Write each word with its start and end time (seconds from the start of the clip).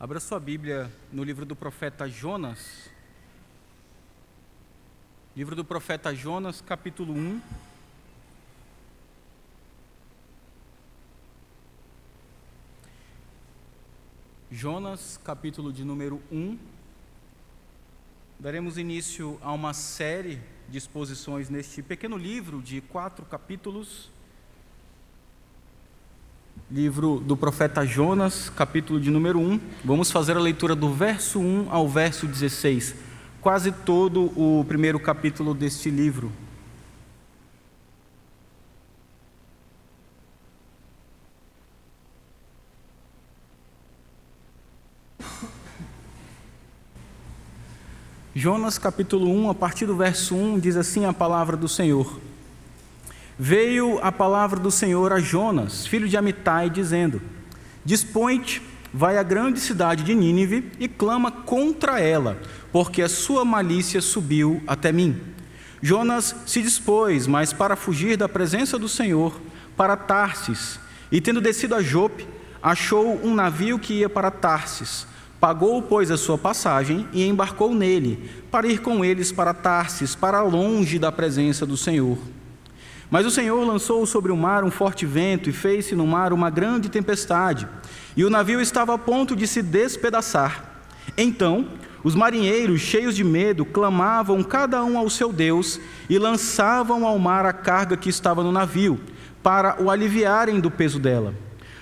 Abra 0.00 0.20
sua 0.20 0.38
Bíblia 0.38 0.92
no 1.12 1.24
livro 1.24 1.44
do 1.44 1.56
profeta 1.56 2.08
Jonas. 2.08 2.88
Livro 5.34 5.56
do 5.56 5.64
profeta 5.64 6.14
Jonas, 6.14 6.60
capítulo 6.60 7.12
1. 7.12 7.40
Jonas, 14.52 15.18
capítulo 15.24 15.72
de 15.72 15.82
número 15.82 16.22
1. 16.30 16.56
Daremos 18.38 18.78
início 18.78 19.36
a 19.42 19.52
uma 19.52 19.74
série 19.74 20.40
de 20.68 20.78
exposições 20.78 21.50
neste 21.50 21.82
pequeno 21.82 22.16
livro 22.16 22.62
de 22.62 22.80
quatro 22.80 23.26
capítulos 23.26 24.12
livro 26.70 27.20
do 27.20 27.36
profeta 27.36 27.84
Jonas, 27.84 28.50
capítulo 28.50 29.00
de 29.00 29.10
número 29.10 29.38
1. 29.38 29.60
Vamos 29.84 30.10
fazer 30.10 30.36
a 30.36 30.40
leitura 30.40 30.74
do 30.74 30.92
verso 30.92 31.38
1 31.38 31.68
ao 31.70 31.88
verso 31.88 32.26
16, 32.26 32.94
quase 33.40 33.72
todo 33.72 34.32
o 34.36 34.64
primeiro 34.64 35.00
capítulo 35.00 35.54
deste 35.54 35.90
livro. 35.90 36.30
Jonas 48.34 48.78
capítulo 48.78 49.28
1, 49.30 49.50
a 49.50 49.54
partir 49.54 49.86
do 49.86 49.96
verso 49.96 50.36
1, 50.36 50.60
diz 50.60 50.76
assim 50.76 51.04
a 51.04 51.12
palavra 51.12 51.56
do 51.56 51.66
Senhor 51.66 52.27
veio 53.38 54.00
a 54.02 54.10
palavra 54.10 54.58
do 54.58 54.70
Senhor 54.70 55.12
a 55.12 55.20
Jonas, 55.20 55.86
filho 55.86 56.08
de 56.08 56.16
Amitai, 56.16 56.68
dizendo: 56.68 57.22
Dispõe-te, 57.84 58.60
vai 58.92 59.16
à 59.16 59.22
grande 59.22 59.60
cidade 59.60 60.02
de 60.02 60.14
Nínive 60.14 60.72
e 60.80 60.88
clama 60.88 61.30
contra 61.30 62.00
ela, 62.00 62.38
porque 62.72 63.02
a 63.02 63.08
sua 63.08 63.44
malícia 63.44 64.00
subiu 64.00 64.62
até 64.66 64.90
mim. 64.90 65.20
Jonas 65.80 66.34
se 66.44 66.60
dispôs, 66.60 67.28
mas 67.28 67.52
para 67.52 67.76
fugir 67.76 68.16
da 68.16 68.28
presença 68.28 68.76
do 68.78 68.88
Senhor, 68.88 69.40
para 69.76 69.96
Tarsis, 69.96 70.80
e 71.12 71.20
tendo 71.20 71.40
descido 71.40 71.76
a 71.76 71.82
Jope, 71.82 72.26
achou 72.60 73.20
um 73.24 73.32
navio 73.32 73.78
que 73.78 73.94
ia 73.94 74.08
para 74.08 74.30
Tarsis. 74.30 75.06
Pagou, 75.38 75.80
pois, 75.80 76.10
a 76.10 76.16
sua 76.16 76.36
passagem 76.36 77.06
e 77.12 77.24
embarcou 77.24 77.72
nele, 77.72 78.28
para 78.50 78.66
ir 78.66 78.80
com 78.80 79.04
eles 79.04 79.30
para 79.30 79.54
Tarsis, 79.54 80.16
para 80.16 80.42
longe 80.42 80.98
da 80.98 81.12
presença 81.12 81.64
do 81.64 81.76
Senhor. 81.76 82.18
Mas 83.10 83.24
o 83.24 83.30
Senhor 83.30 83.64
lançou 83.64 84.04
sobre 84.04 84.30
o 84.30 84.36
mar 84.36 84.62
um 84.64 84.70
forte 84.70 85.06
vento 85.06 85.48
e 85.48 85.52
fez-se 85.52 85.94
no 85.94 86.06
mar 86.06 86.32
uma 86.32 86.50
grande 86.50 86.90
tempestade, 86.90 87.66
e 88.16 88.24
o 88.24 88.30
navio 88.30 88.60
estava 88.60 88.94
a 88.94 88.98
ponto 88.98 89.34
de 89.34 89.46
se 89.46 89.62
despedaçar. 89.62 90.82
Então, 91.16 91.68
os 92.04 92.14
marinheiros, 92.14 92.80
cheios 92.80 93.16
de 93.16 93.24
medo, 93.24 93.64
clamavam 93.64 94.42
cada 94.42 94.84
um 94.84 94.98
ao 94.98 95.08
seu 95.08 95.32
Deus 95.32 95.80
e 96.08 96.18
lançavam 96.18 97.06
ao 97.06 97.18
mar 97.18 97.46
a 97.46 97.52
carga 97.52 97.96
que 97.96 98.10
estava 98.10 98.42
no 98.42 98.52
navio, 98.52 99.00
para 99.42 99.82
o 99.82 99.90
aliviarem 99.90 100.60
do 100.60 100.70
peso 100.70 100.98
dela. 100.98 101.34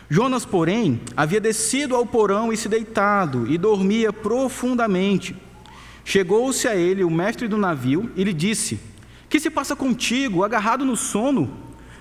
Jonas, 0.09 0.45
porém, 0.45 1.01
havia 1.17 1.41
descido 1.41 1.97
ao 1.97 2.07
porão 2.07 2.53
e 2.53 2.57
se 2.57 2.69
deitado, 2.69 3.51
e 3.51 3.59
dormia 3.59 4.13
profundamente. 4.13 5.35
Chegou-se 6.05 6.69
a 6.69 6.77
ele 6.77 7.03
o 7.03 7.11
mestre 7.11 7.49
do 7.49 7.59
navio 7.59 8.09
e 8.15 8.23
lhe 8.23 8.33
disse: 8.33 8.79
que 9.37 9.41
se 9.41 9.51
passa 9.51 9.77
contigo, 9.77 10.43
agarrado 10.43 10.83
no 10.83 10.97
sono? 10.97 11.51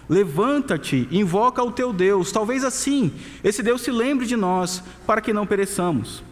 Levanta-te, 0.07 1.05
invoca 1.11 1.61
o 1.61 1.69
teu 1.69 1.91
Deus, 1.91 2.31
talvez 2.31 2.63
assim 2.63 3.11
esse 3.43 3.61
Deus 3.61 3.81
se 3.81 3.91
lembre 3.91 4.25
de 4.25 4.37
nós, 4.37 4.81
para 5.05 5.19
que 5.19 5.33
não 5.33 5.45
pereçamos. 5.45 6.23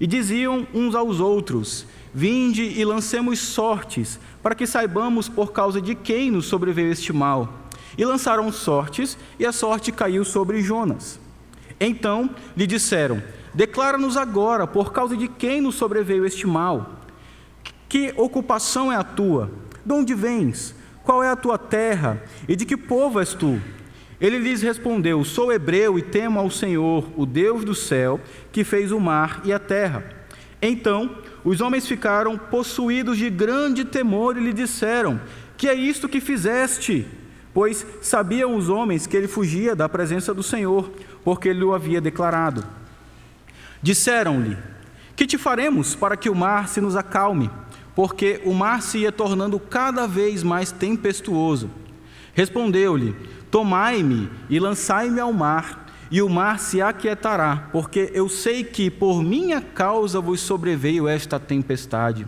E 0.00 0.06
diziam 0.06 0.66
uns 0.74 0.96
aos 0.96 1.20
outros: 1.20 1.86
Vinde 2.12 2.64
e 2.64 2.84
lancemos 2.84 3.38
sortes, 3.38 4.18
para 4.42 4.56
que 4.56 4.66
saibamos 4.66 5.28
por 5.28 5.52
causa 5.52 5.80
de 5.80 5.94
quem 5.94 6.28
nos 6.28 6.46
sobreveio 6.46 6.90
este 6.90 7.12
mal. 7.12 7.68
E 7.96 8.04
lançaram 8.04 8.50
sortes, 8.50 9.16
e 9.38 9.46
a 9.46 9.52
sorte 9.52 9.92
caiu 9.92 10.24
sobre 10.24 10.60
Jonas. 10.60 11.20
Então 11.78 12.28
lhe 12.56 12.66
disseram: 12.66 13.22
Declara-nos 13.54 14.16
agora 14.16 14.66
por 14.66 14.92
causa 14.92 15.16
de 15.16 15.28
quem 15.28 15.60
nos 15.60 15.76
sobreveio 15.76 16.26
este 16.26 16.48
mal. 16.48 16.98
Que 17.88 18.12
ocupação 18.16 18.90
é 18.90 18.96
a 18.96 19.04
tua? 19.04 19.67
De 19.88 19.94
onde 19.94 20.14
vens? 20.14 20.74
Qual 21.02 21.24
é 21.24 21.30
a 21.30 21.34
tua 21.34 21.56
terra? 21.56 22.22
E 22.46 22.54
de 22.54 22.66
que 22.66 22.76
povo 22.76 23.20
és 23.20 23.32
tu? 23.32 23.58
Ele 24.20 24.36
lhes 24.36 24.60
respondeu: 24.60 25.24
Sou 25.24 25.50
hebreu 25.50 25.98
e 25.98 26.02
temo 26.02 26.38
ao 26.38 26.50
Senhor, 26.50 27.08
o 27.16 27.24
Deus 27.24 27.64
do 27.64 27.74
céu, 27.74 28.20
que 28.52 28.64
fez 28.64 28.92
o 28.92 29.00
mar 29.00 29.40
e 29.44 29.52
a 29.52 29.58
terra. 29.58 30.04
Então 30.60 31.16
os 31.42 31.62
homens 31.62 31.88
ficaram 31.88 32.36
possuídos 32.36 33.16
de 33.16 33.30
grande 33.30 33.82
temor 33.82 34.36
e 34.36 34.40
lhe 34.40 34.52
disseram: 34.52 35.18
Que 35.56 35.70
é 35.70 35.74
isto 35.74 36.06
que 36.06 36.20
fizeste? 36.20 37.06
Pois 37.54 37.86
sabiam 38.02 38.54
os 38.54 38.68
homens 38.68 39.06
que 39.06 39.16
ele 39.16 39.26
fugia 39.26 39.74
da 39.74 39.88
presença 39.88 40.34
do 40.34 40.42
Senhor, 40.42 40.92
porque 41.24 41.48
ele 41.48 41.64
o 41.64 41.72
havia 41.72 41.98
declarado. 41.98 42.62
Disseram-lhe: 43.82 44.54
Que 45.16 45.26
te 45.26 45.38
faremos 45.38 45.94
para 45.94 46.14
que 46.14 46.28
o 46.28 46.34
mar 46.34 46.68
se 46.68 46.78
nos 46.78 46.94
acalme? 46.94 47.50
Porque 47.98 48.40
o 48.44 48.54
mar 48.54 48.80
se 48.80 48.98
ia 48.98 49.10
tornando 49.10 49.58
cada 49.58 50.06
vez 50.06 50.44
mais 50.44 50.70
tempestuoso. 50.70 51.68
Respondeu-lhe: 52.32 53.12
Tomai-me 53.50 54.30
e 54.48 54.60
lançai-me 54.60 55.18
ao 55.18 55.32
mar, 55.32 55.84
e 56.08 56.22
o 56.22 56.28
mar 56.28 56.60
se 56.60 56.80
aquietará, 56.80 57.68
porque 57.72 58.12
eu 58.14 58.28
sei 58.28 58.62
que 58.62 58.88
por 58.88 59.20
minha 59.20 59.60
causa 59.60 60.20
vos 60.20 60.38
sobreveio 60.38 61.08
esta 61.08 61.40
tempestade. 61.40 62.24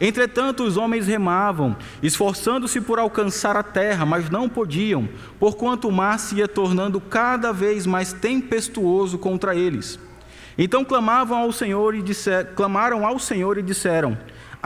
Entretanto, 0.00 0.64
os 0.64 0.78
homens 0.78 1.06
remavam, 1.06 1.76
esforçando-se 2.02 2.80
por 2.80 2.98
alcançar 2.98 3.58
a 3.58 3.62
terra, 3.62 4.06
mas 4.06 4.30
não 4.30 4.48
podiam, 4.48 5.06
porquanto 5.38 5.86
o 5.86 5.92
mar 5.92 6.18
se 6.18 6.36
ia 6.36 6.48
tornando 6.48 6.98
cada 6.98 7.52
vez 7.52 7.84
mais 7.84 8.14
tempestuoso 8.14 9.18
contra 9.18 9.54
eles. 9.54 9.98
Então 10.56 10.82
clamavam 10.82 11.36
ao 11.36 11.52
Senhor 11.52 11.94
e 11.94 12.00
disser, 12.00 12.54
clamaram 12.54 13.04
ao 13.04 13.18
Senhor 13.18 13.58
e 13.58 13.62
disseram: 13.62 14.16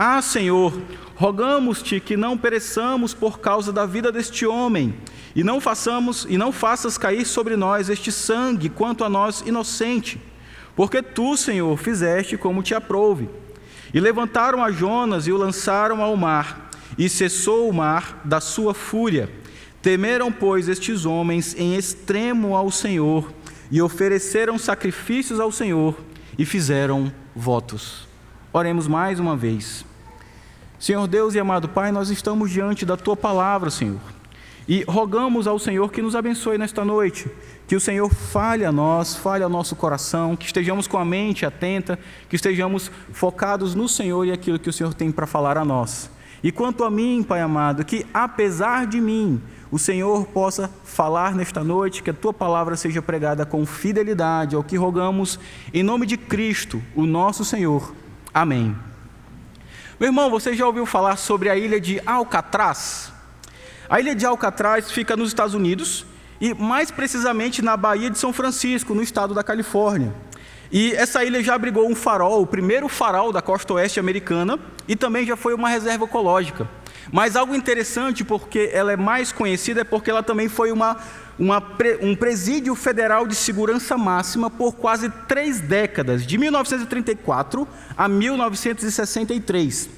ah, 0.01 0.21
Senhor, 0.21 0.81
rogamos-te 1.13 1.99
que 1.99 2.15
não 2.15 2.37
pereçamos 2.37 3.13
por 3.13 3.39
causa 3.39 3.73
da 3.73 3.85
vida 3.85 4.13
deste 4.13 4.45
homem, 4.45 4.93
e 5.35 5.43
não 5.43 5.59
façamos 5.59 6.25
e 6.29 6.37
não 6.37 6.53
faças 6.53 6.97
cair 6.97 7.25
sobre 7.25 7.57
nós 7.57 7.89
este 7.89 8.09
sangue 8.09 8.69
quanto 8.69 9.03
a 9.03 9.09
nós 9.09 9.41
inocente, 9.41 10.17
porque 10.73 11.01
tu, 11.03 11.35
Senhor, 11.35 11.77
fizeste 11.77 12.37
como 12.37 12.63
te 12.63 12.73
aprouve. 12.73 13.27
E 13.93 13.99
levantaram 13.99 14.63
a 14.63 14.71
Jonas 14.71 15.27
e 15.27 15.33
o 15.33 15.37
lançaram 15.37 16.01
ao 16.01 16.15
mar, 16.15 16.71
e 16.97 17.09
cessou 17.09 17.69
o 17.69 17.73
mar 17.73 18.21
da 18.23 18.39
sua 18.39 18.73
fúria. 18.73 19.29
Temeram, 19.81 20.31
pois, 20.31 20.69
estes 20.69 21.05
homens 21.05 21.53
em 21.59 21.75
extremo 21.75 22.55
ao 22.55 22.71
Senhor, 22.71 23.33
e 23.69 23.81
ofereceram 23.81 24.57
sacrifícios 24.57 25.41
ao 25.41 25.51
Senhor, 25.51 25.93
e 26.37 26.45
fizeram 26.45 27.11
votos. 27.35 28.07
Oremos 28.53 28.87
mais 28.87 29.19
uma 29.19 29.35
vez. 29.35 29.88
Senhor 30.79 31.05
Deus 31.07 31.35
e 31.35 31.39
amado 31.39 31.67
Pai, 31.67 31.91
nós 31.91 32.09
estamos 32.09 32.49
diante 32.49 32.85
da 32.85 32.95
tua 32.95 33.17
palavra, 33.17 33.69
Senhor. 33.69 33.99
E 34.65 34.85
rogamos 34.87 35.45
ao 35.45 35.59
Senhor 35.59 35.91
que 35.91 36.01
nos 36.01 36.15
abençoe 36.15 36.57
nesta 36.57 36.85
noite, 36.85 37.27
que 37.67 37.75
o 37.75 37.81
Senhor 37.81 38.09
fale 38.13 38.63
a 38.63 38.71
nós, 38.71 39.15
fale 39.15 39.43
ao 39.43 39.49
nosso 39.49 39.75
coração, 39.75 40.37
que 40.37 40.45
estejamos 40.45 40.87
com 40.87 40.97
a 40.97 41.03
mente 41.03 41.45
atenta, 41.45 41.99
que 42.29 42.35
estejamos 42.35 42.89
focados 43.11 43.75
no 43.75 43.89
Senhor 43.89 44.25
e 44.25 44.31
aquilo 44.31 44.59
que 44.59 44.69
o 44.69 44.73
Senhor 44.73 44.93
tem 44.93 45.11
para 45.11 45.27
falar 45.27 45.57
a 45.57 45.65
nós. 45.65 46.09
E 46.41 46.51
quanto 46.51 46.85
a 46.85 46.89
mim, 46.89 47.23
Pai 47.27 47.41
amado, 47.41 47.83
que 47.83 48.05
apesar 48.13 48.87
de 48.87 49.01
mim, 49.01 49.41
o 49.69 49.77
Senhor 49.77 50.27
possa 50.27 50.69
falar 50.85 51.35
nesta 51.35 51.61
noite, 51.61 52.01
que 52.01 52.11
a 52.11 52.13
tua 52.13 52.33
palavra 52.33 52.77
seja 52.77 53.01
pregada 53.01 53.45
com 53.45 53.65
fidelidade, 53.65 54.55
ao 54.55 54.63
que 54.63 54.77
rogamos, 54.77 55.39
em 55.73 55.83
nome 55.83 56.05
de 56.05 56.15
Cristo, 56.15 56.81
o 56.95 57.05
nosso 57.05 57.43
Senhor. 57.43 57.93
Amém. 58.33 58.88
Meu 59.99 60.07
irmão, 60.07 60.29
você 60.29 60.53
já 60.53 60.65
ouviu 60.65 60.85
falar 60.85 61.17
sobre 61.17 61.49
a 61.49 61.57
ilha 61.57 61.77
de 61.77 62.01
Alcatraz? 62.05 63.11
A 63.89 63.99
ilha 63.99 64.15
de 64.15 64.25
Alcatraz 64.25 64.89
fica 64.89 65.17
nos 65.17 65.27
Estados 65.27 65.53
Unidos 65.53 66.05
e 66.39 66.53
mais 66.53 66.89
precisamente 66.89 67.61
na 67.61 67.75
Baía 67.75 68.09
de 68.09 68.17
São 68.17 68.31
Francisco, 68.31 68.93
no 68.93 69.03
estado 69.03 69.33
da 69.33 69.43
Califórnia. 69.43 70.13
E 70.71 70.93
essa 70.93 71.25
ilha 71.25 71.43
já 71.43 71.53
abrigou 71.53 71.85
um 71.85 71.95
farol, 71.95 72.41
o 72.41 72.47
primeiro 72.47 72.87
farol 72.87 73.33
da 73.33 73.41
costa 73.41 73.73
oeste 73.73 73.99
americana, 73.99 74.57
e 74.87 74.95
também 74.95 75.25
já 75.25 75.35
foi 75.35 75.53
uma 75.53 75.67
reserva 75.67 76.05
ecológica. 76.05 76.65
Mas 77.11 77.35
algo 77.35 77.53
interessante, 77.53 78.23
porque 78.23 78.69
ela 78.71 78.93
é 78.93 78.95
mais 78.95 79.33
conhecida, 79.33 79.81
é 79.81 79.83
porque 79.83 80.09
ela 80.09 80.23
também 80.23 80.47
foi 80.47 80.71
uma, 80.71 80.95
uma, 81.39 81.63
um 82.01 82.15
presídio 82.15 82.75
federal 82.75 83.25
de 83.25 83.33
segurança 83.33 83.97
máxima 83.97 84.49
por 84.49 84.75
quase 84.75 85.09
três 85.27 85.61
décadas, 85.61 86.27
de 86.27 86.37
1934 86.37 87.65
a 87.97 88.07
1963. 88.09 89.89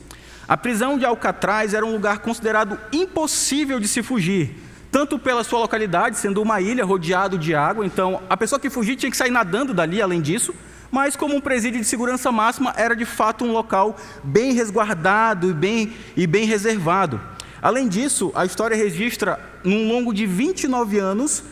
A 0.47 0.55
prisão 0.55 0.99
de 0.99 1.05
Alcatraz 1.05 1.73
era 1.73 1.85
um 1.85 1.93
lugar 1.93 2.19
considerado 2.19 2.77
impossível 2.93 3.79
de 3.79 3.87
se 3.87 4.03
fugir, 4.03 4.55
tanto 4.91 5.17
pela 5.17 5.43
sua 5.43 5.59
localidade, 5.59 6.19
sendo 6.19 6.41
uma 6.41 6.61
ilha 6.61 6.85
rodeada 6.85 7.37
de 7.37 7.55
água, 7.55 7.85
então 7.85 8.21
a 8.29 8.37
pessoa 8.37 8.59
que 8.59 8.69
fugia 8.69 8.95
tinha 8.95 9.09
que 9.09 9.17
sair 9.17 9.31
nadando 9.31 9.73
dali, 9.73 10.01
além 10.01 10.21
disso, 10.21 10.53
mas 10.91 11.15
como 11.15 11.35
um 11.35 11.41
presídio 11.41 11.79
de 11.79 11.87
segurança 11.87 12.31
máxima, 12.31 12.73
era 12.75 12.95
de 12.95 13.05
fato 13.05 13.45
um 13.45 13.51
local 13.51 13.95
bem 14.23 14.51
resguardado 14.51 15.49
e 15.49 15.53
bem, 15.53 15.93
e 16.15 16.27
bem 16.27 16.45
reservado. 16.45 17.19
Além 17.61 17.87
disso, 17.87 18.31
a 18.33 18.45
história 18.45 18.75
registra, 18.75 19.39
num 19.63 19.87
longo 19.87 20.13
de 20.13 20.25
29 20.25 20.97
anos, 20.97 21.43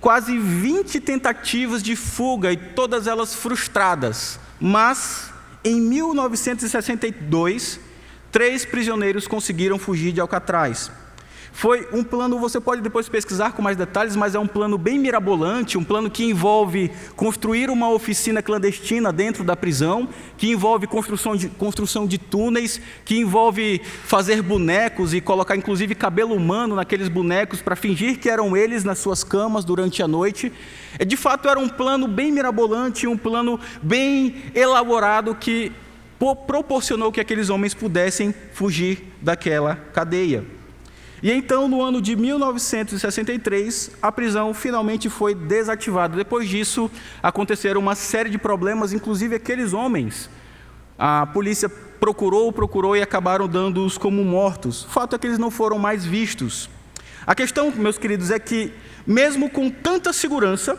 quase 0.00 0.38
20 0.38 1.00
tentativas 1.00 1.82
de 1.82 1.96
fuga 1.96 2.52
e 2.52 2.56
todas 2.56 3.06
elas 3.06 3.34
frustradas. 3.34 4.38
Mas, 4.60 5.30
em 5.64 5.80
1962, 5.80 7.80
três 8.30 8.64
prisioneiros 8.64 9.26
conseguiram 9.26 9.78
fugir 9.78 10.12
de 10.12 10.20
Alcatraz. 10.20 10.90
Foi 11.56 11.88
um 11.90 12.04
plano, 12.04 12.38
você 12.38 12.60
pode 12.60 12.82
depois 12.82 13.08
pesquisar 13.08 13.52
com 13.52 13.62
mais 13.62 13.78
detalhes, 13.78 14.14
mas 14.14 14.34
é 14.34 14.38
um 14.38 14.46
plano 14.46 14.76
bem 14.76 14.98
mirabolante, 14.98 15.78
um 15.78 15.82
plano 15.82 16.10
que 16.10 16.22
envolve 16.22 16.92
construir 17.16 17.70
uma 17.70 17.88
oficina 17.88 18.42
clandestina 18.42 19.10
dentro 19.10 19.42
da 19.42 19.56
prisão, 19.56 20.06
que 20.36 20.50
envolve 20.50 20.86
construção 20.86 21.34
de, 21.34 21.48
construção 21.48 22.06
de 22.06 22.18
túneis, 22.18 22.78
que 23.06 23.16
envolve 23.16 23.80
fazer 24.04 24.42
bonecos 24.42 25.14
e 25.14 25.20
colocar 25.22 25.56
inclusive 25.56 25.94
cabelo 25.94 26.34
humano 26.34 26.74
naqueles 26.74 27.08
bonecos 27.08 27.62
para 27.62 27.74
fingir 27.74 28.18
que 28.18 28.28
eram 28.28 28.54
eles 28.54 28.84
nas 28.84 28.98
suas 28.98 29.24
camas 29.24 29.64
durante 29.64 30.02
a 30.02 30.06
noite. 30.06 30.52
É, 30.98 31.06
de 31.06 31.16
fato, 31.16 31.48
era 31.48 31.58
um 31.58 31.70
plano 31.70 32.06
bem 32.06 32.30
mirabolante, 32.30 33.06
um 33.06 33.16
plano 33.16 33.58
bem 33.82 34.42
elaborado 34.54 35.34
que 35.34 35.72
proporcionou 36.46 37.10
que 37.10 37.20
aqueles 37.20 37.48
homens 37.48 37.72
pudessem 37.72 38.34
fugir 38.52 39.10
daquela 39.22 39.74
cadeia. 39.94 40.55
E 41.26 41.32
então, 41.32 41.66
no 41.66 41.82
ano 41.82 42.00
de 42.00 42.14
1963, 42.14 43.90
a 44.00 44.12
prisão 44.12 44.54
finalmente 44.54 45.10
foi 45.10 45.34
desativada. 45.34 46.16
Depois 46.16 46.48
disso, 46.48 46.88
aconteceram 47.20 47.80
uma 47.80 47.96
série 47.96 48.30
de 48.30 48.38
problemas, 48.38 48.92
inclusive 48.92 49.34
aqueles 49.34 49.72
homens. 49.72 50.30
A 50.96 51.26
polícia 51.26 51.68
procurou, 51.68 52.52
procurou 52.52 52.96
e 52.96 53.02
acabaram 53.02 53.48
dando-os 53.48 53.98
como 53.98 54.22
mortos. 54.24 54.84
O 54.84 54.88
fato 54.88 55.16
é 55.16 55.18
que 55.18 55.26
eles 55.26 55.36
não 55.36 55.50
foram 55.50 55.80
mais 55.80 56.04
vistos. 56.04 56.70
A 57.26 57.34
questão, 57.34 57.72
meus 57.72 57.98
queridos, 57.98 58.30
é 58.30 58.38
que, 58.38 58.72
mesmo 59.04 59.50
com 59.50 59.68
tanta 59.68 60.12
segurança, 60.12 60.78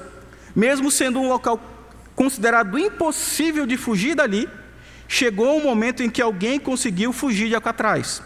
mesmo 0.55 0.89
sendo 0.89 1.19
um 1.19 1.27
local 1.27 1.59
considerado 2.15 2.79
impossível 2.79 3.65
de 3.65 3.75
fugir 3.75 4.15
dali, 4.15 4.47
chegou 5.09 5.57
um 5.57 5.63
momento 5.63 6.03
em 6.03 6.09
que 6.09 6.21
alguém 6.21 6.57
conseguiu 6.57 7.11
fugir 7.11 7.49
de 7.49 7.55
Alcatraz. 7.55 8.23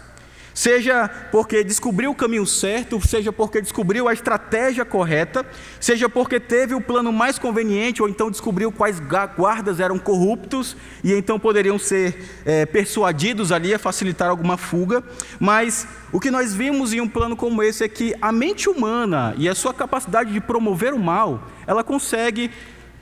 Seja 0.54 1.08
porque 1.30 1.64
descobriu 1.64 2.10
o 2.10 2.14
caminho 2.14 2.46
certo, 2.46 3.00
seja 3.06 3.32
porque 3.32 3.60
descobriu 3.60 4.06
a 4.06 4.12
estratégia 4.12 4.84
correta, 4.84 5.46
seja 5.80 6.08
porque 6.08 6.38
teve 6.38 6.74
o 6.74 6.80
plano 6.80 7.10
mais 7.10 7.38
conveniente, 7.38 8.02
ou 8.02 8.08
então 8.08 8.30
descobriu 8.30 8.70
quais 8.70 9.00
guardas 9.36 9.80
eram 9.80 9.98
corruptos 9.98 10.76
e 11.02 11.12
então 11.12 11.38
poderiam 11.38 11.78
ser 11.78 12.42
é, 12.44 12.66
persuadidos 12.66 13.50
ali 13.50 13.72
a 13.72 13.78
facilitar 13.78 14.28
alguma 14.28 14.56
fuga. 14.56 15.02
Mas 15.40 15.86
o 16.12 16.20
que 16.20 16.30
nós 16.30 16.54
vimos 16.54 16.92
em 16.92 17.00
um 17.00 17.08
plano 17.08 17.36
como 17.36 17.62
esse 17.62 17.84
é 17.84 17.88
que 17.88 18.14
a 18.20 18.30
mente 18.30 18.68
humana 18.68 19.34
e 19.38 19.48
a 19.48 19.54
sua 19.54 19.72
capacidade 19.72 20.32
de 20.32 20.40
promover 20.40 20.92
o 20.92 20.98
mal, 20.98 21.48
ela 21.66 21.82
consegue 21.82 22.50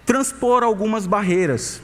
transpor 0.06 0.62
algumas 0.62 1.06
barreiras. 1.06 1.82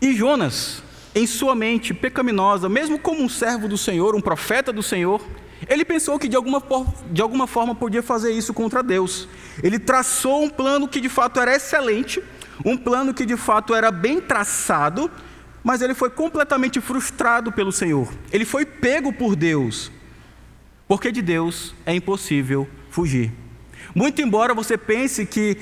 E 0.00 0.14
Jonas, 0.14 0.83
em 1.14 1.26
sua 1.26 1.54
mente 1.54 1.94
pecaminosa, 1.94 2.68
mesmo 2.68 2.98
como 2.98 3.22
um 3.22 3.28
servo 3.28 3.68
do 3.68 3.78
Senhor, 3.78 4.14
um 4.14 4.20
profeta 4.20 4.72
do 4.72 4.82
Senhor, 4.82 5.20
ele 5.68 5.84
pensou 5.84 6.18
que 6.18 6.28
de 6.28 6.36
alguma, 6.36 6.62
de 7.10 7.22
alguma 7.22 7.46
forma 7.46 7.74
podia 7.74 8.02
fazer 8.02 8.32
isso 8.32 8.52
contra 8.52 8.82
Deus. 8.82 9.28
Ele 9.62 9.78
traçou 9.78 10.42
um 10.42 10.50
plano 10.50 10.88
que 10.88 11.00
de 11.00 11.08
fato 11.08 11.40
era 11.40 11.54
excelente, 11.54 12.22
um 12.64 12.76
plano 12.76 13.14
que 13.14 13.24
de 13.24 13.36
fato 13.36 13.74
era 13.74 13.90
bem 13.90 14.20
traçado, 14.20 15.10
mas 15.62 15.80
ele 15.80 15.94
foi 15.94 16.10
completamente 16.10 16.80
frustrado 16.80 17.52
pelo 17.52 17.72
Senhor. 17.72 18.12
Ele 18.32 18.44
foi 18.44 18.66
pego 18.66 19.12
por 19.12 19.34
Deus, 19.36 19.90
porque 20.86 21.10
de 21.10 21.22
Deus 21.22 21.74
é 21.86 21.94
impossível 21.94 22.68
fugir. 22.90 23.32
Muito 23.94 24.20
embora 24.20 24.52
você 24.52 24.76
pense 24.76 25.24
que 25.24 25.56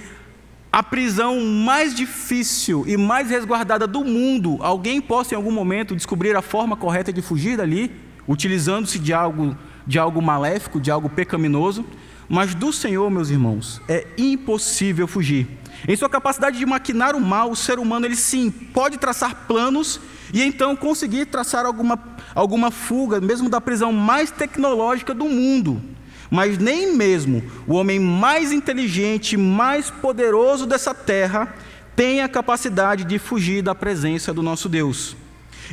a 0.73 0.83
prisão 0.83 1.39
mais 1.45 1.95
difícil 1.95 2.85
e 2.87 2.97
mais 2.97 3.29
resguardada 3.29 3.87
do 3.87 4.03
mundo, 4.03 4.57
alguém 4.61 5.03
possa 5.03 5.35
em 5.35 5.37
algum 5.37 5.53
momento 5.53 5.95
descobrir 5.95 6.35
a 6.35 6.41
forma 6.41 6.75
correta 6.75 7.13
de 7.13 7.21
fugir 7.21 7.59
dali, 7.59 7.93
utilizando-se 8.27 8.99
de 8.99 9.13
algo, 9.13 9.55
de 9.87 9.99
algo 9.99 10.23
maléfico, 10.23 10.81
de 10.81 10.91
algo 10.91 11.11
pecaminoso, 11.11 11.85
mas 12.27 12.55
do 12.55 12.73
Senhor, 12.73 13.11
meus 13.11 13.29
irmãos, 13.29 13.83
é 13.87 14.07
impossível 14.17 15.07
fugir. 15.07 15.47
Em 15.87 15.95
sua 15.95 16.09
capacidade 16.09 16.59
de 16.59 16.65
maquinar 16.65 17.15
o 17.15 17.21
mal, 17.21 17.51
o 17.51 17.57
ser 17.57 17.79
humano, 17.79 18.07
ele 18.07 18.17
sim, 18.17 18.51
pode 18.51 18.97
traçar 18.97 19.47
planos 19.47 20.01
e 20.33 20.43
então 20.43 20.75
conseguir 20.75 21.27
traçar 21.27 21.67
alguma, 21.67 21.99
alguma 22.35 22.71
fuga, 22.71 23.21
mesmo 23.21 23.51
da 23.51 23.61
prisão 23.61 23.93
mais 23.93 24.31
tecnológica 24.31 25.13
do 25.13 25.27
mundo 25.27 25.83
mas 26.33 26.57
nem 26.57 26.97
mesmo 26.97 27.45
o 27.67 27.75
homem 27.75 28.01
mais 28.01 28.53
inteligente, 28.53 29.37
mais 29.37 29.91
poderoso 29.91 30.65
dessa 30.65 30.95
terra, 30.95 31.55
tem 31.95 32.23
a 32.23 32.29
capacidade 32.29 33.05
de 33.05 33.19
fugir 33.19 33.63
da 33.63 33.75
presença 33.75 34.33
do 34.33 34.43
nosso 34.43 34.67
Deus. 34.67 35.15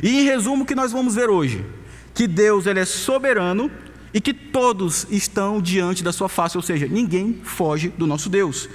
E 0.02 0.20
em 0.20 0.24
resumo, 0.24 0.64
o 0.64 0.66
que 0.66 0.74
nós 0.74 0.92
vamos 0.92 1.14
ver 1.14 1.30
hoje? 1.30 1.64
Que 2.12 2.26
Deus 2.26 2.66
ele 2.66 2.78
é 2.78 2.84
soberano 2.84 3.70
e 4.12 4.20
que 4.20 4.34
todos 4.34 5.06
estão 5.10 5.62
diante 5.62 6.04
da 6.04 6.12
sua 6.12 6.28
face, 6.28 6.58
ou 6.58 6.62
seja, 6.62 6.86
ninguém 6.86 7.40
foge 7.42 7.88
do 7.88 8.06
nosso 8.06 8.28
Deus. 8.28 8.68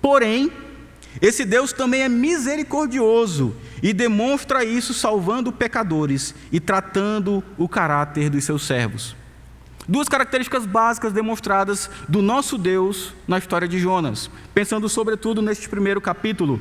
Porém, 0.00 0.50
esse 1.20 1.44
Deus 1.44 1.70
também 1.70 2.00
é 2.00 2.08
misericordioso 2.08 3.54
e 3.82 3.92
demonstra 3.92 4.64
isso 4.64 4.94
salvando 4.94 5.52
pecadores 5.52 6.34
e 6.50 6.58
tratando 6.60 7.44
o 7.58 7.68
caráter 7.68 8.30
dos 8.30 8.42
seus 8.42 8.66
servos. 8.66 9.14
Duas 9.88 10.08
características 10.08 10.66
básicas 10.66 11.12
demonstradas 11.12 11.88
do 12.08 12.20
nosso 12.20 12.58
Deus 12.58 13.14
na 13.26 13.38
história 13.38 13.68
de 13.68 13.78
Jonas, 13.78 14.28
pensando 14.52 14.88
sobretudo 14.88 15.40
neste 15.40 15.68
primeiro 15.68 16.00
capítulo. 16.00 16.60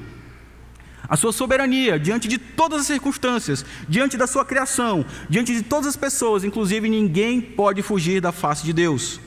A 1.09 1.17
sua 1.17 1.31
soberania 1.31 1.99
diante 1.99 2.27
de 2.27 2.37
todas 2.37 2.81
as 2.81 2.87
circunstâncias, 2.87 3.65
diante 3.89 4.17
da 4.17 4.27
sua 4.27 4.45
criação, 4.45 5.05
diante 5.27 5.55
de 5.55 5.63
todas 5.63 5.87
as 5.87 5.95
pessoas, 5.95 6.43
inclusive 6.43 6.87
ninguém 6.87 7.41
pode 7.41 7.81
fugir 7.81 8.21
da 8.21 8.31
face 8.31 8.63
de 8.63 8.73
Deus. 8.73 9.19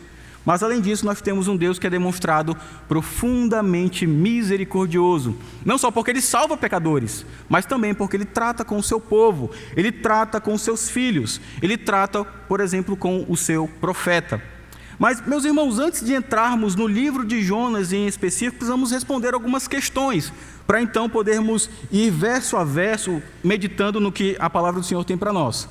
Mas 0.49 0.63
além 0.63 0.81
disso, 0.81 1.05
nós 1.05 1.21
temos 1.21 1.47
um 1.47 1.55
Deus 1.55 1.79
que 1.79 1.87
é 1.87 1.91
demonstrado 1.91 2.57
profundamente 2.89 4.07
misericordioso, 4.07 5.37
não 5.63 5.77
só 5.77 5.91
porque 5.91 6.11
ele 6.11 6.23
salva 6.23 6.57
pecadores, 6.57 7.27
mas 7.51 7.67
também 7.67 7.93
porque 7.93 8.17
ele 8.17 8.25
trata 8.25 8.65
com 8.65 8.79
o 8.79 8.83
seu 8.83 8.99
povo, 8.99 9.51
ele 9.77 9.93
trata 9.93 10.41
com 10.41 10.55
os 10.55 10.63
seus 10.63 10.89
filhos, 10.89 11.39
ele 11.61 11.77
trata, 11.77 12.25
por 12.25 12.61
exemplo, 12.61 12.97
com 12.97 13.27
o 13.29 13.37
seu 13.37 13.69
profeta. 13.79 14.43
Mas, 14.99 15.21
meus 15.21 15.45
irmãos, 15.45 15.79
antes 15.79 16.03
de 16.03 16.15
entrarmos 16.15 16.75
no 16.75 16.87
livro 16.87 17.27
de 17.27 17.43
Jonas 17.43 17.93
em 17.93 18.07
específico, 18.07 18.57
precisamos 18.57 18.91
responder 18.91 19.35
algumas 19.35 19.69
questões, 19.69 20.33
para 20.67 20.81
então 20.81 21.11
podermos 21.11 21.69
ir 21.93 22.11
verso 22.11 22.57
a 22.57 22.65
verso, 22.65 23.23
meditando 23.45 24.01
no 24.01 24.11
que 24.11 24.35
a 24.41 24.49
palavra 24.49 24.81
do 24.81 24.87
Senhor 24.87 25.05
tem 25.05 25.19
para 25.19 25.31
nós. 25.31 25.69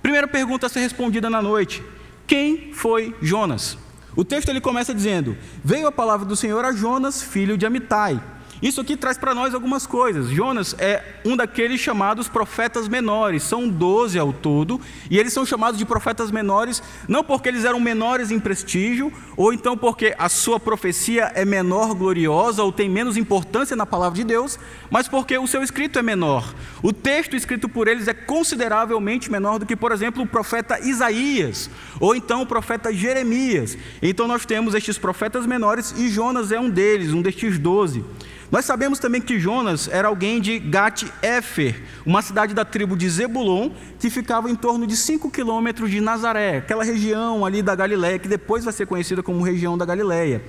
Primeira 0.00 0.28
pergunta 0.28 0.66
a 0.66 0.68
ser 0.68 0.78
respondida 0.78 1.28
na 1.28 1.42
noite: 1.42 1.82
quem 2.24 2.72
foi 2.72 3.16
Jonas? 3.20 3.76
O 4.14 4.24
texto 4.24 4.48
ele 4.48 4.60
começa 4.60 4.94
dizendo: 4.94 5.36
Veio 5.64 5.86
a 5.86 5.92
palavra 5.92 6.26
do 6.26 6.36
Senhor 6.36 6.64
a 6.64 6.72
Jonas, 6.72 7.22
filho 7.22 7.56
de 7.56 7.66
Amitai. 7.66 8.22
Isso 8.62 8.80
aqui 8.80 8.96
traz 8.96 9.18
para 9.18 9.34
nós 9.34 9.54
algumas 9.54 9.88
coisas. 9.88 10.28
Jonas 10.28 10.72
é 10.78 11.02
um 11.24 11.36
daqueles 11.36 11.80
chamados 11.80 12.28
profetas 12.28 12.86
menores, 12.86 13.42
são 13.42 13.68
doze 13.68 14.16
ao 14.20 14.32
todo, 14.32 14.80
e 15.10 15.18
eles 15.18 15.32
são 15.32 15.44
chamados 15.44 15.76
de 15.76 15.84
profetas 15.84 16.30
menores 16.30 16.80
não 17.08 17.24
porque 17.24 17.48
eles 17.48 17.64
eram 17.64 17.80
menores 17.80 18.30
em 18.30 18.38
prestígio, 18.38 19.12
ou 19.36 19.52
então 19.52 19.76
porque 19.76 20.14
a 20.16 20.28
sua 20.28 20.60
profecia 20.60 21.32
é 21.34 21.44
menor 21.44 21.92
gloriosa 21.92 22.62
ou 22.62 22.70
tem 22.70 22.88
menos 22.88 23.16
importância 23.16 23.74
na 23.74 23.84
palavra 23.84 24.16
de 24.16 24.24
Deus, 24.24 24.56
mas 24.88 25.08
porque 25.08 25.36
o 25.36 25.48
seu 25.48 25.64
escrito 25.64 25.98
é 25.98 26.02
menor. 26.02 26.54
O 26.84 26.92
texto 26.92 27.34
escrito 27.34 27.68
por 27.68 27.88
eles 27.88 28.06
é 28.06 28.14
consideravelmente 28.14 29.28
menor 29.28 29.58
do 29.58 29.66
que, 29.66 29.74
por 29.74 29.90
exemplo, 29.90 30.22
o 30.22 30.26
profeta 30.26 30.78
Isaías, 30.78 31.68
ou 31.98 32.14
então 32.14 32.42
o 32.42 32.46
profeta 32.46 32.92
Jeremias. 32.92 33.76
Então 34.00 34.28
nós 34.28 34.46
temos 34.46 34.72
estes 34.72 34.98
profetas 34.98 35.46
menores 35.46 35.92
e 35.96 36.08
Jonas 36.08 36.52
é 36.52 36.60
um 36.60 36.70
deles, 36.70 37.12
um 37.12 37.22
destes 37.22 37.58
doze. 37.58 38.04
Nós 38.52 38.66
sabemos 38.66 38.98
também 38.98 39.22
que 39.22 39.40
Jonas 39.40 39.88
era 39.88 40.08
alguém 40.08 40.38
de 40.38 40.58
Gat-Efer, 40.58 41.82
uma 42.04 42.20
cidade 42.20 42.52
da 42.52 42.66
tribo 42.66 42.94
de 42.94 43.08
Zebulon, 43.08 43.70
que 43.98 44.10
ficava 44.10 44.50
em 44.50 44.54
torno 44.54 44.86
de 44.86 44.94
5 44.94 45.30
quilômetros 45.30 45.90
de 45.90 46.02
Nazaré, 46.02 46.58
aquela 46.58 46.84
região 46.84 47.46
ali 47.46 47.62
da 47.62 47.74
Galiléia, 47.74 48.18
que 48.18 48.28
depois 48.28 48.62
vai 48.62 48.74
ser 48.74 48.86
conhecida 48.86 49.22
como 49.22 49.42
região 49.42 49.78
da 49.78 49.86
Galiléia. 49.86 50.44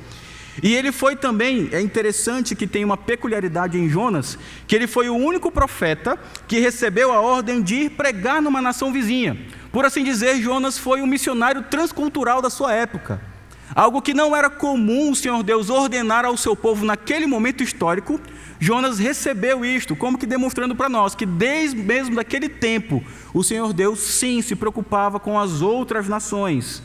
E 0.61 0.75
ele 0.75 0.91
foi 0.91 1.15
também, 1.15 1.69
é 1.71 1.79
interessante 1.79 2.57
que 2.57 2.67
tem 2.67 2.83
uma 2.83 2.97
peculiaridade 2.97 3.79
em 3.79 3.87
Jonas, 3.87 4.37
que 4.67 4.75
ele 4.75 4.85
foi 4.85 5.07
o 5.07 5.15
único 5.15 5.49
profeta 5.49 6.19
que 6.45 6.59
recebeu 6.59 7.09
a 7.13 7.21
ordem 7.21 7.61
de 7.61 7.75
ir 7.75 7.91
pregar 7.91 8.41
numa 8.41 8.61
nação 8.61 8.91
vizinha. 8.91 9.37
Por 9.71 9.85
assim 9.85 10.03
dizer, 10.03 10.41
Jonas 10.41 10.77
foi 10.77 11.01
um 11.01 11.07
missionário 11.07 11.61
transcultural 11.63 12.41
da 12.41 12.49
sua 12.49 12.73
época. 12.73 13.32
Algo 13.75 14.01
que 14.01 14.13
não 14.13 14.35
era 14.35 14.49
comum 14.49 15.11
o 15.11 15.15
Senhor 15.15 15.41
Deus 15.41 15.69
ordenar 15.69 16.25
ao 16.25 16.37
seu 16.37 16.55
povo 16.55 16.85
naquele 16.85 17.25
momento 17.25 17.63
histórico, 17.63 18.19
Jonas 18.59 18.99
recebeu 18.99 19.65
isto, 19.65 19.95
como 19.95 20.17
que 20.17 20.25
demonstrando 20.25 20.75
para 20.75 20.87
nós 20.89 21.15
que 21.15 21.25
desde 21.25 21.75
mesmo 21.77 22.15
daquele 22.15 22.47
tempo, 22.47 23.03
o 23.33 23.43
Senhor 23.43 23.73
Deus 23.73 23.99
sim 23.99 24.41
se 24.41 24.55
preocupava 24.55 25.19
com 25.19 25.39
as 25.39 25.61
outras 25.61 26.07
nações. 26.07 26.83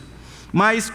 Mas 0.51 0.91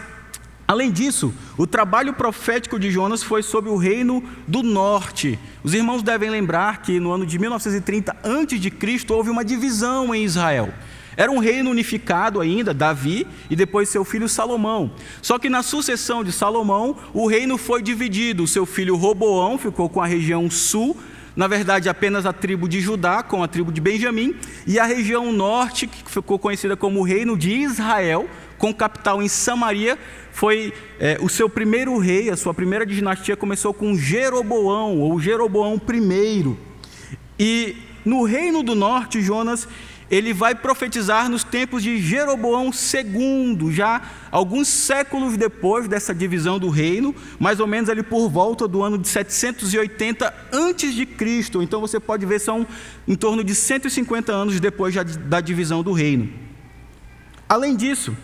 Além 0.67 0.91
disso, 0.91 1.31
o 1.59 1.67
trabalho 1.67 2.13
profético 2.13 2.79
de 2.79 2.89
Jonas 2.89 3.21
foi 3.21 3.43
sobre 3.43 3.69
o 3.69 3.75
reino 3.75 4.23
do 4.47 4.63
norte. 4.63 5.37
Os 5.63 5.75
irmãos 5.75 6.01
devem 6.01 6.29
lembrar 6.31 6.81
que 6.81 6.99
no 6.99 7.11
ano 7.11 7.23
de 7.23 7.37
1930 7.37 8.11
a.C. 8.11 9.13
houve 9.13 9.29
uma 9.29 9.45
divisão 9.45 10.13
em 10.13 10.23
Israel. 10.23 10.73
Era 11.17 11.31
um 11.31 11.39
reino 11.39 11.69
unificado 11.69 12.41
ainda, 12.41 12.73
Davi, 12.73 13.25
e 13.49 13.55
depois 13.55 13.89
seu 13.89 14.03
filho 14.03 14.27
Salomão. 14.27 14.91
Só 15.21 15.39
que 15.39 15.49
na 15.49 15.63
sucessão 15.63 16.23
de 16.23 16.31
Salomão, 16.31 16.95
o 17.13 17.27
reino 17.27 17.57
foi 17.57 17.81
dividido. 17.81 18.43
O 18.43 18.47
seu 18.47 18.65
filho 18.65 18.95
Roboão 18.95 19.57
ficou 19.57 19.89
com 19.89 20.01
a 20.01 20.05
região 20.05 20.49
sul, 20.49 20.97
na 21.35 21.47
verdade 21.47 21.89
apenas 21.89 22.25
a 22.25 22.31
tribo 22.31 22.67
de 22.67 22.79
Judá 22.79 23.21
com 23.21 23.43
a 23.43 23.47
tribo 23.47 23.71
de 23.71 23.81
Benjamim, 23.81 24.35
e 24.65 24.79
a 24.79 24.85
região 24.85 25.31
norte, 25.31 25.87
que 25.87 26.09
ficou 26.09 26.39
conhecida 26.39 26.75
como 26.75 26.99
o 26.99 27.03
reino 27.03 27.37
de 27.37 27.51
Israel, 27.51 28.27
com 28.57 28.73
capital 28.73 29.21
em 29.21 29.27
Samaria, 29.27 29.97
foi 30.31 30.73
é, 30.99 31.17
o 31.21 31.29
seu 31.29 31.49
primeiro 31.49 31.97
rei, 31.97 32.29
a 32.29 32.37
sua 32.37 32.53
primeira 32.53 32.85
dinastia 32.85 33.35
começou 33.35 33.73
com 33.73 33.95
Jeroboão, 33.95 34.99
ou 34.99 35.19
Jeroboão 35.19 35.79
I. 35.89 36.55
E 37.37 37.75
no 38.03 38.23
reino 38.23 38.61
do 38.61 38.75
norte, 38.75 39.21
Jonas 39.21 39.67
ele 40.09 40.33
vai 40.33 40.53
profetizar 40.53 41.29
nos 41.29 41.43
tempos 41.43 41.81
de 41.81 41.99
Jeroboão 41.99 42.69
II, 42.69 43.71
já 43.71 44.01
alguns 44.31 44.67
séculos 44.67 45.35
depois 45.35 45.87
dessa 45.87 46.13
divisão 46.13 46.59
do 46.59 46.69
reino, 46.69 47.15
mais 47.39 47.59
ou 47.59 47.67
menos 47.67 47.89
ali 47.89 48.03
por 48.03 48.29
volta 48.29 48.67
do 48.67 48.83
ano 48.83 48.97
de 48.97 49.07
780 49.07 50.33
antes 50.51 50.93
de 50.93 51.05
Cristo. 51.05 51.61
Então 51.63 51.81
você 51.81 51.99
pode 51.99 52.25
ver 52.25 52.39
são 52.39 52.67
em 53.07 53.15
torno 53.15 53.43
de 53.43 53.55
150 53.55 54.31
anos 54.31 54.59
depois 54.59 54.93
da 54.93 55.41
divisão 55.41 55.81
do 55.81 55.91
reino. 55.91 56.29
Além 57.47 57.75
disso, 57.75 58.15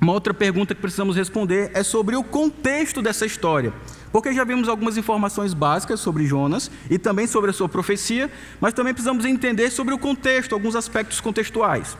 uma 0.00 0.12
outra 0.12 0.32
pergunta 0.32 0.74
que 0.74 0.80
precisamos 0.80 1.14
responder 1.14 1.70
é 1.74 1.82
sobre 1.82 2.16
o 2.16 2.24
contexto 2.24 3.02
dessa 3.02 3.26
história. 3.26 3.72
Porque 4.12 4.32
já 4.32 4.44
vimos 4.44 4.68
algumas 4.68 4.96
informações 4.96 5.54
básicas 5.54 6.00
sobre 6.00 6.26
Jonas 6.26 6.70
e 6.90 6.98
também 6.98 7.26
sobre 7.26 7.50
a 7.50 7.52
sua 7.52 7.68
profecia, 7.68 8.30
mas 8.60 8.74
também 8.74 8.92
precisamos 8.92 9.24
entender 9.24 9.70
sobre 9.70 9.94
o 9.94 9.98
contexto, 9.98 10.54
alguns 10.54 10.74
aspectos 10.74 11.20
contextuais. 11.20 11.96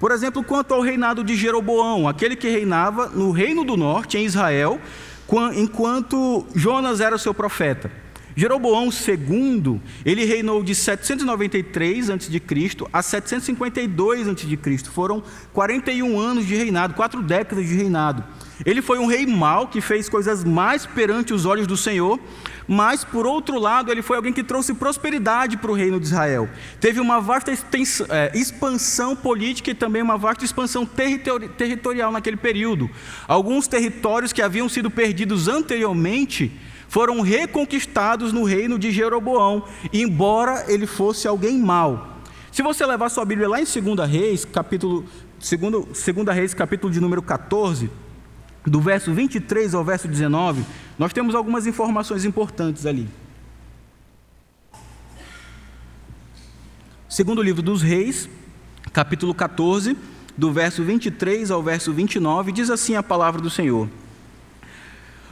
Por 0.00 0.10
exemplo, 0.10 0.42
quanto 0.42 0.74
ao 0.74 0.80
reinado 0.80 1.22
de 1.22 1.36
Jeroboão, 1.36 2.08
aquele 2.08 2.34
que 2.34 2.48
reinava 2.48 3.08
no 3.08 3.30
reino 3.30 3.64
do 3.64 3.76
norte, 3.76 4.18
em 4.18 4.24
Israel, 4.24 4.80
enquanto 5.54 6.44
Jonas 6.54 7.00
era 7.00 7.16
seu 7.16 7.32
profeta. 7.32 7.90
Jeroboão 8.34 8.88
II, 8.88 9.80
ele 10.04 10.24
reinou 10.24 10.62
de 10.62 10.74
793 10.74 12.10
a.C. 12.10 12.42
a 12.92 13.02
752 13.02 14.28
a.C. 14.28 14.78
Foram 14.90 15.22
41 15.52 16.18
anos 16.18 16.46
de 16.46 16.56
reinado, 16.56 16.94
quatro 16.94 17.22
décadas 17.22 17.66
de 17.66 17.74
reinado. 17.74 18.24
Ele 18.64 18.80
foi 18.80 18.98
um 18.98 19.06
rei 19.06 19.26
mau 19.26 19.66
que 19.66 19.80
fez 19.80 20.08
coisas 20.08 20.44
mais 20.44 20.86
perante 20.86 21.34
os 21.34 21.44
olhos 21.44 21.66
do 21.66 21.76
Senhor, 21.76 22.18
mas 22.66 23.04
por 23.04 23.26
outro 23.26 23.58
lado, 23.58 23.90
ele 23.90 24.02
foi 24.02 24.16
alguém 24.16 24.32
que 24.32 24.42
trouxe 24.42 24.72
prosperidade 24.74 25.56
para 25.56 25.70
o 25.70 25.74
reino 25.74 25.98
de 25.98 26.06
Israel. 26.06 26.48
Teve 26.80 27.00
uma 27.00 27.20
vasta 27.20 27.52
é, 27.52 28.32
expansão 28.34 29.16
política 29.16 29.70
e 29.70 29.74
também 29.74 30.02
uma 30.02 30.16
vasta 30.16 30.44
expansão 30.44 30.86
territorial 30.86 32.12
naquele 32.12 32.36
período. 32.36 32.90
Alguns 33.26 33.66
territórios 33.66 34.32
que 34.32 34.42
haviam 34.42 34.68
sido 34.68 34.90
perdidos 34.90 35.48
anteriormente 35.48 36.52
foram 36.88 37.20
reconquistados 37.22 38.32
no 38.32 38.44
reino 38.44 38.78
de 38.78 38.92
Jeroboão, 38.92 39.64
embora 39.92 40.66
ele 40.68 40.86
fosse 40.86 41.26
alguém 41.26 41.58
mau. 41.58 42.18
Se 42.52 42.62
você 42.62 42.84
levar 42.84 43.08
sua 43.08 43.24
Bíblia 43.24 43.48
lá 43.48 43.58
em 43.60 43.64
2 43.64 44.10
Reis, 44.10 44.44
capítulo 44.44 45.06
2, 45.40 46.14
2 46.14 46.36
Reis, 46.36 46.52
capítulo 46.52 46.92
de 46.92 47.00
número 47.00 47.22
14, 47.22 47.90
do 48.64 48.80
verso 48.80 49.12
23 49.12 49.74
ao 49.74 49.84
verso 49.84 50.06
19, 50.06 50.64
nós 50.98 51.12
temos 51.12 51.34
algumas 51.34 51.66
informações 51.66 52.24
importantes 52.24 52.86
ali. 52.86 53.08
Segundo 57.08 57.42
livro 57.42 57.60
dos 57.60 57.82
Reis, 57.82 58.28
capítulo 58.92 59.34
14, 59.34 59.96
do 60.36 60.50
verso 60.50 60.82
23 60.82 61.50
ao 61.50 61.62
verso 61.62 61.92
29, 61.92 62.52
diz 62.52 62.70
assim 62.70 62.94
a 62.94 63.02
palavra 63.02 63.40
do 63.40 63.50
Senhor: 63.50 63.88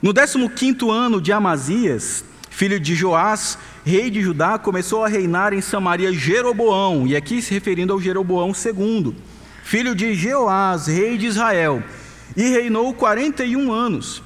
no 0.03 0.13
15 0.13 0.91
ano 0.91 1.21
de 1.21 1.33
Amazias, 1.33 2.25
filho 2.51 2.79
de 2.79 2.95
Joás, 2.95 3.57
rei 3.85 4.11
de 4.11 4.21
Judá, 4.21 4.59
começou 4.59 5.05
a 5.05 5.09
reinar 5.09 5.55
em 5.55 5.61
Samaria 5.61 6.13
Jeroboão, 6.13 7.07
e 7.07 7.17
aqui 7.17 7.41
se 7.41 7.55
referindo 7.55 7.93
ao 7.93 8.01
Jeroboão 8.01 8.53
II, 8.53 9.15
filho 9.63 9.95
de 9.95 10.15
Jeoás, 10.15 10.87
rei 10.87 11.17
de 11.17 11.27
Israel, 11.27 11.83
e 12.37 12.49
reinou 12.49 12.93
41 12.95 13.73
anos. 13.73 14.23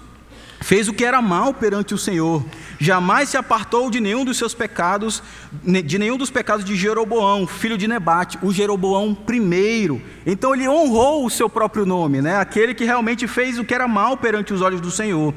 Fez 0.60 0.88
o 0.88 0.94
que 0.94 1.04
era 1.04 1.20
mal 1.20 1.52
perante 1.52 1.92
o 1.92 1.98
Senhor, 1.98 2.42
jamais 2.80 3.28
se 3.28 3.36
apartou 3.36 3.90
de 3.90 4.00
nenhum 4.00 4.24
dos 4.24 4.38
seus 4.38 4.54
pecados, 4.54 5.22
de 5.62 5.98
nenhum 5.98 6.16
dos 6.16 6.30
pecados 6.30 6.64
de 6.64 6.74
Jeroboão, 6.74 7.46
filho 7.46 7.76
de 7.76 7.86
Nebate, 7.86 8.38
o 8.40 8.50
Jeroboão 8.50 9.14
primeiro. 9.14 10.00
Então 10.24 10.54
ele 10.54 10.66
honrou 10.66 11.26
o 11.26 11.30
seu 11.30 11.50
próprio 11.50 11.84
nome, 11.84 12.22
né? 12.22 12.38
Aquele 12.38 12.72
que 12.72 12.84
realmente 12.84 13.26
fez 13.26 13.58
o 13.58 13.64
que 13.64 13.74
era 13.74 13.86
mal 13.86 14.16
perante 14.16 14.54
os 14.54 14.62
olhos 14.62 14.80
do 14.80 14.90
Senhor 14.90 15.34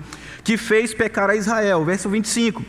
que 0.48 0.56
fez 0.56 0.94
pecar 0.94 1.30
a 1.30 1.36
Israel. 1.36 1.84
Verso 1.84 2.08
25. 2.08 2.64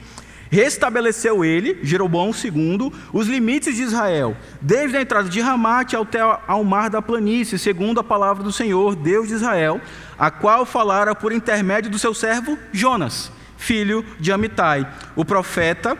Restabeleceu 0.50 1.44
ele, 1.44 1.78
Jeroboão 1.82 2.30
II, 2.30 2.92
os 3.12 3.26
limites 3.26 3.76
de 3.76 3.82
Israel, 3.82 4.36
desde 4.60 4.96
a 4.96 5.02
entrada 5.02 5.28
de 5.28 5.40
Ramate 5.40 5.94
até 5.94 6.20
ao 6.20 6.64
mar 6.64 6.88
da 6.88 7.02
planície, 7.02 7.58
segundo 7.58 8.00
a 8.00 8.04
palavra 8.04 8.42
do 8.42 8.52
Senhor, 8.52 8.96
Deus 8.96 9.28
de 9.28 9.34
Israel, 9.34 9.80
a 10.18 10.30
qual 10.30 10.64
falara 10.64 11.14
por 11.14 11.32
intermédio 11.32 11.90
do 11.90 11.98
seu 11.98 12.14
servo 12.14 12.58
Jonas, 12.72 13.30
filho 13.58 14.04
de 14.18 14.32
Amitai, 14.32 14.88
o 15.14 15.24
profeta, 15.24 15.98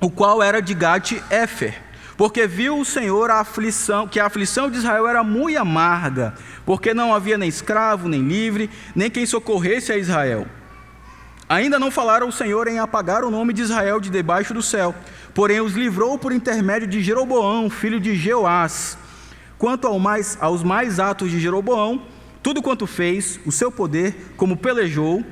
o 0.00 0.10
qual 0.10 0.42
era 0.42 0.60
de 0.62 0.74
Gate-Efer. 0.74 1.82
Porque 2.16 2.46
viu 2.46 2.78
o 2.78 2.84
Senhor 2.84 3.30
a 3.30 3.40
aflição, 3.40 4.06
que 4.06 4.20
a 4.20 4.26
aflição 4.26 4.70
de 4.70 4.78
Israel 4.78 5.08
era 5.08 5.24
muito 5.24 5.58
amarga, 5.58 6.34
porque 6.64 6.94
não 6.94 7.12
havia 7.12 7.36
nem 7.36 7.48
escravo, 7.48 8.08
nem 8.08 8.22
livre, 8.22 8.70
nem 8.94 9.10
quem 9.10 9.26
socorresse 9.26 9.92
a 9.92 9.98
Israel. 9.98 10.46
Ainda 11.48 11.78
não 11.78 11.90
falaram 11.90 12.28
o 12.28 12.32
Senhor 12.32 12.66
em 12.68 12.78
apagar 12.78 13.22
o 13.22 13.30
nome 13.30 13.52
de 13.52 13.62
Israel 13.62 14.00
de 14.00 14.08
debaixo 14.08 14.54
do 14.54 14.62
céu, 14.62 14.94
porém 15.34 15.60
os 15.60 15.74
livrou 15.74 16.18
por 16.18 16.32
intermédio 16.32 16.88
de 16.88 17.02
Jeroboão, 17.02 17.68
filho 17.68 18.00
de 18.00 18.16
Jeoás. 18.16 18.96
Quanto 19.58 19.86
ao 19.86 19.98
mais, 19.98 20.38
aos 20.40 20.62
mais 20.62 20.98
atos 20.98 21.30
de 21.30 21.38
Jeroboão, 21.38 22.02
tudo 22.42 22.62
quanto 22.62 22.86
fez, 22.86 23.38
o 23.44 23.52
seu 23.52 23.70
poder, 23.70 24.34
como 24.36 24.56
pelejou 24.56 25.22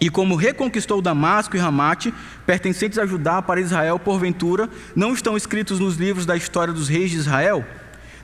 e 0.00 0.10
como 0.10 0.36
reconquistou 0.36 1.00
Damasco 1.02 1.56
e 1.56 1.58
Ramate, 1.58 2.12
pertencentes 2.46 2.98
a 2.98 3.06
Judá 3.06 3.40
para 3.40 3.60
Israel, 3.60 3.98
porventura, 3.98 4.68
não 4.94 5.12
estão 5.12 5.36
escritos 5.36 5.80
nos 5.80 5.96
livros 5.96 6.26
da 6.26 6.36
história 6.36 6.72
dos 6.72 6.88
reis 6.88 7.10
de 7.10 7.16
Israel? 7.16 7.64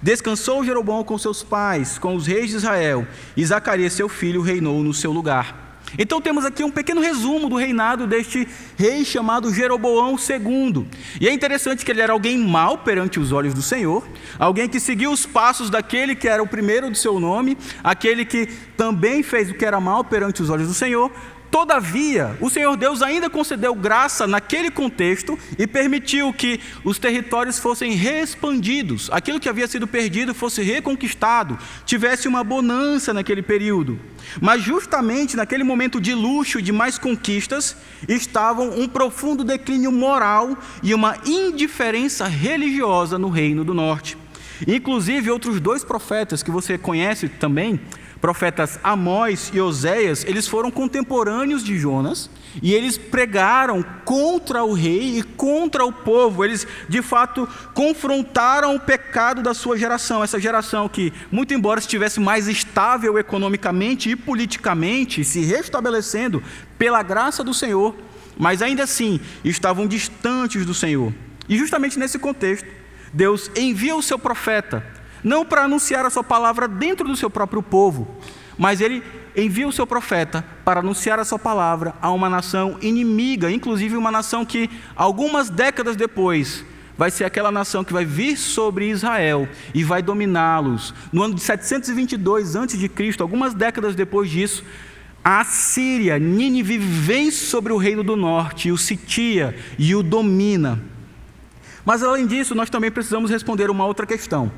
Descansou 0.01 0.63
Jeroboão 0.65 1.03
com 1.03 1.17
seus 1.17 1.43
pais, 1.43 1.99
com 1.99 2.15
os 2.15 2.27
reis 2.27 2.51
de 2.51 2.57
Israel, 2.57 3.07
e 3.35 3.45
Zacarias, 3.45 3.95
seu 3.95 4.09
filho, 4.09 4.43
reinou 4.43 4.83
no 4.83 4.93
seu 4.93 5.11
lugar. 5.11 5.64
Então 5.99 6.21
temos 6.21 6.45
aqui 6.45 6.65
um 6.65 6.71
pequeno 6.71 7.01
resumo 7.01 7.49
do 7.49 7.57
reinado 7.57 8.07
deste 8.07 8.49
rei 8.77 9.05
chamado 9.05 9.53
Jeroboão 9.53 10.17
II. 10.17 10.87
E 11.21 11.29
é 11.29 11.33
interessante 11.33 11.85
que 11.85 11.91
ele 11.91 12.01
era 12.01 12.13
alguém 12.13 12.39
mau 12.39 12.79
perante 12.79 13.21
os 13.21 13.33
olhos 13.33 13.55
do 13.55 13.63
Senhor, 13.63 14.07
alguém 14.39 14.69
que 14.69 14.81
seguiu 14.81 15.13
os 15.13 15.27
passos 15.27 15.71
daquele 15.71 16.15
que 16.15 16.29
era 16.29 16.43
o 16.43 16.47
primeiro 16.47 16.91
do 16.91 16.97
seu 16.97 17.21
nome, 17.21 17.57
aquele 17.83 18.25
que 18.25 18.47
também 18.77 19.23
fez 19.23 19.51
o 19.51 19.55
que 19.55 19.65
era 19.65 19.81
mal 19.81 20.05
perante 20.05 20.43
os 20.43 20.51
olhos 20.51 20.69
do 20.69 20.75
Senhor, 20.75 21.11
Todavia, 21.51 22.37
o 22.41 22.51
Senhor 22.51 22.77
Deus 22.77 23.01
ainda 23.01 23.31
concedeu 23.31 23.75
graça 23.75 24.27
naquele 24.27 24.71
contexto 24.71 25.39
e 25.59 25.67
permitiu 25.67 26.33
que 26.33 26.61
os 26.83 26.99
territórios 26.99 27.59
fossem 27.59 27.93
reexpandidos, 27.93 29.09
aquilo 29.13 29.39
que 29.39 29.49
havia 29.49 29.69
sido 29.69 29.87
perdido 29.87 30.35
fosse 30.35 30.63
reconquistado, 30.63 31.57
tivesse 31.87 32.27
uma 32.27 32.43
bonança 32.43 33.15
naquele 33.15 33.41
período. 33.41 34.01
Mas 34.41 34.63
justamente 34.63 35.37
naquele 35.37 35.63
momento 35.63 36.01
de 36.01 36.13
luxo 36.13 36.59
e 36.59 36.63
de 36.63 36.73
mais 36.73 36.99
conquistas, 36.99 37.77
estavam 38.09 38.79
um 38.79 38.89
profundo 38.89 39.45
declínio 39.45 39.93
moral 39.93 40.59
e 40.83 40.93
uma 40.93 41.17
indiferença 41.25 42.27
religiosa 42.27 43.19
no 43.19 43.29
reino 43.29 43.65
do 43.65 43.73
norte. 43.73 44.17
Inclusive, 44.67 45.31
outros 45.31 45.61
dois 45.61 45.85
profetas 45.85 46.43
que 46.43 46.51
você 46.51 46.79
conhece 46.79 47.29
também, 47.29 47.81
profetas 48.25 48.81
Amós 48.83 49.51
e 49.53 49.61
Oséias, 49.61 50.25
eles 50.25 50.49
foram 50.49 50.71
contemporâneos 50.71 51.63
de 51.63 51.79
Jonas 51.79 52.31
e 52.63 52.73
eles 52.73 52.97
pregaram 52.97 53.85
contra 54.03 54.65
o 54.65 54.73
rei 54.73 55.19
e 55.19 55.23
contra 55.23 55.85
o 55.85 55.93
povo. 55.93 56.43
Eles, 56.43 56.67
de 56.89 57.03
fato, 57.03 57.47
confrontaram 57.75 58.75
o 58.75 58.81
pecado 58.81 59.43
da 59.43 59.53
sua 59.53 59.77
geração. 59.77 60.25
Essa 60.25 60.41
geração 60.41 60.89
que, 60.89 61.13
muito 61.31 61.53
embora 61.53 61.81
estivesse 61.81 62.19
mais 62.19 62.49
estável 62.49 63.19
economicamente 63.19 64.09
e 64.09 64.17
politicamente, 64.17 65.23
se 65.23 65.45
restabelecendo 65.45 66.43
pela 66.79 67.03
graça 67.03 67.45
do 67.45 67.53
Senhor, 67.53 67.95
mas 68.39 68.63
ainda 68.63 68.85
assim 68.85 69.21
estavam 69.45 69.87
distantes 69.87 70.65
do 70.65 70.73
Senhor. 70.73 71.13
E 71.47 71.59
justamente 71.59 71.99
nesse 71.99 72.19
contexto, 72.19 72.67
Deus 73.13 73.51
envia 73.55 73.95
o 73.95 74.03
seu 74.03 74.19
profeta, 74.19 74.83
não 75.25 75.45
para 75.45 75.65
anunciar 75.65 76.05
a 76.05 76.11
sua 76.11 76.23
palavra 76.23 76.69
dentro 76.69 77.09
do 77.09 77.17
seu 77.17 77.31
próprio 77.31 77.63
povo, 77.63 78.07
mas 78.59 78.81
ele 78.81 79.03
envia 79.35 79.67
o 79.67 79.73
seu 79.73 79.87
profeta 79.87 80.45
para 80.65 80.81
anunciar 80.81 81.19
a 81.19 81.25
sua 81.25 81.39
palavra 81.39 81.95
a 82.01 82.11
uma 82.11 82.29
nação 82.29 82.77
inimiga, 82.81 83.51
inclusive 83.51 83.97
uma 83.97 84.13
nação 84.13 84.45
que 84.45 84.71
algumas 84.95 85.51
décadas 85.51 85.97
depois 85.97 86.65
vai 86.97 87.11
ser 87.11 87.25
aquela 87.25 87.51
nação 87.51 87.83
que 87.83 87.93
vai 87.93 88.05
vir 88.05 88.37
sobre 88.37 88.89
Israel 88.89 89.49
e 89.75 89.83
vai 89.83 90.01
dominá-los. 90.03 90.95
No 91.13 91.23
ano 91.25 91.35
de 91.35 91.41
722 91.41 92.55
a.C., 92.55 92.91
algumas 93.19 93.53
décadas 93.55 93.97
depois 93.97 94.31
disso, 94.31 94.65
a 95.25 95.43
Síria, 95.43 96.19
Nínive, 96.19 96.79
vem 96.79 97.31
sobre 97.31 97.73
o 97.73 97.79
reino 97.79 98.05
do 98.05 98.15
norte, 98.15 98.71
o 98.71 98.77
sitia 98.77 99.57
e 99.79 99.95
o 99.95 100.03
domina. 100.03 100.81
Mas 101.85 102.03
além 102.03 102.27
disso, 102.27 102.55
nós 102.55 102.71
também 102.71 102.91
precisamos 102.91 103.31
responder 103.31 103.71
uma 103.71 103.87
outra 103.87 104.07
questão. 104.07 104.53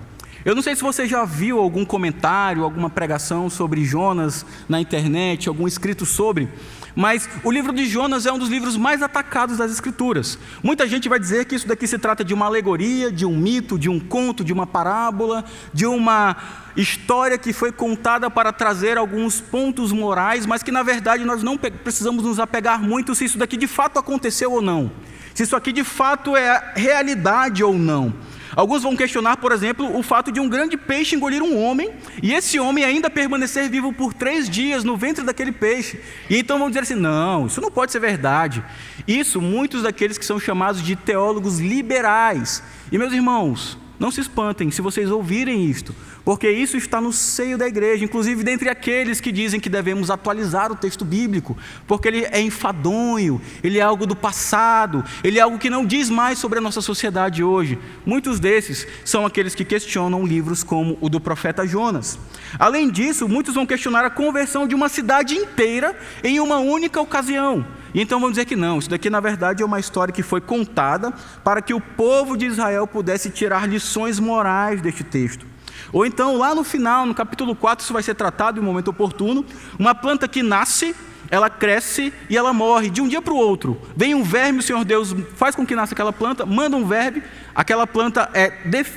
Eu 0.47 0.55
não 0.55 0.63
sei 0.63 0.77
se 0.77 0.83
você 0.83 1.09
já 1.09 1.25
viu 1.25 1.59
algum 1.59 1.85
comentário, 1.85 2.63
alguma 2.63 2.89
pregação 2.89 3.51
sobre 3.51 3.85
Jonas 3.85 4.47
na 4.69 4.81
internet, 4.81 5.49
algum 5.49 5.67
escrito 5.67 6.07
sobre, 6.07 6.49
mas 6.95 7.29
o 7.43 7.51
livro 7.51 7.73
de 7.73 7.85
Jonas 7.85 8.27
é 8.27 8.33
um 8.33 8.39
dos 8.39 8.49
livros 8.49 8.77
mais 8.77 9.03
atacados 9.03 9.59
das 9.59 9.73
Escrituras. 9.73 10.39
Muita 10.63 10.87
gente 10.87 11.09
vai 11.09 11.19
dizer 11.19 11.47
que 11.47 11.57
isso 11.57 11.67
daqui 11.67 11.85
se 11.89 11.99
trata 11.99 12.23
de 12.23 12.33
uma 12.33 12.47
alegoria, 12.47 13.11
de 13.11 13.27
um 13.27 13.37
mito, 13.37 13.77
de 13.77 13.89
um 13.89 13.99
conto, 13.99 14.45
de 14.45 14.53
uma 14.53 14.69
parábola, 14.69 15.45
de 15.75 15.85
uma 15.85 16.37
história 16.77 17.37
que 17.37 17.53
foi 17.53 17.73
contada 17.73 18.31
para 18.31 18.53
trazer 18.53 18.97
alguns 18.97 19.41
pontos 19.41 19.91
morais, 19.91 20.47
mas 20.47 20.63
que 20.63 20.71
na 20.71 20.85
verdade 20.85 21.25
nós 21.25 21.43
não 21.43 21.59
precisamos 21.59 22.23
nos 22.23 22.39
apegar 22.39 22.81
muito 22.81 23.17
se 23.17 23.25
isso 23.25 23.37
daqui 23.37 23.57
de 23.57 23.67
fato 23.67 23.99
aconteceu 23.99 24.53
ou 24.53 24.63
não, 24.63 24.93
se 25.35 25.43
isso 25.43 25.57
aqui 25.57 25.73
de 25.73 25.83
fato 25.83 26.37
é 26.37 26.73
realidade 26.77 27.65
ou 27.65 27.77
não. 27.77 28.15
Alguns 28.57 28.83
vão 28.83 28.97
questionar, 28.97 29.37
por 29.37 29.53
exemplo, 29.53 29.95
o 29.95 30.03
fato 30.03 30.33
de 30.33 30.41
um 30.41 30.49
grande 30.49 30.79
peixe 30.79 31.15
engolir 31.15 31.43
um 31.43 31.63
homem 31.63 31.91
e 32.23 32.33
esse 32.33 32.59
homem 32.59 32.83
ainda 32.83 33.11
permanecer 33.11 33.69
vivo 33.69 33.93
por 33.93 34.15
três 34.15 34.49
dias 34.49 34.83
no 34.83 34.97
ventre 34.97 35.23
daquele 35.23 35.53
peixe. 35.53 36.01
E 36.31 36.39
então 36.39 36.59
vão 36.59 36.69
dizer 36.69 36.81
assim: 36.81 36.95
não, 36.95 37.47
isso 37.47 37.61
não 37.61 37.71
pode 37.71 37.93
ser 37.93 38.01
verdade. 38.01 38.65
Isso, 39.07 39.43
muitos 39.43 39.83
daqueles 39.83 40.17
que 40.17 40.25
são 40.25 40.41
chamados 40.41 40.83
de 40.83 40.97
teólogos 40.97 41.61
liberais. 41.61 42.63
E 42.91 42.97
meus 42.97 43.13
irmãos, 43.13 43.77
não 43.99 44.11
se 44.11 44.23
espantem 44.23 44.71
se 44.71 44.81
vocês 44.81 45.11
ouvirem 45.11 45.67
isto, 45.67 45.95
porque 46.27 46.51
isso 46.51 46.77
está 46.77 47.01
no 47.01 47.13
seio 47.13 47.57
da 47.57 47.69
igreja, 47.69 48.05
inclusive 48.05 48.43
dentre 48.43 48.69
aqueles 48.69 49.21
que 49.21 49.31
dizem 49.31 49.61
que 49.61 49.69
devemos 49.69 50.11
atualizar 50.11 50.73
o 50.73 50.75
texto 50.75 51.05
bíblico, 51.05 51.57
porque 51.87 52.09
ele 52.09 52.27
é 52.33 52.41
enfadonho, 52.41 53.41
ele 53.63 53.79
é 53.79 53.83
algo 53.83 54.05
do 54.05 54.17
passado, 54.17 55.05
ele 55.23 55.39
é 55.39 55.43
algo 55.43 55.57
que 55.57 55.71
não 55.71 55.87
diz 55.87 56.11
mais 56.11 56.41
sobre 56.41 56.59
a 56.59 56.61
nossa 56.61 56.81
sociedade 56.81 57.45
hoje. 57.45 57.79
Muitos 58.05 58.41
desses 58.41 58.89
são 59.05 59.25
aqueles 59.25 59.55
que 59.55 59.65
questionam 59.65 60.27
livros 60.27 60.65
como 60.65 60.99
o 61.01 61.09
do 61.09 61.21
profeta 61.21 61.65
Jonas. 61.65 62.19
Além 62.59 62.91
disso, 62.91 63.29
muitos 63.29 63.55
vão 63.55 63.65
questionar 63.65 64.05
a 64.05 64.11
conversão 64.11 64.67
de 64.67 64.75
uma 64.75 64.89
cidade 64.89 65.37
inteira 65.37 65.97
em 66.25 66.41
uma 66.41 66.59
única 66.59 67.01
ocasião. 67.01 67.65
E 67.95 68.01
então 68.01 68.19
vão 68.19 68.31
dizer 68.31 68.47
que 68.47 68.57
não, 68.57 68.81
isso 68.81 68.91
daqui 68.91 69.09
na 69.09 69.21
verdade 69.21 69.63
é 69.63 69.65
uma 69.65 69.79
história 69.79 70.13
que 70.13 70.25
foi 70.25 70.41
contada 70.41 71.13
para 71.45 71.63
que 71.63 71.73
o 71.73 71.81
povo 71.81 72.37
de 72.37 72.47
Israel 72.47 72.85
pudesse 72.85 73.31
tirar 73.31 73.69
lições 73.69 74.19
morais 74.19 74.83
deste 74.83 75.05
texto. 75.05 75.55
Ou 75.93 76.05
então, 76.05 76.37
lá 76.37 76.55
no 76.55 76.65
final, 76.65 77.07
no 77.07 77.15
capítulo 77.15 77.55
4, 77.55 77.85
isso 77.85 77.93
vai 77.93 78.03
ser 78.03 78.15
tratado 78.15 78.59
em 78.59 78.63
um 78.63 78.67
momento 78.67 78.89
oportuno. 78.89 79.45
Uma 79.79 79.95
planta 79.95 80.29
que 80.29 80.43
nasce, 80.43 80.95
ela 81.31 81.51
cresce 81.51 82.13
e 82.31 82.37
ela 82.37 82.53
morre 82.53 82.91
de 82.91 83.01
um 83.01 83.09
dia 83.09 83.21
para 83.21 83.33
o 83.33 83.37
outro. 83.37 83.81
Vem 83.97 84.15
um 84.15 84.23
verme, 84.23 84.61
o 84.61 84.63
Senhor 84.63 84.85
Deus 84.85 85.15
faz 85.35 85.55
com 85.55 85.67
que 85.67 85.75
nasça 85.75 85.95
aquela 85.95 86.13
planta, 86.13 86.47
manda 86.47 86.77
um 86.77 86.87
verme, 86.87 87.23
aquela 87.55 87.87
planta 87.87 88.31
é 88.33 88.51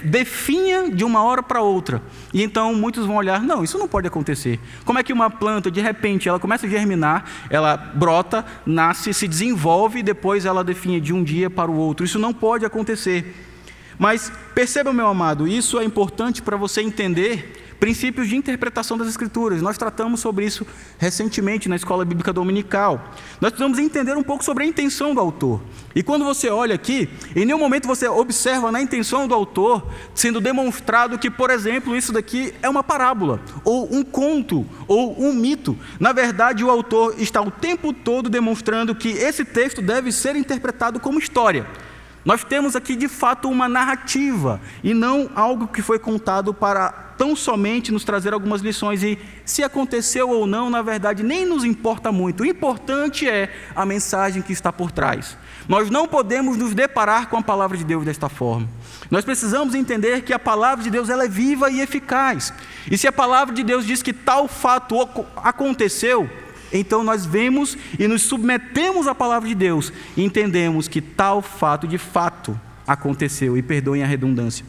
definha 0.03 0.89
de 0.89 1.03
uma 1.03 1.23
hora 1.23 1.41
para 1.41 1.61
outra. 1.61 2.01
E 2.33 2.43
então 2.43 2.73
muitos 2.73 3.05
vão 3.05 3.15
olhar, 3.15 3.41
não, 3.41 3.63
isso 3.63 3.77
não 3.77 3.87
pode 3.87 4.07
acontecer. 4.07 4.59
Como 4.85 4.99
é 4.99 5.03
que 5.03 5.13
uma 5.13 5.29
planta, 5.29 5.71
de 5.71 5.81
repente, 5.81 6.29
ela 6.29 6.39
começa 6.39 6.67
a 6.67 6.69
germinar, 6.69 7.25
ela 7.49 7.75
brota, 7.77 8.45
nasce, 8.65 9.13
se 9.13 9.27
desenvolve 9.27 9.99
e 9.99 10.03
depois 10.03 10.45
ela 10.45 10.63
definha 10.63 11.01
de 11.01 11.13
um 11.13 11.23
dia 11.23 11.49
para 11.49 11.71
o 11.71 11.75
outro? 11.75 12.05
Isso 12.05 12.19
não 12.19 12.33
pode 12.33 12.65
acontecer. 12.65 13.48
Mas 13.99 14.31
perceba, 14.55 14.93
meu 14.93 15.07
amado, 15.07 15.45
isso 15.45 15.77
é 15.77 15.83
importante 15.83 16.41
para 16.41 16.55
você 16.55 16.81
entender 16.81 17.59
princípios 17.79 18.27
de 18.27 18.35
interpretação 18.35 18.97
das 18.97 19.07
Escrituras. 19.07 19.61
Nós 19.61 19.77
tratamos 19.77 20.19
sobre 20.19 20.45
isso 20.45 20.65
recentemente 20.97 21.69
na 21.69 21.75
escola 21.75 22.03
bíblica 22.03 22.31
dominical. 22.33 23.11
Nós 23.39 23.51
precisamos 23.51 23.77
entender 23.77 24.15
um 24.17 24.23
pouco 24.23 24.43
sobre 24.43 24.63
a 24.63 24.67
intenção 24.67 25.13
do 25.13 25.19
autor. 25.19 25.61
E 25.95 26.03
quando 26.03 26.25
você 26.25 26.49
olha 26.49 26.75
aqui, 26.75 27.09
em 27.35 27.45
nenhum 27.45 27.59
momento 27.59 27.87
você 27.87 28.07
observa 28.07 28.71
na 28.71 28.81
intenção 28.81 29.27
do 29.27 29.33
autor 29.33 29.85
sendo 30.13 30.41
demonstrado 30.41 31.17
que, 31.17 31.29
por 31.29 31.49
exemplo, 31.49 31.95
isso 31.95 32.11
daqui 32.11 32.53
é 32.61 32.69
uma 32.69 32.83
parábola, 32.83 33.41
ou 33.63 33.93
um 33.93 34.03
conto, 34.03 34.65
ou 34.87 35.21
um 35.21 35.33
mito. 35.33 35.77
Na 35.99 36.11
verdade, 36.11 36.63
o 36.63 36.69
autor 36.69 37.15
está 37.17 37.41
o 37.41 37.51
tempo 37.51 37.93
todo 37.93 38.29
demonstrando 38.29 38.95
que 38.95 39.09
esse 39.09 39.43
texto 39.45 39.81
deve 39.81 40.11
ser 40.11 40.35
interpretado 40.35 40.99
como 40.99 41.19
história. 41.19 41.65
Nós 42.29 42.43
temos 42.43 42.75
aqui 42.75 42.95
de 42.95 43.07
fato 43.07 43.49
uma 43.49 43.67
narrativa 43.67 44.61
e 44.83 44.93
não 44.93 45.31
algo 45.33 45.67
que 45.67 45.81
foi 45.81 45.97
contado 45.97 46.53
para 46.53 46.91
tão 47.17 47.35
somente 47.35 47.91
nos 47.91 48.03
trazer 48.03 48.35
algumas 48.35 48.61
lições. 48.61 49.01
E 49.01 49.17
se 49.43 49.63
aconteceu 49.63 50.29
ou 50.29 50.45
não, 50.45 50.69
na 50.69 50.83
verdade, 50.83 51.23
nem 51.23 51.43
nos 51.43 51.63
importa 51.63 52.11
muito. 52.11 52.43
O 52.43 52.45
importante 52.45 53.27
é 53.27 53.51
a 53.75 53.83
mensagem 53.83 54.43
que 54.43 54.53
está 54.53 54.71
por 54.71 54.91
trás. 54.91 55.35
Nós 55.67 55.89
não 55.89 56.07
podemos 56.07 56.55
nos 56.55 56.75
deparar 56.75 57.29
com 57.29 57.37
a 57.37 57.41
palavra 57.41 57.75
de 57.75 57.83
Deus 57.83 58.05
desta 58.05 58.29
forma. 58.29 58.69
Nós 59.09 59.25
precisamos 59.25 59.73
entender 59.73 60.21
que 60.21 60.31
a 60.31 60.37
palavra 60.37 60.83
de 60.83 60.91
Deus 60.91 61.09
ela 61.09 61.25
é 61.25 61.27
viva 61.27 61.71
e 61.71 61.81
eficaz. 61.81 62.53
E 62.91 62.95
se 62.95 63.07
a 63.07 63.11
palavra 63.11 63.55
de 63.55 63.63
Deus 63.63 63.87
diz 63.87 64.03
que 64.03 64.13
tal 64.13 64.47
fato 64.47 64.95
aconteceu, 65.35 66.29
então 66.71 67.03
nós 67.03 67.25
vemos 67.25 67.77
e 67.97 68.07
nos 68.07 68.21
submetemos 68.21 69.07
à 69.07 69.15
palavra 69.15 69.47
de 69.47 69.55
Deus 69.55 69.91
e 70.15 70.23
entendemos 70.23 70.87
que 70.87 71.01
tal 71.01 71.41
fato 71.41 71.87
de 71.87 71.97
fato 71.97 72.59
aconteceu, 72.89 73.55
e 73.55 73.61
perdoem 73.61 74.03
a 74.03 74.07
redundância. 74.07 74.65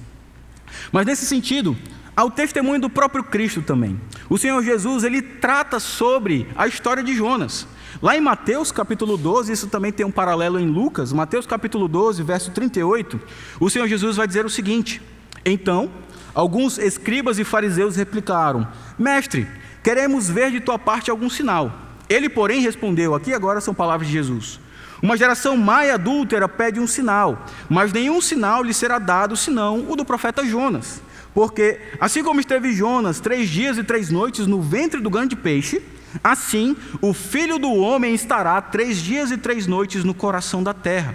Mas 0.92 1.06
nesse 1.06 1.24
sentido, 1.24 1.74
há 2.14 2.22
o 2.22 2.30
testemunho 2.30 2.80
do 2.80 2.90
próprio 2.90 3.24
Cristo 3.24 3.62
também. 3.62 3.98
O 4.28 4.36
Senhor 4.36 4.62
Jesus, 4.62 5.04
ele 5.04 5.22
trata 5.22 5.80
sobre 5.80 6.46
a 6.54 6.66
história 6.66 7.02
de 7.02 7.14
Jonas. 7.14 7.66
Lá 8.02 8.16
em 8.16 8.20
Mateus 8.20 8.70
capítulo 8.70 9.16
12, 9.16 9.52
isso 9.52 9.68
também 9.68 9.90
tem 9.90 10.04
um 10.04 10.10
paralelo 10.10 10.60
em 10.60 10.66
Lucas, 10.66 11.12
Mateus 11.12 11.46
capítulo 11.46 11.88
12, 11.88 12.22
verso 12.22 12.50
38, 12.50 13.18
o 13.58 13.70
Senhor 13.70 13.88
Jesus 13.88 14.16
vai 14.16 14.26
dizer 14.26 14.44
o 14.44 14.50
seguinte: 14.50 15.02
Então, 15.44 15.90
alguns 16.34 16.78
escribas 16.78 17.38
e 17.38 17.44
fariseus 17.44 17.96
replicaram: 17.96 18.68
Mestre, 18.98 19.48
queremos 19.82 20.28
ver 20.28 20.50
de 20.50 20.60
tua 20.60 20.78
parte 20.78 21.10
algum 21.10 21.28
sinal. 21.28 21.89
Ele, 22.10 22.28
porém, 22.28 22.60
respondeu: 22.60 23.14
aqui 23.14 23.32
agora 23.32 23.60
são 23.60 23.72
palavras 23.72 24.08
de 24.08 24.12
Jesus. 24.12 24.58
Uma 25.00 25.16
geração 25.16 25.56
má 25.56 25.86
e 25.86 25.90
adúltera 25.90 26.46
pede 26.48 26.80
um 26.80 26.86
sinal, 26.86 27.46
mas 27.70 27.92
nenhum 27.92 28.20
sinal 28.20 28.62
lhe 28.62 28.74
será 28.74 28.98
dado 28.98 29.36
senão 29.36 29.86
o 29.88 29.96
do 29.96 30.04
profeta 30.04 30.44
Jonas. 30.44 31.00
Porque, 31.32 31.80
assim 32.00 32.22
como 32.22 32.40
esteve 32.40 32.72
Jonas 32.72 33.20
três 33.20 33.48
dias 33.48 33.78
e 33.78 33.84
três 33.84 34.10
noites 34.10 34.46
no 34.46 34.60
ventre 34.60 35.00
do 35.00 35.08
grande 35.08 35.36
peixe, 35.36 35.80
assim 36.22 36.76
o 37.00 37.14
filho 37.14 37.58
do 37.58 37.72
homem 37.72 38.12
estará 38.12 38.60
três 38.60 38.98
dias 38.98 39.30
e 39.30 39.38
três 39.38 39.66
noites 39.66 40.04
no 40.04 40.12
coração 40.12 40.62
da 40.62 40.74
terra. 40.74 41.14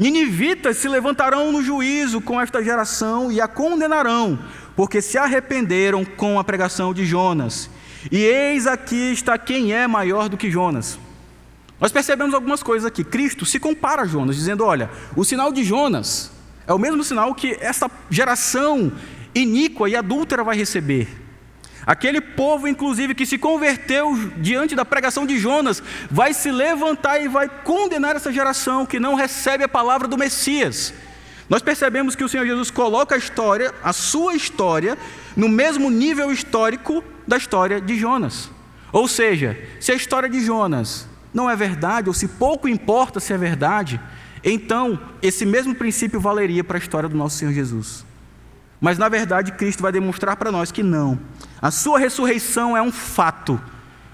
Ninivitas 0.00 0.78
se 0.78 0.88
levantarão 0.88 1.52
no 1.52 1.62
juízo 1.62 2.20
com 2.20 2.40
esta 2.40 2.64
geração 2.64 3.30
e 3.30 3.40
a 3.40 3.46
condenarão, 3.46 4.38
porque 4.74 5.02
se 5.02 5.18
arrependeram 5.18 6.02
com 6.04 6.40
a 6.40 6.44
pregação 6.44 6.94
de 6.94 7.04
Jonas. 7.04 7.68
E 8.10 8.16
eis 8.16 8.66
aqui 8.66 9.12
está 9.12 9.38
quem 9.38 9.72
é 9.72 9.86
maior 9.86 10.28
do 10.28 10.36
que 10.36 10.50
Jonas. 10.50 10.98
Nós 11.80 11.92
percebemos 11.92 12.34
algumas 12.34 12.62
coisas 12.62 12.86
aqui. 12.86 13.02
Cristo 13.02 13.44
se 13.44 13.58
compara 13.58 14.02
a 14.02 14.06
Jonas, 14.06 14.36
dizendo: 14.36 14.64
olha, 14.64 14.90
o 15.16 15.24
sinal 15.24 15.52
de 15.52 15.64
Jonas 15.64 16.30
é 16.66 16.72
o 16.72 16.78
mesmo 16.78 17.02
sinal 17.02 17.34
que 17.34 17.56
essa 17.60 17.90
geração 18.10 18.92
iníqua 19.34 19.88
e 19.88 19.96
adúltera 19.96 20.44
vai 20.44 20.56
receber. 20.56 21.08
Aquele 21.84 22.20
povo, 22.20 22.68
inclusive, 22.68 23.14
que 23.14 23.26
se 23.26 23.36
converteu 23.36 24.14
diante 24.36 24.76
da 24.76 24.84
pregação 24.84 25.26
de 25.26 25.38
Jonas, 25.38 25.82
vai 26.08 26.32
se 26.32 26.50
levantar 26.52 27.20
e 27.20 27.26
vai 27.26 27.48
condenar 27.48 28.14
essa 28.14 28.32
geração 28.32 28.86
que 28.86 29.00
não 29.00 29.14
recebe 29.14 29.64
a 29.64 29.68
palavra 29.68 30.06
do 30.06 30.16
Messias. 30.16 30.94
Nós 31.48 31.60
percebemos 31.60 32.14
que 32.14 32.22
o 32.22 32.28
Senhor 32.28 32.46
Jesus 32.46 32.70
coloca 32.70 33.16
a 33.16 33.18
história, 33.18 33.74
a 33.82 33.92
sua 33.92 34.34
história, 34.34 34.96
no 35.36 35.48
mesmo 35.48 35.90
nível 35.90 36.30
histórico 36.30 37.02
da 37.26 37.36
história 37.36 37.80
de 37.80 37.98
Jonas. 37.98 38.50
Ou 38.92 39.08
seja, 39.08 39.58
se 39.80 39.90
a 39.92 39.94
história 39.94 40.28
de 40.28 40.44
Jonas 40.44 41.08
não 41.32 41.48
é 41.48 41.56
verdade, 41.56 42.08
ou 42.08 42.14
se 42.14 42.28
pouco 42.28 42.68
importa 42.68 43.20
se 43.20 43.32
é 43.32 43.38
verdade, 43.38 44.00
então 44.44 44.98
esse 45.22 45.46
mesmo 45.46 45.74
princípio 45.74 46.20
valeria 46.20 46.62
para 46.62 46.76
a 46.76 46.80
história 46.80 47.08
do 47.08 47.16
nosso 47.16 47.38
Senhor 47.38 47.52
Jesus. 47.52 48.04
Mas 48.80 48.98
na 48.98 49.08
verdade, 49.08 49.52
Cristo 49.52 49.82
vai 49.82 49.92
demonstrar 49.92 50.36
para 50.36 50.52
nós 50.52 50.72
que 50.72 50.82
não. 50.82 51.18
A 51.60 51.70
sua 51.70 51.98
ressurreição 51.98 52.76
é 52.76 52.82
um 52.82 52.92
fato. 52.92 53.60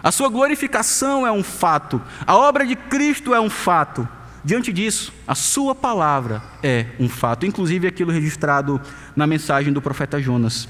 A 0.02 0.12
sua 0.12 0.28
glorificação 0.28 1.26
é 1.26 1.32
um 1.32 1.42
fato. 1.42 2.00
A 2.26 2.36
obra 2.36 2.64
de 2.66 2.76
Cristo 2.76 3.34
é 3.34 3.40
um 3.40 3.50
fato. 3.50 4.06
Diante 4.44 4.72
disso, 4.72 5.12
a 5.26 5.34
sua 5.34 5.74
palavra 5.74 6.42
é 6.62 6.86
um 7.00 7.08
fato, 7.08 7.44
inclusive 7.44 7.88
aquilo 7.88 8.12
registrado 8.12 8.80
na 9.16 9.26
mensagem 9.26 9.72
do 9.72 9.82
profeta 9.82 10.20
Jonas. 10.20 10.68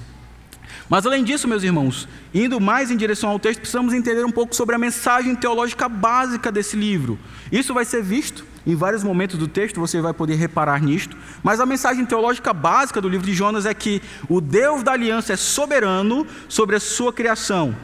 Mas 0.89 1.05
além 1.05 1.23
disso, 1.23 1.47
meus 1.47 1.63
irmãos, 1.63 2.09
indo 2.33 2.59
mais 2.59 2.91
em 2.91 2.97
direção 2.97 3.29
ao 3.29 3.39
texto, 3.39 3.61
precisamos 3.61 3.93
entender 3.93 4.25
um 4.25 4.31
pouco 4.31 4.55
sobre 4.55 4.75
a 4.75 4.79
mensagem 4.79 5.35
teológica 5.35 5.89
básica 5.89 6.51
desse 6.51 6.77
livro. 6.77 7.19
Isso 7.53 7.75
vai 7.75 7.85
ser 7.85 8.03
visto 8.03 8.45
em 8.67 8.75
vários 8.75 9.03
momentos 9.03 9.39
do 9.39 9.47
texto, 9.47 9.81
você 9.81 10.01
vai 10.01 10.15
poder 10.15 10.37
reparar 10.37 10.83
nisto. 10.83 11.17
Mas 11.43 11.61
a 11.61 11.67
mensagem 11.67 12.07
teológica 12.07 12.55
básica 12.55 13.01
do 13.01 13.09
livro 13.09 13.27
de 13.27 13.35
Jonas 13.35 13.67
é 13.67 13.75
que 13.75 14.01
o 14.29 14.41
Deus 14.41 14.83
da 14.83 14.93
aliança 14.93 15.35
é 15.35 15.37
soberano 15.37 16.27
sobre 16.49 16.77
a 16.77 16.81
sua 16.81 17.13
criação. 17.13 17.77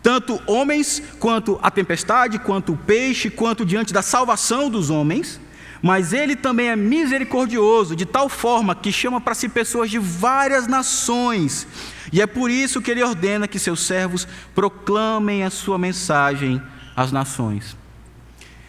Tanto 0.00 0.40
homens, 0.46 1.02
quanto 1.18 1.58
a 1.60 1.68
tempestade, 1.68 2.38
quanto 2.38 2.74
o 2.74 2.76
peixe, 2.76 3.28
quanto 3.28 3.64
diante 3.64 3.92
da 3.92 4.02
salvação 4.02 4.70
dos 4.70 4.88
homens 4.88 5.40
mas 5.86 6.12
ele 6.12 6.34
também 6.34 6.68
é 6.68 6.76
misericordioso, 6.76 7.94
de 7.94 8.04
tal 8.04 8.28
forma 8.28 8.74
que 8.74 8.90
chama 8.90 9.20
para 9.20 9.34
si 9.34 9.48
pessoas 9.48 9.90
de 9.90 9.98
várias 9.98 10.66
nações 10.66 11.66
e 12.12 12.20
é 12.20 12.26
por 12.26 12.50
isso 12.50 12.80
que 12.80 12.90
ele 12.90 13.02
ordena 13.02 13.48
que 13.48 13.58
seus 13.58 13.80
servos 13.80 14.26
proclamem 14.54 15.44
a 15.44 15.50
sua 15.50 15.78
mensagem 15.78 16.62
às 16.94 17.10
nações. 17.10 17.76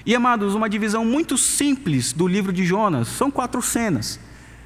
E 0.06 0.16
amados, 0.16 0.56
uma 0.56 0.70
divisão 0.70 1.06
muito 1.06 1.38
simples 1.38 2.14
do 2.14 2.28
livro 2.28 2.54
de 2.54 2.66
Jonas, 2.66 3.08
são 3.08 3.30
quatro 3.30 3.62
cenas. 3.62 4.20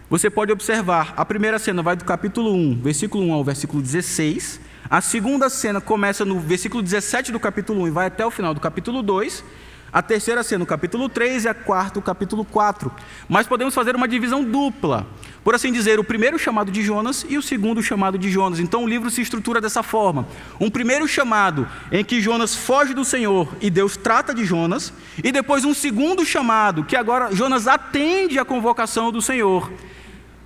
Você 0.09 0.29
pode 0.29 0.51
observar, 0.51 1.13
a 1.17 1.25
primeira 1.25 1.57
cena 1.57 1.81
vai 1.81 1.95
do 1.95 2.05
capítulo 2.05 2.53
1, 2.53 2.81
versículo 2.81 3.25
1 3.25 3.33
ao 3.33 3.43
versículo 3.43 3.81
16. 3.81 4.59
A 4.89 5.01
segunda 5.01 5.49
cena 5.49 5.79
começa 5.79 6.25
no 6.25 6.39
versículo 6.39 6.83
17 6.83 7.31
do 7.31 7.39
capítulo 7.39 7.83
1 7.83 7.87
e 7.87 7.91
vai 7.91 8.07
até 8.07 8.25
o 8.25 8.31
final 8.31 8.53
do 8.53 8.59
capítulo 8.59 9.01
2. 9.01 9.43
A 9.93 10.01
terceira 10.01 10.41
cena 10.41 10.59
no 10.59 10.65
capítulo 10.65 11.09
3 11.09 11.43
e 11.43 11.47
a 11.49 11.53
quarta 11.53 11.99
o 11.99 12.01
capítulo 12.01 12.45
4. 12.45 12.89
Mas 13.27 13.45
podemos 13.45 13.75
fazer 13.75 13.93
uma 13.93 14.07
divisão 14.07 14.41
dupla. 14.41 15.05
Por 15.43 15.53
assim 15.53 15.69
dizer, 15.69 15.99
o 15.99 16.03
primeiro 16.03 16.39
chamado 16.39 16.71
de 16.71 16.81
Jonas 16.81 17.25
e 17.27 17.37
o 17.37 17.41
segundo 17.41 17.83
chamado 17.83 18.17
de 18.17 18.29
Jonas. 18.29 18.59
Então 18.59 18.85
o 18.85 18.87
livro 18.87 19.09
se 19.09 19.21
estrutura 19.21 19.59
dessa 19.59 19.83
forma: 19.83 20.25
um 20.61 20.69
primeiro 20.69 21.05
chamado 21.09 21.67
em 21.91 22.05
que 22.05 22.21
Jonas 22.21 22.55
foge 22.55 22.93
do 22.93 23.03
Senhor 23.03 23.49
e 23.59 23.69
Deus 23.69 23.97
trata 23.97 24.33
de 24.33 24.45
Jonas, 24.45 24.93
e 25.21 25.29
depois 25.29 25.65
um 25.65 25.73
segundo 25.73 26.25
chamado 26.25 26.85
que 26.85 26.95
agora 26.95 27.35
Jonas 27.35 27.67
atende 27.67 28.39
à 28.39 28.45
convocação 28.45 29.11
do 29.11 29.21
Senhor. 29.21 29.69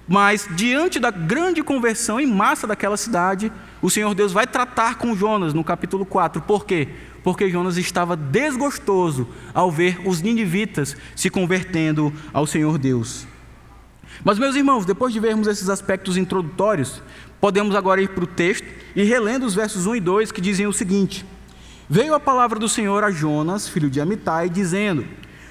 Mas 0.07 0.47
diante 0.51 0.99
da 0.99 1.11
grande 1.11 1.63
conversão 1.63 2.19
em 2.19 2.27
massa 2.27 2.67
daquela 2.67 2.97
cidade, 2.97 3.51
o 3.81 3.89
Senhor 3.89 4.13
Deus 4.13 4.31
vai 4.31 4.45
tratar 4.47 4.95
com 4.95 5.15
Jonas 5.15 5.53
no 5.53 5.63
capítulo 5.63 6.05
4. 6.05 6.41
Por 6.43 6.65
quê? 6.65 6.89
Porque 7.25 7.49
Jonas 7.49 7.75
estava 7.75 8.15
desgostoso 8.15 9.27
ao 9.51 9.71
ver 9.71 9.99
os 10.05 10.21
ninivitas 10.21 10.95
se 11.15 11.27
convertendo 11.27 12.13
ao 12.31 12.45
Senhor 12.45 12.77
Deus. 12.77 13.25
Mas, 14.23 14.37
meus 14.37 14.55
irmãos, 14.55 14.85
depois 14.85 15.11
de 15.11 15.19
vermos 15.19 15.47
esses 15.47 15.67
aspectos 15.67 16.17
introdutórios, 16.17 17.01
podemos 17.41 17.75
agora 17.75 17.99
ir 17.99 18.09
para 18.09 18.25
o 18.25 18.27
texto 18.27 18.67
e 18.95 19.01
relendo 19.01 19.43
os 19.43 19.55
versos 19.55 19.87
1 19.87 19.95
e 19.95 19.99
2 20.01 20.31
que 20.31 20.39
dizem 20.39 20.67
o 20.67 20.71
seguinte: 20.71 21.25
Veio 21.89 22.13
a 22.13 22.19
palavra 22.19 22.59
do 22.59 22.69
Senhor 22.69 23.03
a 23.03 23.09
Jonas, 23.09 23.67
filho 23.67 23.89
de 23.89 23.99
Amitai, 23.99 24.47
dizendo: 24.47 25.03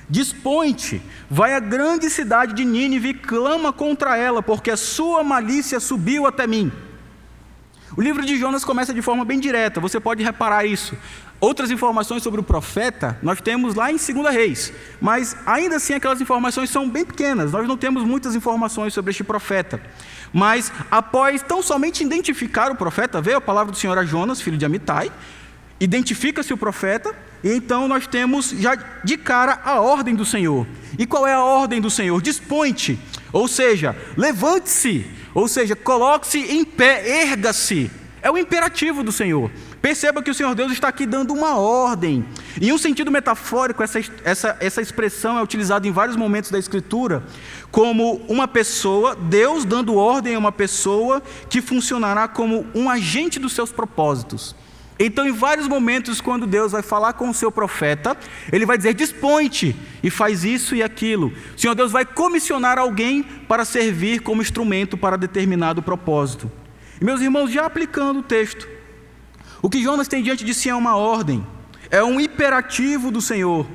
Dispõe-te, 0.09 1.03
vai 1.29 1.55
à 1.55 1.59
grande 1.59 2.09
cidade 2.09 2.55
de 2.55 2.65
Nínive 2.65 3.09
e 3.09 3.15
clama 3.15 3.73
contra 3.73 4.17
ela, 4.17 4.41
porque 4.41 4.71
a 4.71 4.77
sua 4.77 5.25
malícia 5.25 5.81
subiu 5.81 6.25
até 6.25 6.47
mim. 6.47 6.71
O 7.97 8.03
livro 8.03 8.27
de 8.27 8.37
Jonas 8.37 8.65
começa 8.65 8.93
de 8.93 9.01
forma 9.01 9.25
bem 9.25 9.39
direta, 9.39 9.81
você 9.81 10.01
pode 10.01 10.23
reparar 10.23 10.65
isso. 10.65 10.97
Outras 11.41 11.71
informações 11.71 12.25
sobre 12.25 12.41
o 12.41 12.43
profeta 12.43 13.17
nós 13.23 13.41
temos 13.41 13.77
lá 13.77 13.93
em 13.93 13.97
2 13.97 14.35
Reis, 14.35 14.73
mas 15.01 15.37
ainda 15.47 15.77
assim 15.77 15.95
aquelas 15.95 16.21
informações 16.21 16.71
são 16.71 16.89
bem 16.89 17.05
pequenas, 17.05 17.53
nós 17.53 17.69
não 17.69 17.77
temos 17.77 18.03
muitas 18.03 18.35
informações 18.35 18.93
sobre 18.93 19.13
este 19.13 19.23
profeta. 19.23 19.81
Mas 20.33 20.73
após 20.91 21.41
tão 21.43 21.63
somente 21.63 22.03
identificar 22.03 22.73
o 22.73 22.77
profeta, 22.77 23.21
veio 23.21 23.37
a 23.37 23.41
palavra 23.41 23.71
do 23.71 23.79
Senhor 23.79 23.97
a 23.97 24.05
Jonas, 24.05 24.41
filho 24.41 24.59
de 24.59 24.65
Amitai, 24.65 25.13
identifica-se 25.79 26.53
o 26.53 26.57
profeta, 26.57 27.15
e 27.45 27.53
então 27.53 27.87
nós 27.87 28.09
temos 28.09 28.51
já 28.51 28.75
de 28.75 29.17
cara 29.17 29.61
a 29.65 29.81
ordem 29.81 30.17
do 30.17 30.25
Senhor. 30.25 30.67
E 30.99 31.07
qual 31.07 31.27
é 31.27 31.35
a 31.35 31.45
ordem 31.45 31.81
do 31.81 31.91
Senhor? 31.91 32.21
Dispõe-te, 32.21 32.99
ou 33.35 33.49
seja, 33.49 33.97
levante-se, 34.17 35.05
ou 35.35 35.49
seja, 35.49 35.75
coloque-se 35.75 36.39
em 36.39 36.65
pé, 36.65 37.23
erga-se. 37.23 37.91
É 38.23 38.31
o 38.31 38.39
imperativo 38.39 39.03
do 39.03 39.11
Senhor. 39.11 39.51
Perceba 39.83 40.23
que 40.23 40.31
o 40.31 40.35
Senhor 40.35 40.55
Deus 40.55 40.71
está 40.71 40.87
aqui 40.87 41.05
dando 41.05 41.35
uma 41.35 41.59
ordem. 41.59 42.25
Em 42.59 42.73
um 42.73 42.79
sentido 42.79 43.11
metafórico, 43.11 43.83
essa, 43.83 44.01
essa, 44.23 44.57
essa 44.61 44.81
expressão 44.81 45.37
é 45.37 45.43
utilizada 45.43 45.87
em 45.87 45.91
vários 45.91 46.17
momentos 46.17 46.51
da 46.51 46.59
Escritura, 46.59 47.25
como 47.73 48.25
uma 48.29 48.47
pessoa, 48.47 49.17
Deus 49.17 49.65
dando 49.65 49.97
ordem 49.97 50.37
a 50.37 50.39
uma 50.39 50.53
pessoa 50.53 51.21
que 51.51 51.61
funcionará 51.61 52.29
como 52.29 52.65
um 52.73 52.89
agente 52.89 53.41
dos 53.41 53.53
seus 53.53 53.73
propósitos. 53.73 54.55
Então, 54.99 55.27
em 55.27 55.33
vários 55.33 55.67
momentos, 55.67 56.21
quando 56.21 56.47
Deus 56.47 56.73
vai 56.73 56.83
falar 56.83 57.15
com 57.15 57.29
o 57.29 57.35
seu 57.35 57.51
profeta, 57.51 58.17
ele 58.53 58.65
vai 58.65 58.77
dizer: 58.77 58.95
dispõe-te 58.95 59.75
e 60.03 60.11
faz 60.11 60.45
isso 60.45 60.75
e 60.75 60.83
aquilo. 60.83 61.33
O 61.57 61.61
Senhor 61.61 61.75
Deus 61.75 61.91
vai 61.91 62.05
comissionar 62.05 62.79
alguém 62.79 63.23
para 63.23 63.65
servir 63.65 64.21
como 64.21 64.43
instrumento 64.43 64.97
para 64.97 65.19
determinado 65.19 65.83
propósito. 65.83 66.51
E, 67.01 67.05
meus 67.05 67.21
irmãos, 67.21 67.51
já 67.51 67.67
aplicando 67.67 68.21
o 68.21 68.23
texto, 68.23 68.69
o 69.61 69.69
que 69.69 69.83
Jonas 69.83 70.07
tem 70.07 70.23
diante 70.23 70.45
de 70.45 70.55
si 70.55 70.69
é 70.69 70.75
uma 70.75 70.97
ordem, 70.97 71.45
é 71.91 72.03
um 72.05 72.21
imperativo 72.21 73.11
do 73.11 73.21
Senhor. 73.21 73.67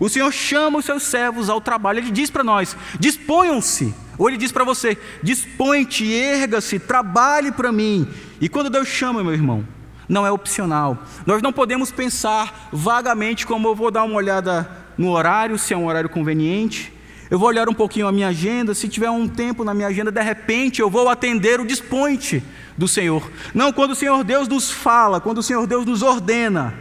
O 0.00 0.08
Senhor 0.08 0.32
chama 0.32 0.78
os 0.78 0.84
seus 0.84 1.02
servos 1.02 1.50
ao 1.50 1.60
trabalho, 1.60 1.98
ele 1.98 2.10
diz 2.10 2.30
para 2.30 2.42
nós: 2.42 2.74
disponham-se. 2.98 3.94
Ou 4.16 4.28
ele 4.28 4.38
diz 4.38 4.52
para 4.52 4.64
você: 4.64 4.96
dispõe-te, 5.22 6.10
erga-se, 6.10 6.78
trabalhe 6.78 7.52
para 7.52 7.70
mim. 7.70 8.08
E 8.40 8.48
quando 8.48 8.70
Deus 8.70 8.88
chama, 8.88 9.22
meu 9.22 9.34
irmão, 9.34 9.66
não 10.08 10.26
é 10.26 10.30
opcional. 10.30 10.98
Nós 11.26 11.42
não 11.42 11.52
podemos 11.52 11.90
pensar 11.90 12.68
vagamente 12.72 13.46
como 13.46 13.68
eu 13.68 13.74
vou 13.74 13.90
dar 13.90 14.04
uma 14.04 14.16
olhada 14.16 14.68
no 14.96 15.10
horário, 15.10 15.58
se 15.58 15.74
é 15.74 15.76
um 15.76 15.86
horário 15.86 16.08
conveniente. 16.08 16.92
Eu 17.30 17.38
vou 17.38 17.48
olhar 17.48 17.68
um 17.68 17.74
pouquinho 17.74 18.06
a 18.06 18.12
minha 18.12 18.28
agenda, 18.28 18.74
se 18.74 18.88
tiver 18.88 19.10
um 19.10 19.26
tempo 19.26 19.64
na 19.64 19.74
minha 19.74 19.88
agenda, 19.88 20.12
de 20.12 20.22
repente 20.22 20.80
eu 20.80 20.90
vou 20.90 21.08
atender 21.08 21.60
o 21.60 21.66
dispõe-te 21.66 22.42
do 22.76 22.86
Senhor. 22.86 23.30
Não, 23.54 23.72
quando 23.72 23.92
o 23.92 23.94
Senhor 23.94 24.22
Deus 24.22 24.46
nos 24.46 24.70
fala, 24.70 25.20
quando 25.20 25.38
o 25.38 25.42
Senhor 25.42 25.66
Deus 25.66 25.86
nos 25.86 26.02
ordena, 26.02 26.74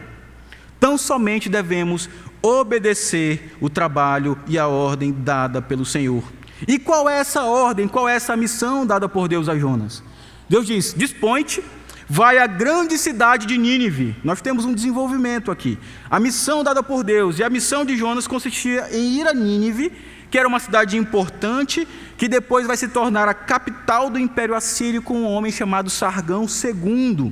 tão 0.80 0.98
somente 0.98 1.50
devemos 1.50 2.10
obedecer 2.42 3.56
o 3.62 3.70
trabalho 3.70 4.38
e 4.48 4.60
a 4.60 4.68
ordem 4.68 5.14
dada 5.14 5.62
pelo 5.62 5.86
Senhor. 5.86 6.24
E 6.68 6.78
qual 6.78 7.10
é 7.10 7.20
essa 7.20 7.44
ordem, 7.44 7.88
qual 7.88 8.08
é 8.08 8.16
essa 8.16 8.36
missão 8.36 8.86
dada 8.86 9.08
por 9.08 9.28
Deus 9.28 9.48
a 9.48 9.58
Jonas? 9.58 10.04
Deus 10.50 10.68
diz: 10.68 10.94
dispõe-te, 10.96 11.64
vai 12.08 12.38
à 12.38 12.48
grande 12.48 12.98
cidade 12.98 13.46
de 13.46 13.58
Nínive. 13.58 14.16
Nós 14.24 14.42
temos 14.42 14.66
um 14.66 14.74
desenvolvimento 14.74 15.52
aqui. 15.52 15.78
A 16.10 16.20
missão 16.20 16.64
dada 16.64 16.84
por 16.84 17.04
Deus 17.04 17.40
e 17.40 17.44
a 17.44 17.50
missão 17.50 17.86
de 17.86 17.96
Jonas 17.96 18.28
consistia 18.28 18.88
em 18.92 19.20
ir 19.20 19.28
a 19.28 19.34
Nínive 19.34 19.92
que 20.34 20.40
era 20.40 20.48
uma 20.48 20.60
cidade 20.60 20.98
importante, 20.98 21.88
que 22.18 22.28
depois 22.28 22.66
vai 22.66 22.76
se 22.76 22.88
tornar 22.88 23.28
a 23.28 23.36
capital 23.36 24.10
do 24.10 24.18
Império 24.18 24.56
Assírio 24.56 25.00
com 25.00 25.14
um 25.14 25.28
homem 25.28 25.52
chamado 25.52 25.92
Sargão 25.92 26.48
II. 26.48 27.32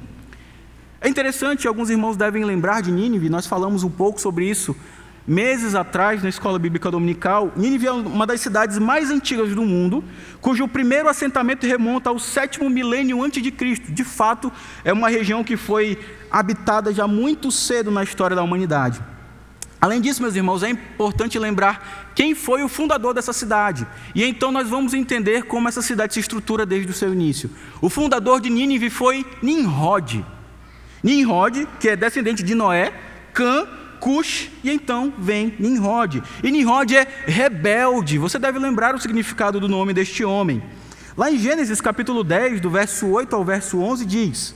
É 1.01 1.10
interessante, 1.10 1.67
alguns 1.67 1.89
irmãos 1.89 2.15
devem 2.15 2.45
lembrar 2.45 2.84
de 2.84 2.91
Nínive, 2.91 3.27
nós 3.27 3.47
falamos 3.47 3.84
um 3.84 3.89
pouco 3.89 4.21
sobre 4.21 4.47
isso 4.47 4.75
meses 5.27 5.75
atrás 5.75 6.23
na 6.23 6.29
escola 6.29 6.57
bíblica 6.57 6.89
dominical. 6.89 7.51
Nínive 7.55 7.88
é 7.88 7.91
uma 7.91 8.25
das 8.25 8.41
cidades 8.41 8.79
mais 8.79 9.10
antigas 9.10 9.53
do 9.55 9.63
mundo, 9.63 10.03
cujo 10.39 10.67
primeiro 10.67 11.10
assentamento 11.10 11.65
remonta 11.65 12.10
ao 12.10 12.19
sétimo 12.19 12.69
milênio 12.69 13.23
antes 13.23 13.41
de 13.41 13.51
Cristo. 13.51 13.91
De 13.91 14.03
fato, 14.03 14.51
é 14.84 14.91
uma 14.91 15.10
região 15.10 15.43
que 15.43 15.55
foi 15.57 15.99
habitada 16.29 16.93
já 16.93 17.07
muito 17.07 17.51
cedo 17.51 17.91
na 17.91 18.03
história 18.03 18.36
da 18.36 18.43
humanidade. 18.43 19.01
Além 19.81 19.99
disso, 19.99 20.21
meus 20.21 20.36
irmãos, 20.36 20.62
é 20.62 20.69
importante 20.69 21.39
lembrar 21.39 22.12
quem 22.13 22.36
foi 22.36 22.62
o 22.62 22.67
fundador 22.67 23.15
dessa 23.15 23.34
cidade. 23.34 23.88
E 24.13 24.23
então 24.23 24.51
nós 24.51 24.69
vamos 24.69 24.93
entender 24.93 25.43
como 25.45 25.67
essa 25.67 25.81
cidade 25.81 26.13
se 26.13 26.19
estrutura 26.19 26.67
desde 26.67 26.91
o 26.91 26.93
seu 26.93 27.12
início. 27.12 27.49
O 27.81 27.89
fundador 27.89 28.39
de 28.39 28.47
Nínive 28.47 28.91
foi 28.91 29.25
Nimrod. 29.41 30.23
Nimrod, 31.03 31.67
que 31.79 31.89
é 31.89 31.95
descendente 31.95 32.43
de 32.43 32.53
Noé, 32.53 32.93
Cã, 33.34 33.67
Cush, 34.01 34.49
e 34.63 34.71
então 34.71 35.13
vem 35.15 35.53
Nimrod. 35.59 36.23
E 36.43 36.49
Nimrod 36.51 36.97
é 36.97 37.07
rebelde. 37.27 38.17
Você 38.17 38.39
deve 38.39 38.57
lembrar 38.57 38.95
o 38.95 38.99
significado 38.99 39.59
do 39.59 39.69
nome 39.69 39.93
deste 39.93 40.25
homem. 40.25 40.61
Lá 41.15 41.31
em 41.31 41.37
Gênesis 41.37 41.79
capítulo 41.79 42.23
10, 42.23 42.59
do 42.59 42.69
verso 42.69 43.07
8 43.07 43.35
ao 43.35 43.45
verso 43.45 43.79
11, 43.79 44.03
diz: 44.05 44.55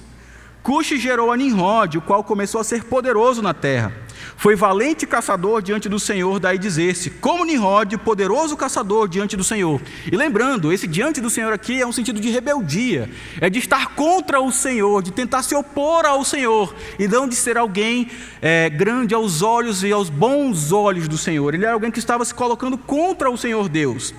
Cuxi 0.64 0.98
gerou 0.98 1.32
a 1.32 1.38
Nimrod, 1.38 2.00
o 2.00 2.02
qual 2.02 2.24
começou 2.24 2.60
a 2.60 2.64
ser 2.64 2.86
poderoso 2.86 3.44
na 3.44 3.54
terra. 3.54 4.05
Foi 4.38 4.56
valente 4.56 5.06
caçador 5.06 5.62
diante 5.62 5.90
do 5.90 6.00
Senhor, 6.00 6.40
daí 6.40 6.58
dizer-se, 6.58 7.10
como 7.10 7.46
Nimrod, 7.46 7.98
poderoso 8.00 8.56
caçador 8.58 9.08
diante 9.08 9.36
do 9.36 9.44
Senhor. 9.44 9.82
E 10.12 10.16
lembrando, 10.16 10.72
esse 10.72 10.88
diante 10.88 11.22
do 11.22 11.30
Senhor 11.30 11.54
aqui 11.54 11.82
é 11.82 11.88
um 11.88 11.92
sentido 11.92 12.20
de 12.20 12.30
rebeldia, 12.30 13.10
é 13.40 13.50
de 13.50 13.60
estar 13.60 13.96
contra 13.96 14.40
o 14.42 14.52
Senhor, 14.52 15.02
de 15.02 15.12
tentar 15.12 15.44
se 15.44 15.56
opor 15.56 16.06
ao 16.06 16.24
Senhor, 16.24 16.76
e 17.00 17.08
não 17.08 17.28
de 17.28 17.36
ser 17.36 17.58
alguém 17.58 18.10
é, 18.42 18.70
grande 18.70 19.14
aos 19.14 19.42
olhos 19.42 19.84
e 19.84 19.92
aos 19.92 20.10
bons 20.10 20.72
olhos 20.72 21.08
do 21.08 21.18
Senhor. 21.18 21.54
Ele 21.54 21.66
era 21.66 21.74
alguém 21.74 21.92
que 21.92 22.00
estava 22.00 22.24
se 22.26 22.34
colocando 22.34 22.78
contra 22.78 23.30
o 23.30 23.38
Senhor 23.38 23.70
Deus. 23.70 24.14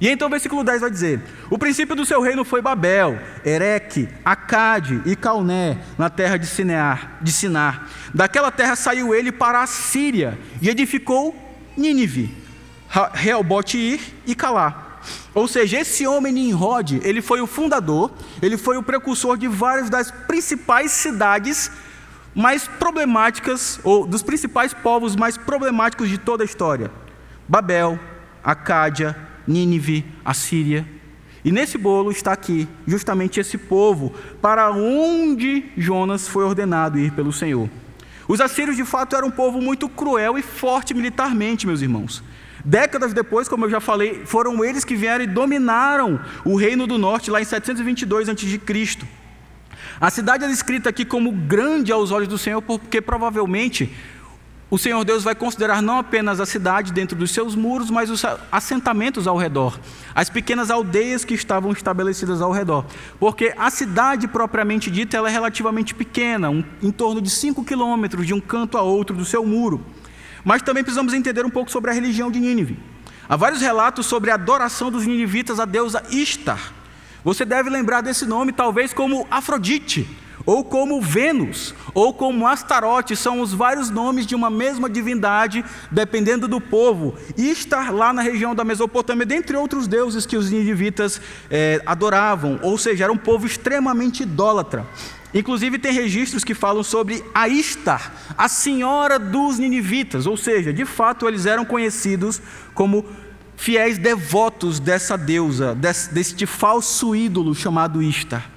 E 0.00 0.08
então 0.08 0.28
o 0.28 0.30
versículo 0.30 0.62
10 0.62 0.80
vai 0.80 0.90
dizer: 0.90 1.20
O 1.50 1.58
princípio 1.58 1.96
do 1.96 2.04
seu 2.04 2.20
reino 2.20 2.44
foi 2.44 2.62
Babel, 2.62 3.18
Ereque, 3.44 4.08
Acade 4.24 5.02
e 5.04 5.16
Calné, 5.16 5.78
na 5.96 6.08
terra 6.08 6.36
de 6.36 6.46
Sinear, 6.46 7.18
de 7.20 7.32
Sinar. 7.32 7.88
Daquela 8.14 8.50
terra 8.50 8.76
saiu 8.76 9.14
ele 9.14 9.32
para 9.32 9.62
a 9.62 9.66
Síria 9.66 10.38
e 10.62 10.68
edificou 10.68 11.34
Nínive, 11.76 12.34
Reobote 13.12 14.00
e 14.26 14.34
Calá. 14.34 15.00
Ou 15.34 15.46
seja, 15.46 15.80
esse 15.80 16.06
homem 16.06 16.32
Nimrod, 16.32 17.00
ele 17.02 17.22
foi 17.22 17.40
o 17.40 17.46
fundador, 17.46 18.12
ele 18.42 18.56
foi 18.56 18.76
o 18.76 18.82
precursor 18.82 19.36
de 19.36 19.48
várias 19.48 19.88
das 19.88 20.10
principais 20.10 20.90
cidades 20.90 21.70
mais 22.34 22.68
problemáticas, 22.68 23.80
ou 23.82 24.06
dos 24.06 24.22
principais 24.22 24.72
povos 24.72 25.16
mais 25.16 25.36
problemáticos 25.36 26.08
de 26.08 26.18
toda 26.18 26.44
a 26.44 26.46
história: 26.46 26.90
Babel, 27.48 27.98
Acádia, 28.44 29.27
Nínive, 29.48 30.04
a 30.24 30.34
Síria. 30.34 30.86
E 31.44 31.50
nesse 31.50 31.78
bolo 31.78 32.10
está 32.10 32.32
aqui 32.32 32.68
justamente 32.86 33.40
esse 33.40 33.56
povo 33.56 34.14
para 34.42 34.70
onde 34.70 35.64
Jonas 35.76 36.28
foi 36.28 36.44
ordenado 36.44 36.98
ir 36.98 37.12
pelo 37.12 37.32
Senhor. 37.32 37.68
Os 38.28 38.40
assírios 38.40 38.76
de 38.76 38.84
fato 38.84 39.16
eram 39.16 39.28
um 39.28 39.30
povo 39.30 39.60
muito 39.60 39.88
cruel 39.88 40.36
e 40.36 40.42
forte 40.42 40.92
militarmente, 40.92 41.66
meus 41.66 41.80
irmãos. 41.80 42.22
Décadas 42.64 43.14
depois, 43.14 43.48
como 43.48 43.64
eu 43.64 43.70
já 43.70 43.80
falei, 43.80 44.22
foram 44.26 44.62
eles 44.62 44.84
que 44.84 44.94
vieram 44.94 45.24
e 45.24 45.26
dominaram 45.26 46.20
o 46.44 46.54
reino 46.54 46.86
do 46.86 46.98
norte 46.98 47.30
lá 47.30 47.40
em 47.40 47.44
722 47.44 48.28
a.C. 48.28 48.60
A 50.00 50.10
cidade 50.10 50.44
é 50.44 50.48
descrita 50.48 50.90
aqui 50.90 51.04
como 51.04 51.32
grande 51.32 51.90
aos 51.90 52.10
olhos 52.10 52.28
do 52.28 52.36
Senhor, 52.36 52.60
porque 52.60 53.00
provavelmente 53.00 53.90
o 54.70 54.76
Senhor 54.76 55.02
Deus 55.02 55.24
vai 55.24 55.34
considerar 55.34 55.80
não 55.80 55.98
apenas 55.98 56.40
a 56.40 56.46
cidade 56.46 56.92
dentro 56.92 57.16
dos 57.16 57.30
seus 57.30 57.54
muros, 57.54 57.90
mas 57.90 58.10
os 58.10 58.22
assentamentos 58.52 59.26
ao 59.26 59.38
redor, 59.38 59.80
as 60.14 60.28
pequenas 60.28 60.70
aldeias 60.70 61.24
que 61.24 61.32
estavam 61.32 61.72
estabelecidas 61.72 62.42
ao 62.42 62.52
redor. 62.52 62.84
Porque 63.18 63.54
a 63.56 63.70
cidade 63.70 64.28
propriamente 64.28 64.90
dita 64.90 65.16
ela 65.16 65.30
é 65.30 65.32
relativamente 65.32 65.94
pequena, 65.94 66.50
um, 66.50 66.62
em 66.82 66.90
torno 66.90 67.22
de 67.22 67.30
5 67.30 67.64
quilômetros 67.64 68.26
de 68.26 68.34
um 68.34 68.40
canto 68.40 68.76
a 68.76 68.82
outro 68.82 69.16
do 69.16 69.24
seu 69.24 69.44
muro. 69.44 69.80
Mas 70.44 70.60
também 70.60 70.84
precisamos 70.84 71.14
entender 71.14 71.46
um 71.46 71.50
pouco 71.50 71.70
sobre 71.70 71.90
a 71.90 71.94
religião 71.94 72.30
de 72.30 72.38
Nínive. 72.38 72.78
Há 73.26 73.36
vários 73.36 73.62
relatos 73.62 74.04
sobre 74.04 74.30
a 74.30 74.34
adoração 74.34 74.90
dos 74.90 75.06
ninivitas 75.06 75.58
à 75.58 75.64
deusa 75.64 76.02
Istar. 76.10 76.74
Você 77.24 77.44
deve 77.44 77.70
lembrar 77.70 78.02
desse 78.02 78.26
nome 78.26 78.52
talvez 78.52 78.92
como 78.92 79.26
Afrodite 79.30 80.06
ou 80.48 80.64
como 80.64 80.98
Vênus, 80.98 81.74
ou 81.92 82.14
como 82.14 82.46
Astarote, 82.46 83.14
são 83.14 83.42
os 83.42 83.52
vários 83.52 83.90
nomes 83.90 84.24
de 84.24 84.34
uma 84.34 84.48
mesma 84.48 84.88
divindade, 84.88 85.62
dependendo 85.90 86.48
do 86.48 86.58
povo, 86.58 87.14
e 87.36 87.50
estar 87.50 87.92
lá 87.92 88.14
na 88.14 88.22
região 88.22 88.54
da 88.54 88.64
Mesopotâmia, 88.64 89.26
dentre 89.26 89.54
outros 89.58 89.86
deuses 89.86 90.24
que 90.24 90.38
os 90.38 90.50
ninivitas 90.50 91.20
é, 91.50 91.82
adoravam, 91.84 92.58
ou 92.62 92.78
seja, 92.78 93.04
era 93.04 93.12
um 93.12 93.18
povo 93.18 93.44
extremamente 93.44 94.22
idólatra. 94.22 94.86
Inclusive, 95.34 95.78
tem 95.78 95.92
registros 95.92 96.42
que 96.42 96.54
falam 96.54 96.82
sobre 96.82 97.22
Aistar, 97.34 98.10
a 98.34 98.48
senhora 98.48 99.18
dos 99.18 99.58
ninivitas, 99.58 100.26
ou 100.26 100.38
seja, 100.38 100.72
de 100.72 100.86
fato, 100.86 101.28
eles 101.28 101.44
eram 101.44 101.66
conhecidos 101.66 102.40
como 102.72 103.04
fiéis 103.54 103.98
devotos 103.98 104.80
dessa 104.80 105.18
deusa, 105.18 105.74
desse, 105.74 106.14
deste 106.14 106.46
falso 106.46 107.14
ídolo 107.14 107.54
chamado 107.54 108.02
Istar. 108.02 108.50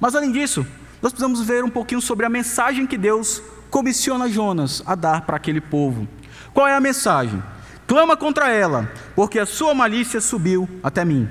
Mas, 0.00 0.14
além 0.14 0.32
disso, 0.32 0.66
nós 1.06 1.12
precisamos 1.12 1.40
ver 1.40 1.62
um 1.62 1.70
pouquinho 1.70 2.00
sobre 2.00 2.26
a 2.26 2.28
mensagem 2.28 2.84
que 2.84 2.98
Deus 2.98 3.40
comissiona 3.70 4.28
Jonas 4.28 4.82
a 4.84 4.96
dar 4.96 5.20
para 5.20 5.36
aquele 5.36 5.60
povo. 5.60 6.08
Qual 6.52 6.66
é 6.66 6.74
a 6.74 6.80
mensagem? 6.80 7.40
Clama 7.86 8.16
contra 8.16 8.50
ela, 8.50 8.90
porque 9.14 9.38
a 9.38 9.46
sua 9.46 9.72
malícia 9.72 10.20
subiu 10.20 10.68
até 10.82 11.04
mim. 11.04 11.28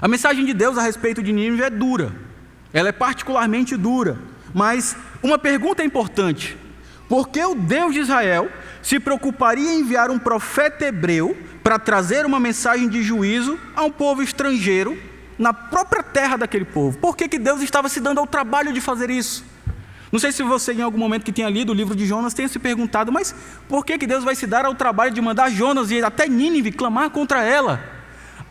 A 0.00 0.08
mensagem 0.08 0.46
de 0.46 0.54
Deus 0.54 0.78
a 0.78 0.82
respeito 0.82 1.22
de 1.22 1.34
Nínive 1.34 1.62
é 1.62 1.68
dura, 1.68 2.12
ela 2.72 2.88
é 2.88 2.92
particularmente 2.92 3.76
dura, 3.76 4.18
mas 4.54 4.96
uma 5.22 5.36
pergunta 5.36 5.82
é 5.82 5.84
importante: 5.84 6.56
por 7.10 7.28
que 7.28 7.44
o 7.44 7.54
Deus 7.54 7.92
de 7.92 8.00
Israel 8.00 8.50
se 8.80 8.98
preocuparia 8.98 9.70
em 9.70 9.80
enviar 9.80 10.10
um 10.10 10.18
profeta 10.18 10.86
hebreu 10.86 11.36
para 11.62 11.78
trazer 11.78 12.24
uma 12.24 12.40
mensagem 12.40 12.88
de 12.88 13.02
juízo 13.02 13.58
a 13.76 13.82
um 13.82 13.90
povo 13.90 14.22
estrangeiro 14.22 15.11
na 15.42 15.52
própria 15.52 16.04
terra 16.04 16.36
daquele 16.36 16.64
povo. 16.64 16.96
Por 16.98 17.16
que, 17.16 17.28
que 17.28 17.36
Deus 17.36 17.60
estava 17.60 17.88
se 17.88 17.98
dando 17.98 18.20
ao 18.20 18.26
trabalho 18.28 18.72
de 18.72 18.80
fazer 18.80 19.10
isso? 19.10 19.44
Não 20.12 20.20
sei 20.20 20.30
se 20.30 20.40
você, 20.44 20.72
em 20.72 20.82
algum 20.82 20.98
momento 20.98 21.24
que 21.24 21.32
tenha 21.32 21.48
lido 21.48 21.72
o 21.72 21.74
livro 21.74 21.96
de 21.96 22.06
Jonas, 22.06 22.32
tenha 22.32 22.48
se 22.48 22.60
perguntado, 22.60 23.10
mas 23.10 23.34
por 23.68 23.84
que, 23.84 23.98
que 23.98 24.06
Deus 24.06 24.22
vai 24.22 24.36
se 24.36 24.46
dar 24.46 24.64
ao 24.64 24.74
trabalho 24.74 25.10
de 25.10 25.20
mandar 25.20 25.50
Jonas 25.50 25.90
e 25.90 26.00
até 26.00 26.28
Nínive 26.28 26.70
clamar 26.70 27.10
contra 27.10 27.42
ela? 27.42 27.82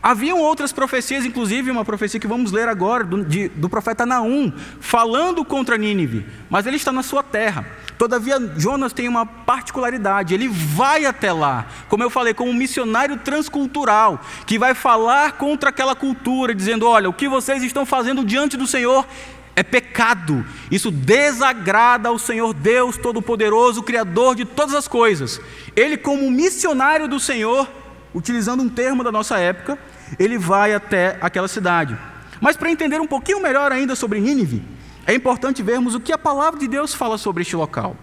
Haviam 0.03 0.39
outras 0.39 0.73
profecias, 0.73 1.25
inclusive 1.25 1.69
uma 1.69 1.85
profecia 1.85 2.19
que 2.19 2.25
vamos 2.25 2.51
ler 2.51 2.67
agora, 2.67 3.03
do, 3.03 3.23
de, 3.23 3.49
do 3.49 3.69
profeta 3.69 4.03
Naum, 4.03 4.51
falando 4.79 5.45
contra 5.45 5.77
Nínive, 5.77 6.25
mas 6.49 6.65
ele 6.65 6.77
está 6.77 6.91
na 6.91 7.03
sua 7.03 7.21
terra. 7.21 7.65
Todavia, 7.99 8.39
Jonas 8.57 8.93
tem 8.93 9.07
uma 9.07 9.27
particularidade, 9.27 10.33
ele 10.33 10.47
vai 10.47 11.05
até 11.05 11.31
lá, 11.31 11.67
como 11.87 12.01
eu 12.01 12.09
falei, 12.09 12.33
como 12.33 12.49
um 12.49 12.53
missionário 12.53 13.17
transcultural, 13.17 14.19
que 14.47 14.57
vai 14.57 14.73
falar 14.73 15.33
contra 15.33 15.69
aquela 15.69 15.95
cultura, 15.95 16.55
dizendo: 16.55 16.87
olha, 16.87 17.07
o 17.07 17.13
que 17.13 17.29
vocês 17.29 17.61
estão 17.61 17.85
fazendo 17.85 18.25
diante 18.25 18.57
do 18.57 18.65
Senhor 18.65 19.05
é 19.55 19.61
pecado, 19.61 20.43
isso 20.71 20.89
desagrada 20.89 22.09
ao 22.09 22.17
Senhor 22.17 22.53
Deus 22.53 22.97
Todo-Poderoso, 22.97 23.83
Criador 23.83 24.33
de 24.33 24.45
todas 24.45 24.73
as 24.73 24.87
coisas. 24.87 25.39
Ele, 25.75 25.97
como 25.97 26.31
missionário 26.31 27.07
do 27.07 27.19
Senhor, 27.19 27.67
utilizando 28.13 28.61
um 28.61 28.69
termo 28.69 29.03
da 29.03 29.11
nossa 29.11 29.37
época, 29.37 29.77
ele 30.19 30.37
vai 30.37 30.73
até 30.73 31.17
aquela 31.21 31.47
cidade. 31.47 31.97
Mas 32.39 32.57
para 32.57 32.71
entender 32.71 32.99
um 32.99 33.07
pouquinho 33.07 33.41
melhor 33.41 33.71
ainda 33.71 33.95
sobre 33.95 34.19
Nínive, 34.19 34.63
é 35.05 35.13
importante 35.13 35.63
vermos 35.63 35.95
o 35.95 35.99
que 35.99 36.11
a 36.11 36.17
palavra 36.17 36.59
de 36.59 36.67
Deus 36.67 36.93
fala 36.93 37.17
sobre 37.17 37.41
este 37.41 37.55
local. 37.55 37.95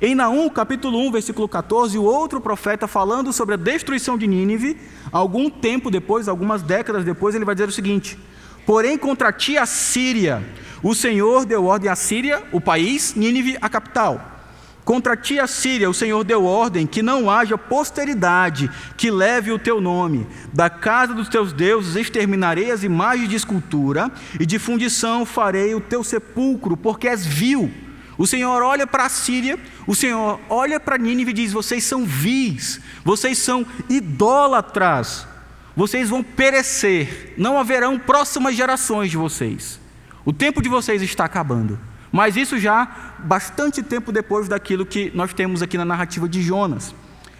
Em 0.00 0.14
Naum, 0.14 0.48
capítulo 0.50 0.98
1, 1.08 1.12
versículo 1.12 1.48
14, 1.48 1.96
o 1.96 2.02
outro 2.02 2.38
profeta 2.40 2.86
falando 2.86 3.32
sobre 3.32 3.54
a 3.54 3.58
destruição 3.58 4.18
de 4.18 4.26
Nínive, 4.26 4.78
algum 5.10 5.48
tempo 5.48 5.90
depois, 5.90 6.28
algumas 6.28 6.60
décadas 6.60 7.02
depois, 7.02 7.34
ele 7.34 7.46
vai 7.46 7.54
dizer 7.54 7.68
o 7.68 7.72
seguinte: 7.72 8.18
Porém, 8.66 8.98
contra 8.98 9.32
ti 9.32 9.56
a 9.56 9.64
Síria, 9.64 10.44
o 10.82 10.94
Senhor 10.94 11.46
deu 11.46 11.64
ordem 11.64 11.90
à 11.90 11.96
Síria, 11.96 12.42
o 12.52 12.60
país, 12.60 13.14
Nínive, 13.14 13.56
a 13.60 13.70
capital. 13.70 14.35
Contra 14.86 15.16
ti, 15.16 15.36
a 15.40 15.48
Síria, 15.48 15.90
o 15.90 15.92
Senhor 15.92 16.22
deu 16.22 16.44
ordem 16.44 16.86
que 16.86 17.02
não 17.02 17.28
haja 17.28 17.58
posteridade 17.58 18.70
que 18.96 19.10
leve 19.10 19.50
o 19.50 19.58
teu 19.58 19.80
nome. 19.80 20.24
Da 20.52 20.70
casa 20.70 21.12
dos 21.12 21.28
teus 21.28 21.52
deuses 21.52 21.96
exterminarei 21.96 22.70
as 22.70 22.84
imagens 22.84 23.28
de 23.28 23.34
escultura, 23.34 24.08
e 24.38 24.46
de 24.46 24.60
fundição 24.60 25.26
farei 25.26 25.74
o 25.74 25.80
teu 25.80 26.04
sepulcro, 26.04 26.76
porque 26.76 27.08
és 27.08 27.26
vil. 27.26 27.68
O 28.16 28.28
Senhor 28.28 28.62
olha 28.62 28.86
para 28.86 29.06
a 29.06 29.08
Síria, 29.08 29.58
o 29.88 29.94
Senhor 29.94 30.38
olha 30.48 30.78
para 30.78 30.96
Nínive 30.96 31.32
e 31.32 31.34
diz: 31.34 31.52
Vocês 31.52 31.82
são 31.82 32.04
vis, 32.06 32.80
vocês 33.04 33.38
são 33.38 33.66
idólatras, 33.88 35.26
vocês 35.74 36.10
vão 36.10 36.22
perecer, 36.22 37.34
não 37.36 37.58
haverão 37.58 37.98
próximas 37.98 38.54
gerações 38.54 39.10
de 39.10 39.16
vocês. 39.16 39.80
O 40.24 40.32
tempo 40.32 40.62
de 40.62 40.68
vocês 40.68 41.02
está 41.02 41.24
acabando. 41.24 41.76
Mas 42.12 42.36
isso 42.36 42.58
já 42.58 43.14
bastante 43.18 43.82
tempo 43.82 44.12
depois 44.12 44.48
daquilo 44.48 44.86
que 44.86 45.10
nós 45.14 45.32
temos 45.34 45.62
aqui 45.62 45.76
na 45.76 45.84
narrativa 45.84 46.28
de 46.28 46.42
Jonas. 46.42 46.94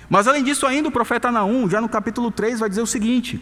Mas 0.09 0.27
além 0.29 0.45
disso, 0.45 0.67
ainda 0.67 0.89
o 0.89 0.93
profeta 0.93 1.33
Naum, 1.33 1.69
já 1.69 1.81
no 1.81 1.89
capítulo 1.89 2.31
3, 2.31 2.61
vai 2.61 2.69
dizer 2.69 2.83
o 2.83 2.87
seguinte: 2.87 3.41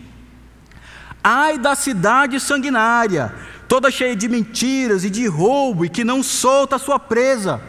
Ai 1.23 1.59
da 1.59 1.75
cidade 1.75 2.39
sanguinária, 2.41 3.35
toda 3.69 3.91
cheia 3.91 4.17
de 4.17 4.29
mentiras 4.29 5.05
e 5.05 5.11
de 5.11 5.27
roubo, 5.27 5.85
e 5.85 5.89
que 5.89 6.05
não 6.05 6.23
solta 6.23 6.77
a 6.77 6.79
sua 6.79 6.99
presa. 6.99 7.61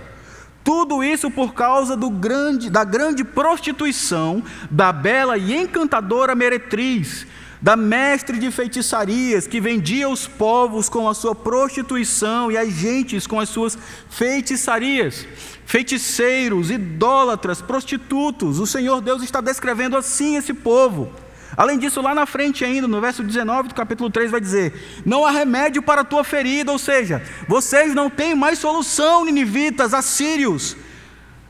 Tudo 0.64 1.04
isso 1.04 1.30
por 1.30 1.54
causa 1.54 1.96
grande, 1.96 2.72
da 2.72 2.84
grande 2.84 3.24
prostituição 3.24 4.44
da 4.72 4.92
bela 4.92 5.38
e 5.38 5.56
encantadora 5.56 6.34
meretriz, 6.34 7.28
da 7.62 7.76
mestre 7.76 8.38
de 8.38 8.52
feitiçarias 8.52 9.48
que 9.48 9.62
vendia 9.62 10.10
os 10.10 10.28
povos 10.28 10.90
com 10.90 11.08
a 11.08 11.14
sua 11.14 11.34
prostituição 11.34 12.52
e 12.52 12.58
as 12.58 12.70
gentes 12.72 13.26
com 13.26 13.40
as 13.40 13.50
suas 13.50 13.78
feitiçarias. 14.10 15.26
Feiticeiros, 15.66 16.70
idólatras, 16.70 17.62
prostitutos. 17.62 18.60
O 18.60 18.68
Senhor 18.68 19.02
Deus 19.02 19.24
está 19.24 19.42
descrevendo 19.42 19.98
assim 19.98 20.36
esse 20.36 20.54
povo. 20.54 21.12
Além 21.58 21.80
disso, 21.80 22.02
lá 22.02 22.14
na 22.14 22.26
frente 22.26 22.66
ainda, 22.66 22.88
no 22.88 23.00
verso 23.00 23.24
19 23.24 23.70
do 23.70 23.76
capítulo 23.76 24.10
3, 24.10 24.30
vai 24.30 24.42
dizer: 24.42 25.02
Não 25.06 25.26
há 25.26 25.32
remédio 25.32 25.82
para 25.82 26.02
a 26.02 26.06
tua 26.06 26.24
ferida, 26.24 26.72
ou 26.72 26.78
seja, 26.78 27.22
vocês 27.48 27.96
não 27.96 28.10
têm 28.10 28.36
mais 28.36 28.60
solução, 28.60 29.24
ninivitas, 29.24 29.94
assírios. 29.94 30.76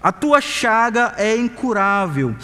A 0.01 0.11
tua 0.11 0.39
chaga 0.39 1.15
é 1.17 1.35
incurável. 1.35 2.35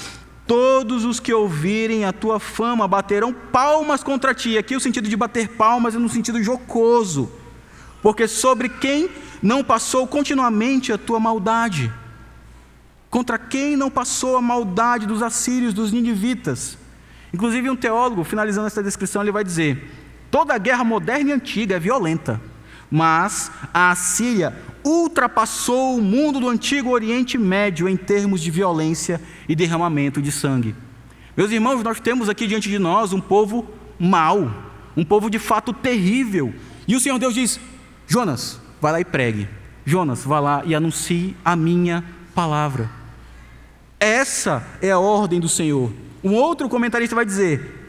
Todos 0.51 1.05
os 1.05 1.17
que 1.17 1.33
ouvirem 1.33 2.03
a 2.03 2.11
tua 2.11 2.37
fama 2.37 2.85
baterão 2.85 3.31
palmas 3.31 4.03
contra 4.03 4.33
ti. 4.33 4.57
Aqui 4.57 4.75
o 4.75 4.81
sentido 4.81 5.07
de 5.07 5.15
bater 5.15 5.47
palmas 5.47 5.95
é 5.95 5.97
no 5.97 6.09
sentido 6.09 6.43
jocoso. 6.43 7.31
Porque 8.01 8.27
sobre 8.27 8.67
quem 8.67 9.09
não 9.41 9.63
passou 9.63 10.05
continuamente 10.05 10.91
a 10.91 10.97
tua 10.97 11.21
maldade? 11.21 11.89
Contra 13.09 13.39
quem 13.39 13.77
não 13.77 13.89
passou 13.89 14.35
a 14.35 14.41
maldade 14.41 15.07
dos 15.07 15.21
assírios, 15.21 15.73
dos 15.73 15.93
ninivitas? 15.93 16.77
Inclusive, 17.33 17.69
um 17.69 17.75
teólogo, 17.77 18.25
finalizando 18.25 18.67
essa 18.67 18.83
descrição, 18.83 19.21
ele 19.21 19.31
vai 19.31 19.45
dizer: 19.45 19.89
toda 20.29 20.57
guerra 20.57 20.83
moderna 20.83 21.29
e 21.29 21.33
antiga 21.33 21.77
é 21.77 21.79
violenta, 21.79 22.41
mas 22.91 23.49
a 23.73 23.89
Assíria 23.91 24.53
ultrapassou 24.83 25.97
o 25.97 26.01
mundo 26.01 26.41
do 26.41 26.49
antigo 26.49 26.89
Oriente 26.89 27.37
Médio 27.37 27.87
em 27.87 27.95
termos 27.95 28.41
de 28.41 28.51
violência 28.51 29.21
e 29.47 29.55
derramamento 29.55 30.21
de 30.21 30.31
sangue. 30.31 30.75
Meus 31.37 31.51
irmãos, 31.51 31.81
nós 31.81 31.99
temos 32.01 32.27
aqui 32.27 32.45
diante 32.45 32.69
de 32.69 32.77
nós 32.77 33.13
um 33.13 33.21
povo 33.21 33.65
mau, 33.97 34.51
um 34.97 35.05
povo 35.05 35.29
de 35.29 35.39
fato 35.39 35.71
terrível. 35.71 36.53
E 36.85 36.95
o 36.95 36.99
Senhor 36.99 37.17
Deus 37.17 37.33
diz: 37.33 37.59
Jonas, 38.05 38.59
vai 38.81 38.91
lá 38.91 38.99
e 38.99 39.05
pregue. 39.05 39.47
Jonas, 39.85 40.23
vá 40.25 40.39
lá 40.39 40.63
e 40.65 40.75
anuncie 40.75 41.35
a 41.45 41.55
minha 41.55 42.03
palavra. 42.35 42.89
Essa 43.99 44.63
é 44.81 44.91
a 44.91 44.99
ordem 44.99 45.39
do 45.39 45.47
Senhor. 45.47 45.91
Um 46.23 46.33
outro 46.33 46.67
comentarista 46.67 47.15
vai 47.15 47.25
dizer: 47.25 47.80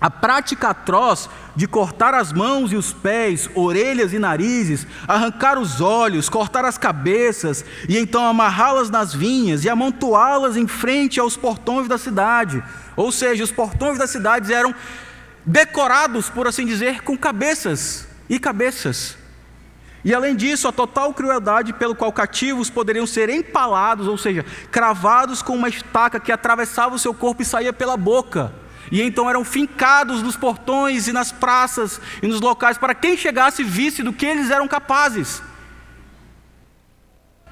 a 0.00 0.10
prática 0.10 0.68
atroz 0.68 1.28
de 1.54 1.66
cortar 1.66 2.12
as 2.12 2.32
mãos 2.32 2.70
e 2.70 2.76
os 2.76 2.92
pés, 2.92 3.48
orelhas 3.54 4.12
e 4.12 4.18
narizes, 4.18 4.86
arrancar 5.08 5.58
os 5.58 5.80
olhos, 5.80 6.28
cortar 6.28 6.64
as 6.66 6.76
cabeças 6.76 7.64
e 7.88 7.96
então 7.96 8.26
amarrá-las 8.26 8.90
nas 8.90 9.14
vinhas 9.14 9.64
e 9.64 9.70
amontoá-las 9.70 10.56
em 10.56 10.66
frente 10.66 11.18
aos 11.18 11.36
portões 11.36 11.88
da 11.88 11.96
cidade. 11.96 12.62
Ou 12.94 13.10
seja, 13.10 13.42
os 13.42 13.50
portões 13.50 13.98
das 13.98 14.10
cidades 14.10 14.50
eram 14.50 14.74
decorados, 15.44 16.28
por 16.28 16.46
assim 16.46 16.66
dizer, 16.66 17.02
com 17.02 17.16
cabeças 17.16 18.06
e 18.28 18.38
cabeças. 18.38 19.16
E 20.04 20.14
além 20.14 20.36
disso, 20.36 20.68
a 20.68 20.72
total 20.72 21.12
crueldade 21.14 21.72
pelo 21.72 21.94
qual 21.94 22.12
cativos 22.12 22.68
poderiam 22.68 23.06
ser 23.06 23.28
empalados, 23.28 24.06
ou 24.06 24.18
seja, 24.18 24.44
cravados 24.70 25.42
com 25.42 25.56
uma 25.56 25.68
estaca 25.68 26.20
que 26.20 26.30
atravessava 26.30 26.94
o 26.94 26.98
seu 26.98 27.14
corpo 27.14 27.42
e 27.42 27.44
saía 27.44 27.72
pela 27.72 27.96
boca. 27.96 28.65
E 28.90 29.02
então 29.02 29.28
eram 29.28 29.44
fincados 29.44 30.22
nos 30.22 30.36
portões 30.36 31.08
e 31.08 31.12
nas 31.12 31.32
praças 31.32 32.00
e 32.22 32.26
nos 32.26 32.40
locais 32.40 32.78
para 32.78 32.94
quem 32.94 33.16
chegasse 33.16 33.64
visse 33.64 34.02
do 34.02 34.12
que 34.12 34.26
eles 34.26 34.50
eram 34.50 34.68
capazes. 34.68 35.42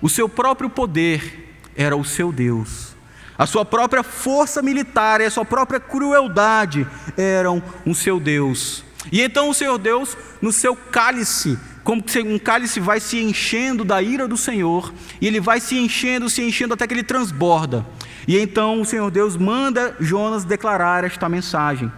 O 0.00 0.08
seu 0.08 0.28
próprio 0.28 0.70
poder 0.70 1.56
era 1.76 1.96
o 1.96 2.04
seu 2.04 2.30
Deus. 2.30 2.94
A 3.36 3.46
sua 3.46 3.64
própria 3.64 4.02
força 4.02 4.62
militar 4.62 5.20
e 5.20 5.24
a 5.24 5.30
sua 5.30 5.44
própria 5.44 5.80
crueldade 5.80 6.86
eram 7.16 7.62
o 7.84 7.94
seu 7.94 8.20
Deus. 8.20 8.84
E 9.10 9.20
então 9.20 9.50
o 9.50 9.54
Senhor 9.54 9.76
Deus, 9.76 10.16
no 10.40 10.52
seu 10.52 10.76
cálice, 10.76 11.58
como 11.82 12.02
um 12.26 12.38
cálice 12.38 12.80
vai 12.80 13.00
se 13.00 13.18
enchendo 13.22 13.84
da 13.84 14.00
ira 14.00 14.26
do 14.26 14.36
Senhor, 14.36 14.92
e 15.20 15.26
ele 15.26 15.40
vai 15.40 15.60
se 15.60 15.76
enchendo, 15.76 16.30
se 16.30 16.42
enchendo 16.42 16.74
até 16.74 16.86
que 16.86 16.94
ele 16.94 17.02
transborda. 17.02 17.84
E 18.26 18.38
então 18.38 18.80
o 18.80 18.84
Senhor 18.84 19.10
Deus 19.10 19.36
manda 19.36 19.96
Jonas 20.00 20.44
declarar 20.44 21.04
esta 21.04 21.28
mensagem. 21.28 21.92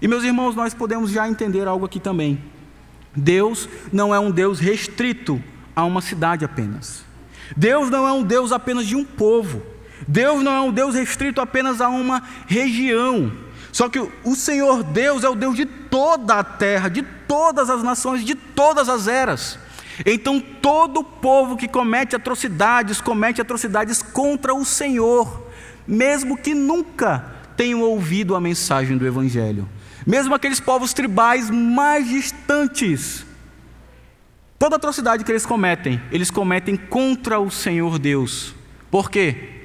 E 0.00 0.08
meus 0.08 0.24
irmãos, 0.24 0.56
nós 0.56 0.74
podemos 0.74 1.10
já 1.10 1.28
entender 1.28 1.68
algo 1.68 1.86
aqui 1.86 2.00
também. 2.00 2.42
Deus 3.14 3.68
não 3.92 4.14
é 4.14 4.18
um 4.18 4.30
Deus 4.30 4.58
restrito 4.58 5.42
a 5.76 5.84
uma 5.84 6.00
cidade 6.00 6.44
apenas. 6.44 7.04
Deus 7.56 7.90
não 7.90 8.06
é 8.06 8.12
um 8.12 8.22
Deus 8.22 8.52
apenas 8.52 8.86
de 8.86 8.96
um 8.96 9.04
povo. 9.04 9.62
Deus 10.08 10.42
não 10.42 10.52
é 10.52 10.60
um 10.60 10.72
Deus 10.72 10.94
restrito 10.94 11.40
apenas 11.40 11.80
a 11.80 11.88
uma 11.88 12.22
região. 12.46 13.32
Só 13.70 13.88
que 13.88 13.98
o 13.98 14.34
Senhor 14.34 14.82
Deus 14.82 15.24
é 15.24 15.28
o 15.28 15.34
Deus 15.34 15.56
de 15.56 15.64
toda 15.64 16.34
a 16.34 16.44
terra, 16.44 16.88
de 16.88 17.02
todas 17.02 17.70
as 17.70 17.82
nações, 17.82 18.24
de 18.24 18.34
todas 18.34 18.88
as 18.88 19.06
eras. 19.06 19.58
Então 20.06 20.40
todo 20.40 21.04
povo 21.04 21.56
que 21.56 21.68
comete 21.68 22.16
atrocidades, 22.16 23.00
comete 23.00 23.40
atrocidades 23.40 24.02
contra 24.02 24.54
o 24.54 24.64
Senhor, 24.64 25.46
mesmo 25.86 26.36
que 26.36 26.54
nunca 26.54 27.24
tenham 27.56 27.82
ouvido 27.82 28.34
a 28.34 28.40
mensagem 28.40 28.96
do 28.96 29.06
Evangelho. 29.06 29.68
Mesmo 30.06 30.34
aqueles 30.34 30.60
povos 30.60 30.92
tribais 30.92 31.50
mais 31.50 32.08
distantes, 32.08 33.24
toda 34.58 34.76
atrocidade 34.76 35.24
que 35.24 35.30
eles 35.30 35.46
cometem, 35.46 36.00
eles 36.10 36.30
cometem 36.30 36.76
contra 36.76 37.38
o 37.38 37.50
Senhor 37.50 37.98
Deus. 37.98 38.54
Por 38.90 39.10
quê? 39.10 39.62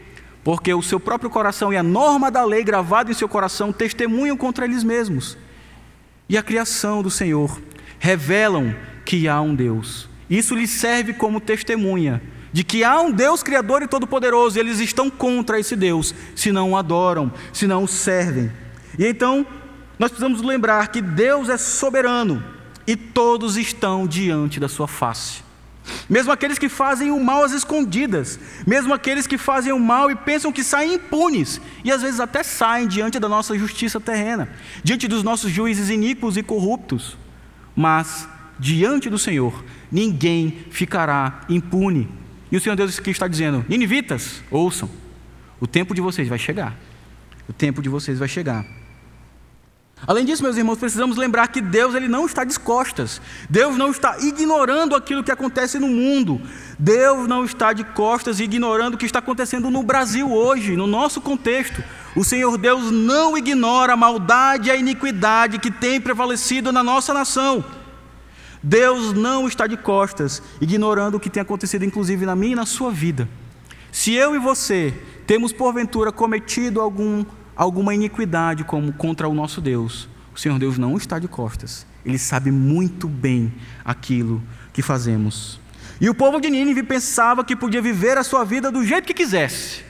porque 0.47 0.73
o 0.73 0.81
seu 0.81 0.97
próprio 0.97 1.29
coração 1.29 1.73
e 1.73 1.75
a 1.75 1.83
norma 1.83 2.31
da 2.31 2.45
lei 2.45 2.63
gravada 2.63 3.11
em 3.11 3.13
seu 3.13 3.27
coração 3.27 3.73
testemunham 3.73 4.37
contra 4.37 4.63
eles 4.63 4.81
mesmos. 4.81 5.37
E 6.29 6.37
a 6.37 6.41
criação 6.41 7.03
do 7.03 7.11
Senhor 7.11 7.61
revelam 7.99 8.73
que 9.03 9.27
há 9.27 9.41
um 9.41 9.53
Deus. 9.53 10.07
Isso 10.29 10.55
lhes 10.55 10.69
serve 10.69 11.13
como 11.13 11.39
testemunha 11.39 12.21
de 12.51 12.63
que 12.63 12.83
há 12.83 12.99
um 12.99 13.11
Deus 13.11 13.43
criador 13.43 13.83
e 13.83 13.87
todo-poderoso, 13.87 14.57
e 14.57 14.59
eles 14.59 14.79
estão 14.79 15.09
contra 15.09 15.59
esse 15.59 15.75
Deus, 15.75 16.15
se 16.35 16.51
não 16.51 16.71
o 16.71 16.77
adoram, 16.77 17.31
se 17.53 17.67
não 17.67 17.83
o 17.83 17.87
servem. 17.87 18.51
E 18.97 19.05
então, 19.05 19.45
nós 19.99 20.09
precisamos 20.09 20.41
lembrar 20.41 20.87
que 20.87 21.01
Deus 21.01 21.49
é 21.49 21.57
soberano 21.57 22.43
e 22.87 22.95
todos 22.95 23.57
estão 23.57 24.07
diante 24.07 24.59
da 24.59 24.67
sua 24.67 24.87
face 24.87 25.47
mesmo 26.09 26.31
aqueles 26.31 26.59
que 26.59 26.69
fazem 26.69 27.11
o 27.11 27.19
mal 27.19 27.43
às 27.43 27.51
escondidas, 27.51 28.39
mesmo 28.65 28.93
aqueles 28.93 29.27
que 29.27 29.37
fazem 29.37 29.71
o 29.71 29.79
mal 29.79 30.09
e 30.11 30.15
pensam 30.15 30.51
que 30.51 30.63
saem 30.63 30.95
impunes, 30.95 31.61
e 31.83 31.91
às 31.91 32.01
vezes 32.01 32.19
até 32.19 32.43
saem 32.43 32.87
diante 32.87 33.19
da 33.19 33.29
nossa 33.29 33.57
justiça 33.57 33.99
terrena, 33.99 34.49
diante 34.83 35.07
dos 35.07 35.23
nossos 35.23 35.51
juízes 35.51 35.89
iníquos 35.89 36.37
e 36.37 36.43
corruptos, 36.43 37.17
mas 37.75 38.27
diante 38.59 39.09
do 39.09 39.17
Senhor 39.17 39.63
ninguém 39.91 40.65
ficará 40.69 41.41
impune. 41.49 42.09
E 42.51 42.57
o 42.57 42.61
Senhor 42.61 42.75
Deus 42.75 42.99
está 43.05 43.27
dizendo: 43.27 43.65
Ninivitas, 43.67 44.41
ouçam, 44.49 44.89
o 45.59 45.67
tempo 45.67 45.93
de 45.93 46.01
vocês 46.01 46.27
vai 46.27 46.39
chegar, 46.39 46.75
o 47.47 47.53
tempo 47.53 47.81
de 47.81 47.89
vocês 47.89 48.19
vai 48.19 48.27
chegar. 48.27 48.65
Além 50.05 50.25
disso, 50.25 50.43
meus 50.43 50.57
irmãos, 50.57 50.77
precisamos 50.77 51.17
lembrar 51.17 51.47
que 51.47 51.59
Deus 51.59 51.95
ele 51.95 52.07
não 52.07 52.25
está 52.25 52.43
descostas. 52.43 53.19
Deus 53.49 53.75
não 53.77 53.89
está 53.89 54.19
ignorando 54.19 54.95
aquilo 54.95 55.23
que 55.23 55.31
acontece 55.31 55.79
no 55.79 55.87
mundo. 55.87 56.39
Deus 56.77 57.27
não 57.27 57.43
está 57.43 57.73
de 57.73 57.83
costas 57.83 58.39
ignorando 58.39 58.93
o 58.93 58.97
que 58.97 59.07
está 59.07 59.19
acontecendo 59.19 59.71
no 59.71 59.81
Brasil 59.81 60.31
hoje, 60.31 60.75
no 60.75 60.85
nosso 60.85 61.19
contexto. 61.19 61.83
O 62.15 62.23
Senhor 62.23 62.57
Deus 62.59 62.91
não 62.91 63.35
ignora 63.35 63.93
a 63.93 63.97
maldade 63.97 64.67
e 64.67 64.71
a 64.71 64.75
iniquidade 64.75 65.57
que 65.57 65.71
tem 65.71 65.99
prevalecido 65.99 66.71
na 66.71 66.83
nossa 66.83 67.11
nação. 67.11 67.65
Deus 68.61 69.13
não 69.13 69.47
está 69.47 69.67
de 69.67 69.77
costas, 69.77 70.41
ignorando 70.59 71.15
o 71.15 71.19
que 71.19 71.29
tem 71.29 71.41
acontecido, 71.41 71.85
inclusive 71.85 72.25
na 72.25 72.35
minha 72.35 72.53
e 72.53 72.55
na 72.55 72.65
sua 72.65 72.91
vida. 72.91 73.27
Se 73.91 74.13
eu 74.13 74.35
e 74.35 74.39
você 74.39 74.93
temos 75.25 75.51
porventura 75.51 76.11
cometido 76.11 76.81
algum 76.81 77.25
alguma 77.55 77.95
iniquidade 77.95 78.63
como 78.63 78.93
contra 78.93 79.27
o 79.27 79.33
nosso 79.33 79.59
Deus, 79.59 80.07
o 80.33 80.39
Senhor 80.39 80.59
Deus 80.59 80.77
não 80.77 80.95
está 80.95 81.17
de 81.17 81.27
costas. 81.27 81.87
Ele 82.05 82.19
sabe 82.19 82.51
muito 82.51 83.07
bem 83.07 83.51
aquilo 83.83 84.41
que 84.71 84.83
fazemos. 84.83 85.59
E 85.99 86.07
o 86.07 86.13
povo 86.13 86.39
de 86.39 86.49
Nínive 86.49 86.83
pensava 86.83 87.43
que 87.43 87.55
podia 87.55 87.81
viver 87.81 88.17
a 88.17 88.23
sua 88.23 88.43
vida 88.43 88.71
do 88.71 88.85
jeito 88.85 89.07
que 89.07 89.13
quisesse. 89.15 89.86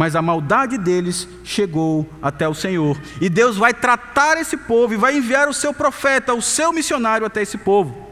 Mas 0.00 0.16
a 0.16 0.22
maldade 0.22 0.78
deles 0.78 1.28
chegou 1.44 2.08
até 2.22 2.48
o 2.48 2.54
Senhor. 2.54 2.98
E 3.20 3.28
Deus 3.28 3.58
vai 3.58 3.74
tratar 3.74 4.38
esse 4.38 4.56
povo 4.56 4.94
e 4.94 4.96
vai 4.96 5.14
enviar 5.14 5.46
o 5.46 5.52
seu 5.52 5.74
profeta, 5.74 6.32
o 6.32 6.40
seu 6.40 6.72
missionário 6.72 7.26
até 7.26 7.42
esse 7.42 7.58
povo. 7.58 8.08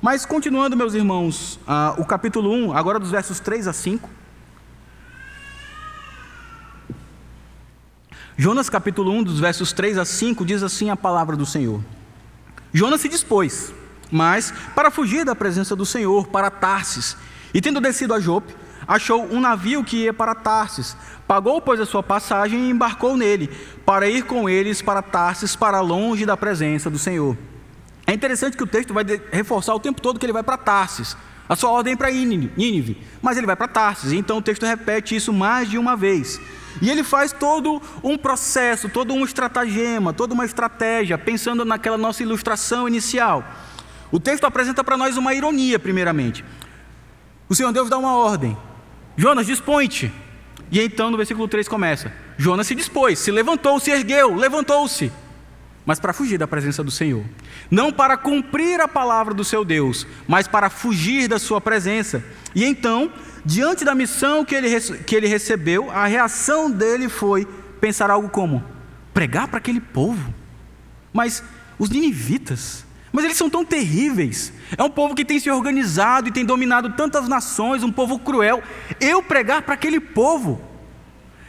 Mas 0.00 0.24
continuando, 0.24 0.76
meus 0.76 0.94
irmãos, 0.94 1.58
ah, 1.66 1.96
o 1.98 2.04
capítulo 2.04 2.52
1, 2.52 2.76
agora 2.76 3.00
dos 3.00 3.10
versos 3.10 3.40
3 3.40 3.66
a 3.66 3.72
5. 3.72 4.08
Jonas 8.36 8.70
capítulo 8.70 9.10
1, 9.10 9.24
dos 9.24 9.40
versos 9.40 9.72
3 9.72 9.98
a 9.98 10.04
5, 10.04 10.46
diz 10.46 10.62
assim 10.62 10.90
a 10.90 10.96
palavra 10.96 11.34
do 11.34 11.44
Senhor. 11.44 11.82
Jonas 12.72 13.00
se 13.00 13.08
dispôs, 13.08 13.74
mas 14.12 14.54
para 14.76 14.92
fugir 14.92 15.24
da 15.24 15.34
presença 15.34 15.74
do 15.74 15.84
Senhor, 15.84 16.28
para 16.28 16.52
Tarsis, 16.52 17.16
e 17.52 17.60
tendo 17.60 17.80
descido 17.80 18.14
a 18.14 18.20
Jope, 18.20 18.54
achou 18.86 19.26
um 19.32 19.40
navio 19.40 19.82
que 19.84 20.04
ia 20.04 20.12
para 20.12 20.34
Tarsis. 20.34 20.96
Pagou, 21.26 21.60
pois, 21.60 21.80
a 21.80 21.86
sua 21.86 22.02
passagem 22.02 22.66
e 22.66 22.70
embarcou 22.70 23.16
nele, 23.16 23.50
para 23.84 24.08
ir 24.08 24.24
com 24.24 24.48
eles 24.48 24.80
para 24.80 25.02
Tarsis, 25.02 25.56
para 25.56 25.80
longe 25.80 26.24
da 26.24 26.36
presença 26.36 26.88
do 26.88 26.98
Senhor. 26.98 27.36
É 28.06 28.12
interessante 28.12 28.56
que 28.56 28.62
o 28.62 28.66
texto 28.66 28.94
vai 28.94 29.04
reforçar 29.32 29.74
o 29.74 29.80
tempo 29.80 30.00
todo 30.00 30.18
que 30.18 30.26
ele 30.26 30.32
vai 30.32 30.42
para 30.42 30.56
Tarsis. 30.56 31.16
A 31.48 31.54
sua 31.54 31.70
ordem 31.70 31.92
é 31.94 31.96
para 31.96 32.10
Nínive, 32.10 33.00
mas 33.22 33.36
ele 33.36 33.46
vai 33.46 33.56
para 33.56 33.68
Tarsis. 33.68 34.12
Então 34.12 34.38
o 34.38 34.42
texto 34.42 34.64
repete 34.64 35.14
isso 35.14 35.32
mais 35.32 35.68
de 35.68 35.78
uma 35.78 35.96
vez. 35.96 36.40
E 36.80 36.90
ele 36.90 37.02
faz 37.02 37.32
todo 37.32 37.80
um 38.02 38.18
processo, 38.18 38.88
todo 38.88 39.14
um 39.14 39.24
estratagema, 39.24 40.12
toda 40.12 40.34
uma 40.34 40.44
estratégia, 40.44 41.16
pensando 41.16 41.64
naquela 41.64 41.96
nossa 41.96 42.22
ilustração 42.22 42.86
inicial. 42.86 43.44
O 44.10 44.20
texto 44.20 44.44
apresenta 44.44 44.84
para 44.84 44.96
nós 44.96 45.16
uma 45.16 45.34
ironia, 45.34 45.78
primeiramente. 45.78 46.44
O 47.48 47.54
Senhor 47.54 47.72
Deus 47.72 47.88
dá 47.88 47.96
uma 47.96 48.16
ordem: 48.16 48.56
Jonas, 49.16 49.46
dispõe-te. 49.46 50.12
E 50.70 50.80
então 50.80 51.10
no 51.10 51.16
versículo 51.16 51.48
3 51.48 51.68
começa: 51.68 52.12
Jonas 52.36 52.66
se 52.66 52.74
dispôs, 52.74 53.18
se 53.18 53.30
levantou, 53.30 53.78
se 53.80 53.90
ergueu, 53.90 54.34
levantou-se. 54.34 55.12
Mas 55.84 56.00
para 56.00 56.12
fugir 56.12 56.36
da 56.36 56.48
presença 56.48 56.82
do 56.82 56.90
Senhor. 56.90 57.24
Não 57.70 57.92
para 57.92 58.16
cumprir 58.16 58.80
a 58.80 58.88
palavra 58.88 59.32
do 59.32 59.44
seu 59.44 59.64
Deus, 59.64 60.06
mas 60.26 60.48
para 60.48 60.68
fugir 60.68 61.28
da 61.28 61.38
sua 61.38 61.60
presença. 61.60 62.24
E 62.54 62.64
então, 62.64 63.12
diante 63.44 63.84
da 63.84 63.94
missão 63.94 64.44
que 64.44 64.54
ele, 64.54 64.80
que 64.80 65.14
ele 65.14 65.28
recebeu, 65.28 65.88
a 65.90 66.06
reação 66.06 66.68
dele 66.68 67.08
foi 67.08 67.46
pensar 67.80 68.10
algo 68.10 68.28
como: 68.28 68.64
pregar 69.14 69.46
para 69.46 69.58
aquele 69.58 69.80
povo. 69.80 70.34
Mas 71.12 71.42
os 71.78 71.88
ninivitas, 71.88 72.85
mas 73.16 73.24
eles 73.24 73.38
são 73.38 73.48
tão 73.48 73.64
terríveis. 73.64 74.52
É 74.76 74.82
um 74.82 74.90
povo 74.90 75.14
que 75.14 75.24
tem 75.24 75.40
se 75.40 75.50
organizado 75.50 76.28
e 76.28 76.30
tem 76.30 76.44
dominado 76.44 76.90
tantas 76.90 77.26
nações, 77.26 77.82
um 77.82 77.90
povo 77.90 78.18
cruel. 78.18 78.62
Eu 79.00 79.22
pregar 79.22 79.62
para 79.62 79.72
aquele 79.72 79.98
povo. 79.98 80.60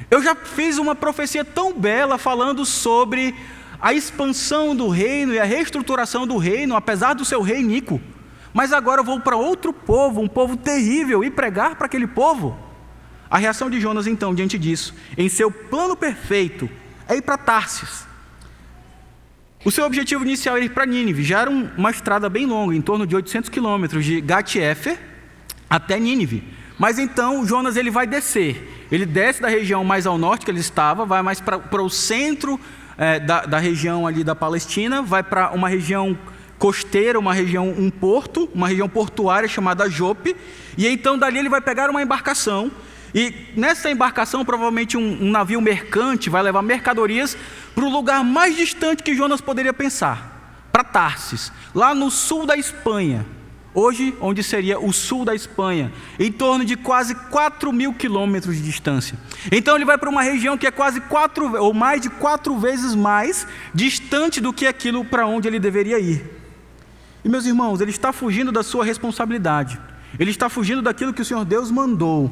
Eu 0.10 0.24
já 0.24 0.34
fiz 0.34 0.78
uma 0.78 0.96
profecia 0.96 1.44
tão 1.44 1.74
bela 1.74 2.18
falando 2.18 2.64
sobre 2.64 3.36
a 3.82 3.94
expansão 3.94 4.74
do 4.74 4.88
reino 4.88 5.34
e 5.34 5.40
a 5.40 5.44
reestruturação 5.44 6.26
do 6.26 6.38
reino, 6.38 6.74
apesar 6.74 7.14
do 7.16 7.26
seu 7.26 7.42
rei 7.42 7.62
Nico. 7.62 8.00
Mas 8.54 8.72
agora 8.72 9.02
eu 9.02 9.06
vou 9.06 9.20
para 9.20 9.36
outro 9.36 9.74
povo, 9.74 10.22
um 10.22 10.28
povo 10.30 10.56
terrível, 10.56 11.22
e 11.22 11.30
pregar 11.30 11.76
para 11.76 11.88
aquele 11.88 12.08
povo. 12.08 12.58
A 13.30 13.38
reação 13.38 13.70
de 13.70 13.82
Jonas, 13.82 14.08
então, 14.08 14.34
diante 14.34 14.58
disso, 14.58 14.96
em 15.18 15.28
seu 15.28 15.52
plano 15.52 15.98
perfeito, 15.98 16.70
é 17.10 17.18
ir 17.18 17.22
para 17.22 17.38
Tarsis. 17.38 18.07
O 19.68 19.72
seu 19.72 19.86
objetivo 19.86 20.24
inicial 20.24 20.56
era 20.56 20.64
ir 20.64 20.70
para 20.70 20.86
Nínive, 20.86 21.24
já 21.24 21.42
era 21.42 21.50
uma 21.50 21.92
estrada 21.92 22.30
bem 22.30 22.46
longa, 22.46 22.74
em 22.74 22.80
torno 22.80 23.06
de 23.06 23.14
800 23.14 23.50
quilômetros, 23.50 24.06
de 24.06 24.22
Gat-Efer 24.22 24.98
até 25.70 26.00
Nínive. 26.00 26.42
Mas 26.80 26.98
então 26.98 27.46
Jonas 27.46 27.76
ele 27.76 27.92
vai 27.92 28.08
descer, 28.08 28.88
ele 28.90 29.06
desce 29.06 29.42
da 29.42 29.50
região 29.50 29.84
mais 29.84 30.08
ao 30.08 30.18
norte 30.18 30.46
que 30.46 30.52
ele 30.52 30.62
estava, 30.62 31.06
vai 31.06 31.22
mais 31.22 31.42
para 31.42 31.84
o 31.84 31.90
centro 31.90 32.58
é, 32.98 33.20
da, 33.20 33.42
da 33.42 33.60
região 33.60 34.08
ali 34.08 34.24
da 34.24 34.34
Palestina, 34.34 35.02
vai 35.02 35.22
para 35.22 35.52
uma 35.52 35.68
região 35.68 36.18
costeira, 36.58 37.20
uma 37.20 37.34
região, 37.34 37.68
um 37.68 37.90
porto, 37.90 38.50
uma 38.56 38.70
região 38.70 38.88
portuária 38.88 39.50
chamada 39.50 39.90
Jope, 39.90 40.34
e 40.78 40.88
então 40.88 41.18
dali 41.18 41.40
ele 41.40 41.50
vai 41.50 41.60
pegar 41.60 41.90
uma 41.90 42.02
embarcação, 42.02 42.72
e 43.14 43.34
nessa 43.56 43.90
embarcação, 43.90 44.44
provavelmente 44.44 44.98
um, 44.98 45.24
um 45.24 45.32
navio 45.32 45.62
mercante 45.62 46.30
vai 46.30 46.44
levar 46.44 46.62
mercadorias 46.62 47.38
para 47.74 47.86
o 47.86 47.90
lugar 47.90 48.24
mais 48.24 48.56
distante 48.56 49.04
que 49.04 49.16
Jonas 49.16 49.42
poderia 49.42 49.74
pensar, 49.74 50.68
para 50.72 50.84
Tarsis, 50.84 51.52
lá 51.74 51.96
no 51.96 52.12
sul 52.12 52.46
da 52.46 52.56
Espanha, 52.58 53.26
hoje 53.74 54.16
onde 54.20 54.44
seria 54.44 54.80
o 54.80 54.92
sul 54.92 55.24
da 55.24 55.36
Espanha, 55.36 55.92
em 56.20 56.32
torno 56.32 56.66
de 56.66 56.76
quase 56.76 57.14
4 57.14 57.72
mil 57.72 57.94
quilômetros 57.94 58.56
de 58.56 58.64
distância. 58.64 59.18
Então 59.52 59.76
ele 59.76 59.86
vai 59.86 59.98
para 59.98 60.10
uma 60.10 60.22
região 60.22 60.58
que 60.58 60.68
é 60.68 60.72
quase 60.72 61.00
quatro 61.02 61.56
ou 61.62 61.74
mais 61.74 62.02
de 62.02 62.10
quatro 62.10 62.58
vezes 62.58 62.96
mais 62.96 63.48
distante 63.74 64.42
do 64.42 64.52
que 64.52 64.66
aquilo 64.66 65.06
para 65.06 65.28
onde 65.28 65.48
ele 65.48 65.60
deveria 65.60 66.00
ir. 66.00 66.38
E 67.24 67.30
meus 67.30 67.46
irmãos, 67.46 67.82
ele 67.82 67.92
está 67.92 68.12
fugindo 68.14 68.52
da 68.52 68.64
sua 68.64 68.86
responsabilidade. 68.86 69.80
Ele 70.18 70.32
está 70.32 70.50
fugindo 70.50 70.82
daquilo 70.82 71.14
que 71.14 71.22
o 71.22 71.26
Senhor 71.26 71.44
Deus 71.46 71.70
mandou. 71.70 72.32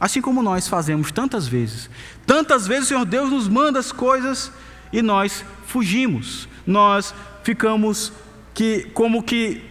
Assim 0.00 0.20
como 0.20 0.42
nós 0.42 0.68
fazemos 0.68 1.12
tantas 1.12 1.46
vezes. 1.46 1.88
Tantas 2.26 2.66
vezes 2.66 2.84
o 2.84 2.88
Senhor 2.88 3.04
Deus 3.04 3.30
nos 3.30 3.48
manda 3.48 3.78
as 3.78 3.92
coisas 3.92 4.50
e 4.92 5.02
nós 5.02 5.44
fugimos. 5.66 6.48
Nós 6.66 7.14
ficamos 7.42 8.12
que 8.52 8.84
como 8.94 9.22
que 9.22 9.62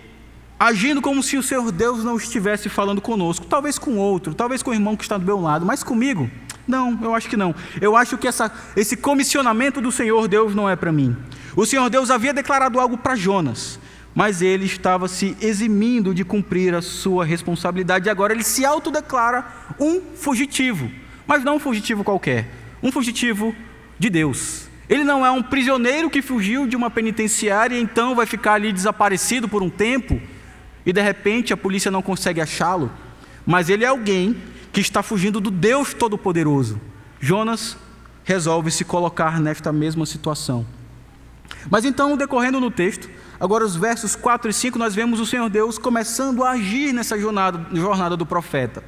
agindo 0.60 1.02
como 1.02 1.22
se 1.22 1.38
o 1.38 1.44
Senhor 1.44 1.72
Deus 1.72 2.04
não 2.04 2.16
estivesse 2.16 2.70
falando 2.70 3.02
conosco, 3.02 3.46
talvez 3.46 3.78
com 3.78 3.98
outro, 3.98 4.34
talvez 4.34 4.64
com 4.64 4.72
o 4.72 4.74
irmão 4.74 4.96
que 4.96 5.04
está 5.04 5.18
do 5.18 5.26
meu 5.26 5.40
lado, 5.40 5.66
mas 5.66 5.84
comigo? 5.84 6.30
Não, 6.66 6.98
eu 7.02 7.14
acho 7.14 7.30
que 7.30 7.36
não. 7.36 7.54
Eu 7.82 7.96
acho 7.96 8.18
que 8.18 8.28
essa, 8.28 8.52
esse 8.76 8.96
comissionamento 8.96 9.82
do 9.82 9.92
Senhor 9.92 10.28
Deus 10.28 10.56
não 10.56 10.70
é 10.70 10.76
para 10.76 10.92
mim. 10.92 11.16
O 11.56 11.66
Senhor 11.66 11.90
Deus 11.90 12.10
havia 12.10 12.34
declarado 12.34 12.80
algo 12.80 12.98
para 12.98 13.16
Jonas, 13.16 13.80
mas 14.16 14.41
ele 14.41 14.66
estava 14.66 15.07
se 15.07 15.36
eximindo 15.41 16.14
de 16.14 16.24
cumprir 16.24 16.74
a 16.76 16.82
sua 16.82 17.26
responsabilidade 17.26 18.07
e 18.07 18.11
agora 18.11 18.34
ele 18.34 18.43
se 18.43 18.66
autodeclara 18.66 19.45
um 19.80 20.01
fugitivo, 20.16 20.91
mas 21.26 21.43
não 21.43 21.55
um 21.55 21.59
fugitivo 21.59 22.03
qualquer, 22.03 22.47
um 22.82 22.91
fugitivo 22.91 23.55
de 23.97 24.09
Deus. 24.09 24.68
Ele 24.88 25.03
não 25.03 25.26
é 25.26 25.32
um 25.32 25.41
prisioneiro 25.41 26.09
que 26.09 26.22
fugiu 26.22 26.68
de 26.68 26.76
uma 26.76 26.89
penitenciária 26.89 27.76
e 27.76 27.82
então 27.82 28.14
vai 28.16 28.26
ficar 28.26 28.53
ali 28.53 28.72
desaparecido 28.72 29.47
por 29.47 29.64
um 29.64 29.70
tempo 29.70 30.22
e 30.86 30.93
de 30.93 31.01
repente 31.01 31.53
a 31.53 31.57
polícia 31.57 31.89
não 31.89 32.01
consegue 32.01 32.41
achá-lo, 32.41 32.91
mas 33.45 33.70
ele 33.70 33.84
é 33.84 33.88
alguém 33.88 34.36
que 34.72 34.82
está 34.82 35.01
fugindo 35.01 35.39
do 35.39 35.49
Deus 35.49 35.93
Todo-Poderoso. 35.93 36.80
Jonas 37.20 37.78
resolve 38.24 38.72
se 38.72 38.84
colocar 38.84 39.39
nesta 39.39 39.72
mesma 39.72 40.05
situação. 40.05 40.66
Mas 41.70 41.86
então, 41.86 42.18
decorrendo 42.18 42.59
no 42.59 42.72
texto, 42.72 43.09
agora 43.44 43.66
os 43.66 43.76
versos 43.76 44.16
4 44.16 44.50
e 44.50 44.54
5, 44.54 44.80
nós 44.80 44.96
vemos 44.96 45.20
o 45.20 45.26
Senhor 45.26 45.50
Deus 45.50 45.78
começando 45.78 46.46
a 46.46 46.52
agir 46.52 46.94
nessa 46.94 47.20
jornada, 47.20 47.68
jornada 47.74 48.16
do 48.16 48.26
profeta. 48.26 48.82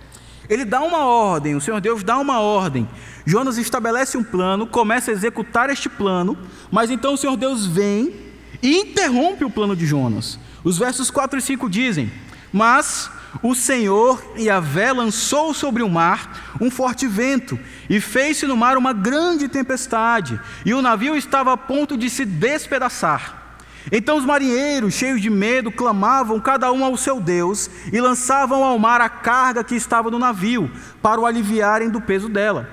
Ele 0.47 0.63
dá 0.63 0.81
uma 0.81 1.05
ordem, 1.05 1.55
o 1.55 1.61
Senhor 1.61 1.81
Deus 1.81 2.05
dá 2.05 2.17
uma 2.17 2.39
ordem. 2.39 2.87
Jonas 3.25 3.57
estabelece 3.57 4.17
um 4.17 4.23
plano, 4.23 4.65
começa 4.65 5.11
a 5.11 5.13
executar 5.13 5.69
este 5.69 5.89
plano, 5.89 6.37
mas 6.71 6.89
então 6.89 7.15
o 7.15 7.17
Senhor 7.17 7.35
Deus 7.35 7.65
vem 7.65 8.15
e 8.63 8.77
interrompe 8.77 9.43
o 9.43 9.49
plano 9.49 9.75
de 9.75 9.85
Jonas. 9.85 10.39
Os 10.63 10.77
versos 10.77 11.11
4 11.11 11.37
e 11.37 11.41
5 11.41 11.69
dizem: 11.69 12.09
Mas 12.53 13.11
o 13.43 13.53
Senhor 13.53 14.23
Yahvé 14.39 14.93
lançou 14.93 15.53
sobre 15.53 15.83
o 15.83 15.89
mar 15.89 16.55
um 16.61 16.71
forte 16.71 17.07
vento 17.07 17.59
e 17.89 17.99
fez-se 17.99 18.47
no 18.47 18.55
mar 18.55 18.77
uma 18.77 18.93
grande 18.93 19.49
tempestade, 19.49 20.39
e 20.65 20.73
o 20.73 20.81
navio 20.81 21.17
estava 21.17 21.51
a 21.51 21.57
ponto 21.57 21.97
de 21.97 22.09
se 22.09 22.23
despedaçar. 22.23 23.44
Então 23.91 24.17
os 24.17 24.25
marinheiros, 24.25 24.93
cheios 24.93 25.21
de 25.21 25.29
medo, 25.29 25.71
clamavam 25.71 26.39
cada 26.39 26.71
um 26.71 26.83
ao 26.83 26.97
seu 26.97 27.19
Deus 27.19 27.69
e 27.93 28.01
lançavam 28.01 28.63
ao 28.63 28.79
mar 28.79 29.01
a 29.01 29.09
carga 29.09 29.63
que 29.63 29.75
estava 29.75 30.09
no 30.09 30.19
navio, 30.19 30.71
para 31.01 31.19
o 31.19 31.25
aliviarem 31.25 31.89
do 31.89 32.01
peso 32.01 32.27
dela. 32.27 32.69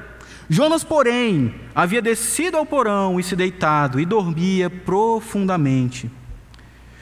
Jonas, 0.49 0.85
porém, 0.85 1.55
havia 1.75 2.03
descido 2.03 2.57
ao 2.57 2.67
porão 2.67 3.19
e 3.19 3.23
se 3.23 3.37
deitado 3.37 4.01
e 4.01 4.05
dormia 4.05 4.69
profundamente. 4.69 6.11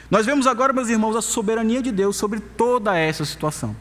Nós 0.09 0.25
vemos 0.25 0.45
agora, 0.45 0.73
meus 0.73 0.89
irmãos, 0.89 1.15
a 1.15 1.21
soberania 1.21 1.81
de 1.81 1.91
Deus 1.91 2.17
sobre 2.17 2.39
toda 2.39 2.97
essa 2.97 3.23
situação. 3.23 3.75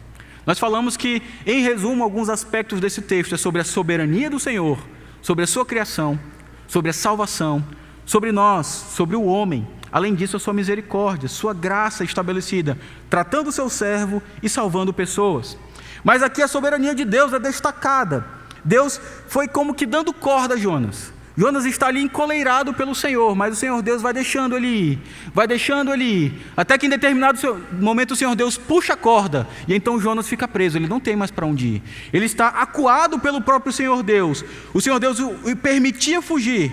Nós 0.46 0.58
falamos 0.58 0.96
que, 0.96 1.22
em 1.44 1.60
resumo, 1.62 2.02
alguns 2.02 2.28
aspectos 2.28 2.80
desse 2.80 3.02
texto 3.02 3.34
é 3.34 3.38
sobre 3.38 3.60
a 3.60 3.64
soberania 3.64 4.30
do 4.30 4.38
Senhor, 4.38 4.78
sobre 5.20 5.44
a 5.44 5.46
sua 5.46 5.66
criação, 5.66 6.18
sobre 6.66 6.90
a 6.90 6.94
salvação, 6.94 7.64
sobre 8.06 8.32
nós, 8.32 8.66
sobre 8.66 9.16
o 9.16 9.24
homem. 9.24 9.66
Além 9.92 10.14
disso, 10.14 10.36
a 10.36 10.40
sua 10.40 10.52
misericórdia, 10.52 11.28
sua 11.28 11.52
graça 11.52 12.04
estabelecida, 12.04 12.78
tratando 13.08 13.48
o 13.48 13.52
seu 13.52 13.68
servo 13.68 14.22
e 14.42 14.48
salvando 14.48 14.92
pessoas. 14.92 15.58
Mas 16.04 16.22
aqui 16.22 16.42
a 16.42 16.48
soberania 16.48 16.94
de 16.94 17.04
Deus 17.04 17.32
é 17.32 17.38
destacada. 17.38 18.24
Deus 18.64 19.00
foi 19.26 19.48
como 19.48 19.74
que 19.74 19.86
dando 19.86 20.12
corda 20.12 20.54
a 20.54 20.56
Jonas. 20.56 21.12
Jonas 21.36 21.64
está 21.64 21.86
ali 21.86 22.02
encoleirado 22.02 22.74
pelo 22.74 22.94
Senhor, 22.94 23.34
mas 23.34 23.54
o 23.54 23.56
Senhor 23.56 23.80
Deus 23.80 24.02
vai 24.02 24.12
deixando 24.12 24.56
ele 24.56 24.66
ir, 24.66 24.98
vai 25.32 25.46
deixando 25.46 25.92
ele 25.92 26.04
ir, 26.04 26.46
até 26.56 26.76
que 26.76 26.86
em 26.86 26.90
determinado 26.90 27.38
momento 27.72 28.10
o 28.10 28.16
Senhor 28.16 28.34
Deus 28.34 28.58
puxa 28.58 28.92
a 28.92 28.96
corda, 28.96 29.48
e 29.66 29.74
então 29.74 29.98
Jonas 29.98 30.28
fica 30.28 30.46
preso, 30.46 30.76
ele 30.76 30.88
não 30.88 31.00
tem 31.00 31.16
mais 31.16 31.30
para 31.30 31.46
onde 31.46 31.66
ir. 31.66 31.82
Ele 32.12 32.26
está 32.26 32.48
acuado 32.48 33.18
pelo 33.18 33.40
próprio 33.40 33.72
Senhor 33.72 34.02
Deus. 34.02 34.44
O 34.74 34.80
Senhor 34.80 34.98
Deus 34.98 35.18
o 35.18 35.56
permitia 35.56 36.20
fugir, 36.20 36.70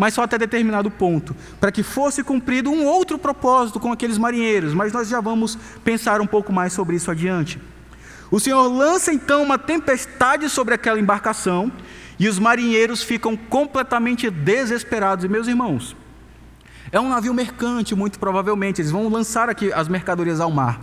mas 0.00 0.14
só 0.14 0.22
até 0.22 0.38
determinado 0.38 0.90
ponto, 0.90 1.36
para 1.60 1.70
que 1.70 1.82
fosse 1.82 2.24
cumprido 2.24 2.70
um 2.70 2.86
outro 2.86 3.18
propósito 3.18 3.78
com 3.78 3.92
aqueles 3.92 4.16
marinheiros, 4.16 4.72
mas 4.72 4.94
nós 4.94 5.10
já 5.10 5.20
vamos 5.20 5.58
pensar 5.84 6.22
um 6.22 6.26
pouco 6.26 6.50
mais 6.50 6.72
sobre 6.72 6.96
isso 6.96 7.10
adiante. 7.10 7.60
O 8.30 8.40
Senhor 8.40 8.66
lança 8.66 9.12
então 9.12 9.42
uma 9.42 9.58
tempestade 9.58 10.48
sobre 10.48 10.72
aquela 10.72 10.98
embarcação, 10.98 11.70
e 12.18 12.28
os 12.28 12.38
marinheiros 12.38 13.02
ficam 13.02 13.36
completamente 13.36 14.30
desesperados. 14.30 15.26
E 15.26 15.28
meus 15.28 15.46
irmãos, 15.46 15.94
é 16.90 16.98
um 16.98 17.10
navio 17.10 17.34
mercante, 17.34 17.94
muito 17.94 18.18
provavelmente, 18.18 18.80
eles 18.80 18.90
vão 18.90 19.06
lançar 19.06 19.50
aqui 19.50 19.70
as 19.70 19.86
mercadorias 19.86 20.40
ao 20.40 20.50
mar. 20.50 20.80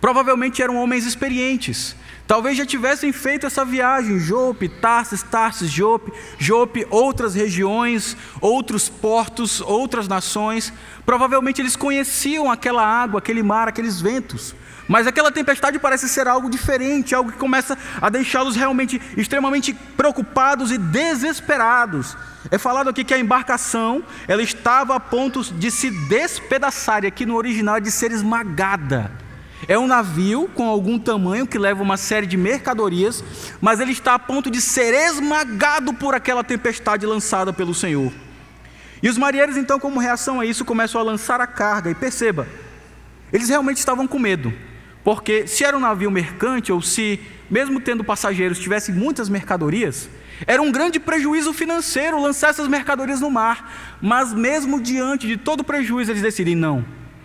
Provavelmente 0.00 0.62
eram 0.62 0.76
homens 0.76 1.04
experientes. 1.04 1.94
Talvez 2.26 2.56
já 2.56 2.64
tivessem 2.64 3.12
feito 3.12 3.44
essa 3.44 3.64
viagem, 3.64 4.18
Jope, 4.18 4.68
Tarsis, 4.68 5.22
Tarsis, 5.22 5.68
Jope, 5.68 6.12
Jope, 6.38 6.86
outras 6.88 7.34
regiões, 7.34 8.16
outros 8.40 8.88
portos, 8.88 9.60
outras 9.60 10.06
nações. 10.06 10.72
Provavelmente 11.04 11.60
eles 11.60 11.74
conheciam 11.74 12.50
aquela 12.50 12.86
água, 12.86 13.18
aquele 13.18 13.42
mar, 13.42 13.68
aqueles 13.68 14.00
ventos. 14.00 14.54
Mas 14.88 15.06
aquela 15.06 15.30
tempestade 15.30 15.78
parece 15.78 16.08
ser 16.08 16.26
algo 16.26 16.48
diferente, 16.48 17.14
algo 17.14 17.30
que 17.30 17.38
começa 17.38 17.76
a 18.00 18.08
deixá-los 18.08 18.56
realmente 18.56 19.00
extremamente 19.16 19.72
preocupados 19.72 20.72
e 20.72 20.78
desesperados. 20.78 22.16
É 22.50 22.58
falado 22.58 22.90
aqui 22.90 23.04
que 23.04 23.14
a 23.14 23.18
embarcação, 23.18 24.02
ela 24.26 24.42
estava 24.42 24.96
a 24.96 25.00
ponto 25.00 25.42
de 25.42 25.70
se 25.70 25.90
despedaçar, 26.08 27.04
e 27.04 27.06
aqui 27.06 27.26
no 27.26 27.36
original 27.36 27.76
é 27.76 27.80
de 27.80 27.90
ser 27.90 28.10
esmagada. 28.10 29.12
É 29.68 29.78
um 29.78 29.86
navio 29.86 30.48
com 30.54 30.68
algum 30.68 30.98
tamanho 30.98 31.46
que 31.46 31.58
leva 31.58 31.82
uma 31.82 31.96
série 31.96 32.26
de 32.26 32.36
mercadorias, 32.36 33.22
mas 33.60 33.80
ele 33.80 33.92
está 33.92 34.14
a 34.14 34.18
ponto 34.18 34.50
de 34.50 34.60
ser 34.60 34.94
esmagado 34.94 35.92
por 35.94 36.14
aquela 36.14 36.42
tempestade 36.42 37.04
lançada 37.04 37.52
pelo 37.52 37.74
Senhor. 37.74 38.12
E 39.02 39.08
os 39.08 39.16
marinheiros, 39.16 39.56
então, 39.56 39.78
como 39.78 40.00
reação 40.00 40.40
a 40.40 40.46
isso, 40.46 40.64
começam 40.64 41.00
a 41.00 41.04
lançar 41.04 41.40
a 41.40 41.46
carga, 41.46 41.90
e 41.90 41.94
perceba, 41.94 42.46
eles 43.32 43.48
realmente 43.48 43.78
estavam 43.78 44.06
com 44.06 44.18
medo. 44.18 44.52
Porque 45.02 45.46
se 45.46 45.64
era 45.64 45.76
um 45.76 45.80
navio 45.80 46.10
mercante, 46.10 46.70
ou 46.72 46.82
se, 46.82 47.20
mesmo 47.50 47.80
tendo 47.80 48.04
passageiros, 48.04 48.58
tivesse 48.58 48.92
muitas 48.92 49.28
mercadorias, 49.28 50.08
era 50.46 50.60
um 50.60 50.70
grande 50.70 50.98
prejuízo 50.98 51.52
financeiro 51.52 52.20
lançar 52.20 52.50
essas 52.50 52.68
mercadorias 52.68 53.20
no 53.20 53.30
mar. 53.30 53.98
Mas, 54.00 54.32
mesmo 54.32 54.80
diante 54.80 55.26
de 55.26 55.36
todo 55.36 55.60
o 55.60 55.64
prejuízo, 55.64 56.12
eles 56.12 56.22
decidem: 56.22 56.54
não, 56.54 56.84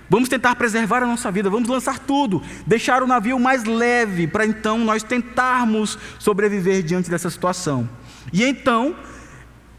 vamos 0.10 0.30
tentar 0.30 0.56
preservar 0.56 1.04
a 1.04 1.06
nossa 1.06 1.32
vida, 1.32 1.50
vamos 1.50 1.70
lançar 1.70 2.00
tudo, 2.00 2.42
deixar 2.66 3.04
o 3.04 3.08
navio 3.08 3.40
mais 3.40 3.64
leve, 3.64 4.28
para 4.28 4.46
então 4.46 4.80
nós 4.80 5.04
tentarmos 5.04 5.98
sobreviver 6.20 6.84
diante 6.84 7.10
dessa 7.10 7.30
situação. 7.30 7.90
E 8.32 8.44
então, 8.44 8.96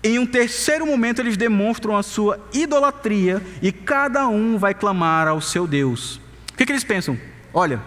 em 0.03 0.19
um 0.19 0.27
terceiro 0.27 0.87
momento, 0.87 1.21
eles 1.21 1.37
demonstram 1.37 1.97
a 1.97 2.03
sua 2.03 2.39
idolatria 2.53 3.43
e 3.61 3.73
cada 3.73 4.29
um 4.29 4.59
vai 4.59 4.75
clamar 4.75 5.27
ao 5.27 5.41
seu 5.41 5.67
Deus. 5.67 6.21
O 6.53 6.57
que, 6.57 6.65
que 6.65 6.73
eles 6.73 6.85
pensam? 6.85 7.19
Olha, 7.53 7.81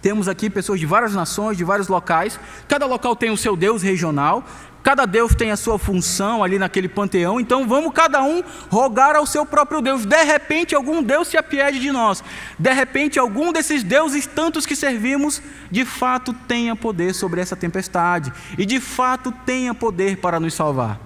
temos 0.00 0.28
aqui 0.28 0.48
pessoas 0.48 0.80
de 0.80 0.86
várias 0.86 1.14
nações, 1.14 1.56
de 1.56 1.64
vários 1.64 1.88
locais, 1.88 2.40
cada 2.66 2.86
local 2.86 3.14
tem 3.14 3.30
o 3.30 3.36
seu 3.36 3.56
Deus 3.56 3.82
regional, 3.82 4.44
cada 4.82 5.06
Deus 5.06 5.34
tem 5.34 5.50
a 5.50 5.56
sua 5.56 5.78
função 5.78 6.42
ali 6.42 6.58
naquele 6.58 6.88
panteão, 6.88 7.40
então 7.40 7.66
vamos 7.66 7.92
cada 7.92 8.22
um 8.22 8.42
rogar 8.68 9.16
ao 9.16 9.26
seu 9.26 9.44
próprio 9.44 9.80
Deus. 9.80 10.04
De 10.04 10.24
repente, 10.24 10.74
algum 10.74 11.02
Deus 11.02 11.28
se 11.28 11.36
apiede 11.36 11.78
de 11.78 11.90
nós, 11.90 12.22
de 12.58 12.72
repente, 12.72 13.18
algum 13.18 13.52
desses 13.52 13.82
deuses, 13.82 14.26
tantos 14.26 14.66
que 14.66 14.74
servimos, 14.74 15.42
de 15.70 15.84
fato 15.84 16.32
tenha 16.46 16.74
poder 16.74 17.14
sobre 17.14 17.40
essa 17.40 17.56
tempestade 17.56 18.32
e 18.56 18.64
de 18.64 18.80
fato 18.80 19.32
tenha 19.44 19.74
poder 19.74 20.16
para 20.16 20.40
nos 20.40 20.54
salvar. 20.54 21.00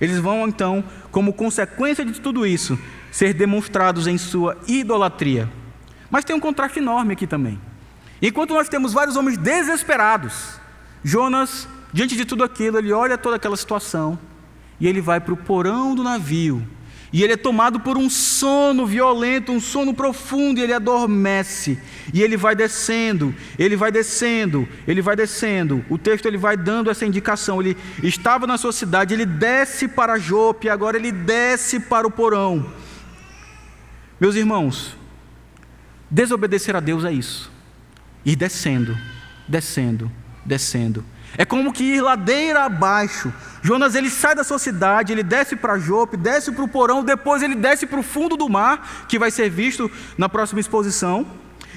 Eles 0.00 0.18
vão 0.18 0.46
então, 0.46 0.84
como 1.10 1.32
consequência 1.32 2.04
de 2.04 2.20
tudo 2.20 2.46
isso, 2.46 2.78
ser 3.10 3.34
demonstrados 3.34 4.06
em 4.06 4.16
sua 4.16 4.56
idolatria. 4.66 5.50
Mas 6.10 6.24
tem 6.24 6.34
um 6.34 6.40
contraste 6.40 6.78
enorme 6.78 7.12
aqui 7.12 7.26
também. 7.26 7.60
Enquanto 8.20 8.54
nós 8.54 8.68
temos 8.68 8.92
vários 8.92 9.16
homens 9.16 9.36
desesperados, 9.36 10.58
Jonas, 11.04 11.68
diante 11.92 12.16
de 12.16 12.24
tudo 12.24 12.44
aquilo, 12.44 12.78
ele 12.78 12.92
olha 12.92 13.18
toda 13.18 13.36
aquela 13.36 13.56
situação 13.56 14.18
e 14.80 14.86
ele 14.86 15.00
vai 15.00 15.20
para 15.20 15.34
o 15.34 15.36
porão 15.36 15.94
do 15.94 16.02
navio. 16.02 16.66
E 17.10 17.22
ele 17.22 17.32
é 17.32 17.36
tomado 17.36 17.80
por 17.80 17.96
um 17.96 18.10
sono 18.10 18.86
violento, 18.86 19.50
um 19.50 19.58
sono 19.58 19.94
profundo, 19.94 20.60
e 20.60 20.62
ele 20.62 20.74
adormece. 20.74 21.78
E 22.12 22.22
ele 22.22 22.36
vai 22.36 22.54
descendo, 22.54 23.34
ele 23.58 23.76
vai 23.76 23.90
descendo, 23.90 24.68
ele 24.86 25.00
vai 25.00 25.16
descendo. 25.16 25.82
O 25.88 25.96
texto 25.96 26.26
ele 26.26 26.36
vai 26.36 26.54
dando 26.54 26.90
essa 26.90 27.06
indicação. 27.06 27.62
Ele 27.62 27.78
estava 28.02 28.46
na 28.46 28.58
sua 28.58 28.72
cidade, 28.72 29.14
ele 29.14 29.24
desce 29.24 29.88
para 29.88 30.18
Jope, 30.18 30.68
agora 30.68 30.98
ele 30.98 31.10
desce 31.10 31.80
para 31.80 32.06
o 32.06 32.10
porão. 32.10 32.70
Meus 34.20 34.34
irmãos, 34.34 34.98
Desobedecer 36.10 36.74
a 36.74 36.80
Deus 36.80 37.04
é 37.04 37.12
isso. 37.12 37.50
Ir 38.24 38.36
descendo, 38.36 38.96
descendo, 39.46 40.10
descendo. 40.44 41.04
É 41.38 41.44
como 41.44 41.72
que 41.72 41.84
ir 41.84 42.02
ladeira 42.02 42.64
abaixo. 42.64 43.32
Jonas 43.62 43.94
ele 43.94 44.10
sai 44.10 44.34
da 44.34 44.44
sua 44.44 44.58
cidade, 44.58 45.12
ele 45.12 45.22
desce 45.22 45.56
para 45.56 45.78
Jope, 45.78 46.18
desce 46.18 46.52
para 46.52 46.62
o 46.62 46.68
porão, 46.68 47.02
depois 47.02 47.42
ele 47.42 47.54
desce 47.54 47.86
para 47.86 47.98
o 47.98 48.02
fundo 48.02 48.36
do 48.36 48.48
mar, 48.48 49.06
que 49.08 49.18
vai 49.18 49.30
ser 49.30 49.48
visto 49.48 49.90
na 50.18 50.28
próxima 50.28 50.60
exposição. 50.60 51.26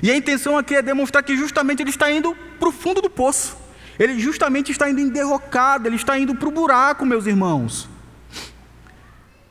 E 0.04 0.12
a 0.12 0.16
intenção 0.18 0.58
aqui 0.58 0.76
é 0.76 0.82
demonstrar 0.82 1.24
que 1.24 1.38
justamente 1.38 1.82
ele 1.82 1.92
está 1.92 2.12
indo 2.12 2.36
para 2.60 2.68
o 2.68 2.72
fundo 2.72 3.02
do 3.02 3.10
poço. 3.10 3.56
Ele 3.98 4.20
justamente 4.20 4.72
está 4.72 4.90
indo 4.90 5.00
em 5.00 5.10
derrocada, 5.10 5.88
ele 5.88 5.96
está 5.96 6.18
indo 6.18 6.36
para 6.36 6.50
o 6.50 6.52
buraco, 6.52 7.06
meus 7.06 7.26
irmãos. 7.26 7.88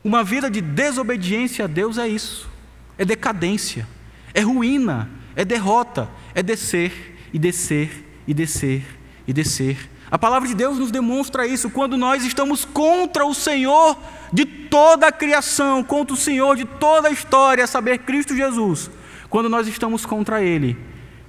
Uma 0.03 0.23
vida 0.23 0.51
de 0.51 0.61
desobediência 0.61 1.65
a 1.65 1.67
Deus 1.67 1.97
é 1.97 2.07
isso, 2.07 2.49
é 2.97 3.05
decadência 3.05 3.87
é 4.33 4.41
ruína, 4.41 5.09
é 5.35 5.43
derrota, 5.43 6.09
é 6.33 6.41
descer 6.41 7.17
e 7.33 7.39
descer 7.39 8.05
e 8.27 8.33
descer 8.33 8.83
e 9.27 9.33
descer. 9.33 9.89
A 10.11 10.19
palavra 10.19 10.45
de 10.45 10.53
Deus 10.53 10.77
nos 10.77 10.91
demonstra 10.91 11.47
isso 11.47 11.69
quando 11.69 11.95
nós 11.95 12.25
estamos 12.25 12.65
contra 12.65 13.25
o 13.25 13.33
Senhor 13.33 13.97
de 14.33 14.43
toda 14.43 15.07
a 15.07 15.11
criação, 15.11 15.81
contra 15.81 16.13
o 16.13 16.17
Senhor 16.17 16.57
de 16.57 16.65
toda 16.65 17.07
a 17.07 17.11
história, 17.11 17.63
a 17.63 17.67
saber, 17.67 17.99
Cristo 17.99 18.35
Jesus. 18.35 18.91
Quando 19.29 19.47
nós 19.47 19.69
estamos 19.69 20.05
contra 20.05 20.43
Ele, 20.43 20.77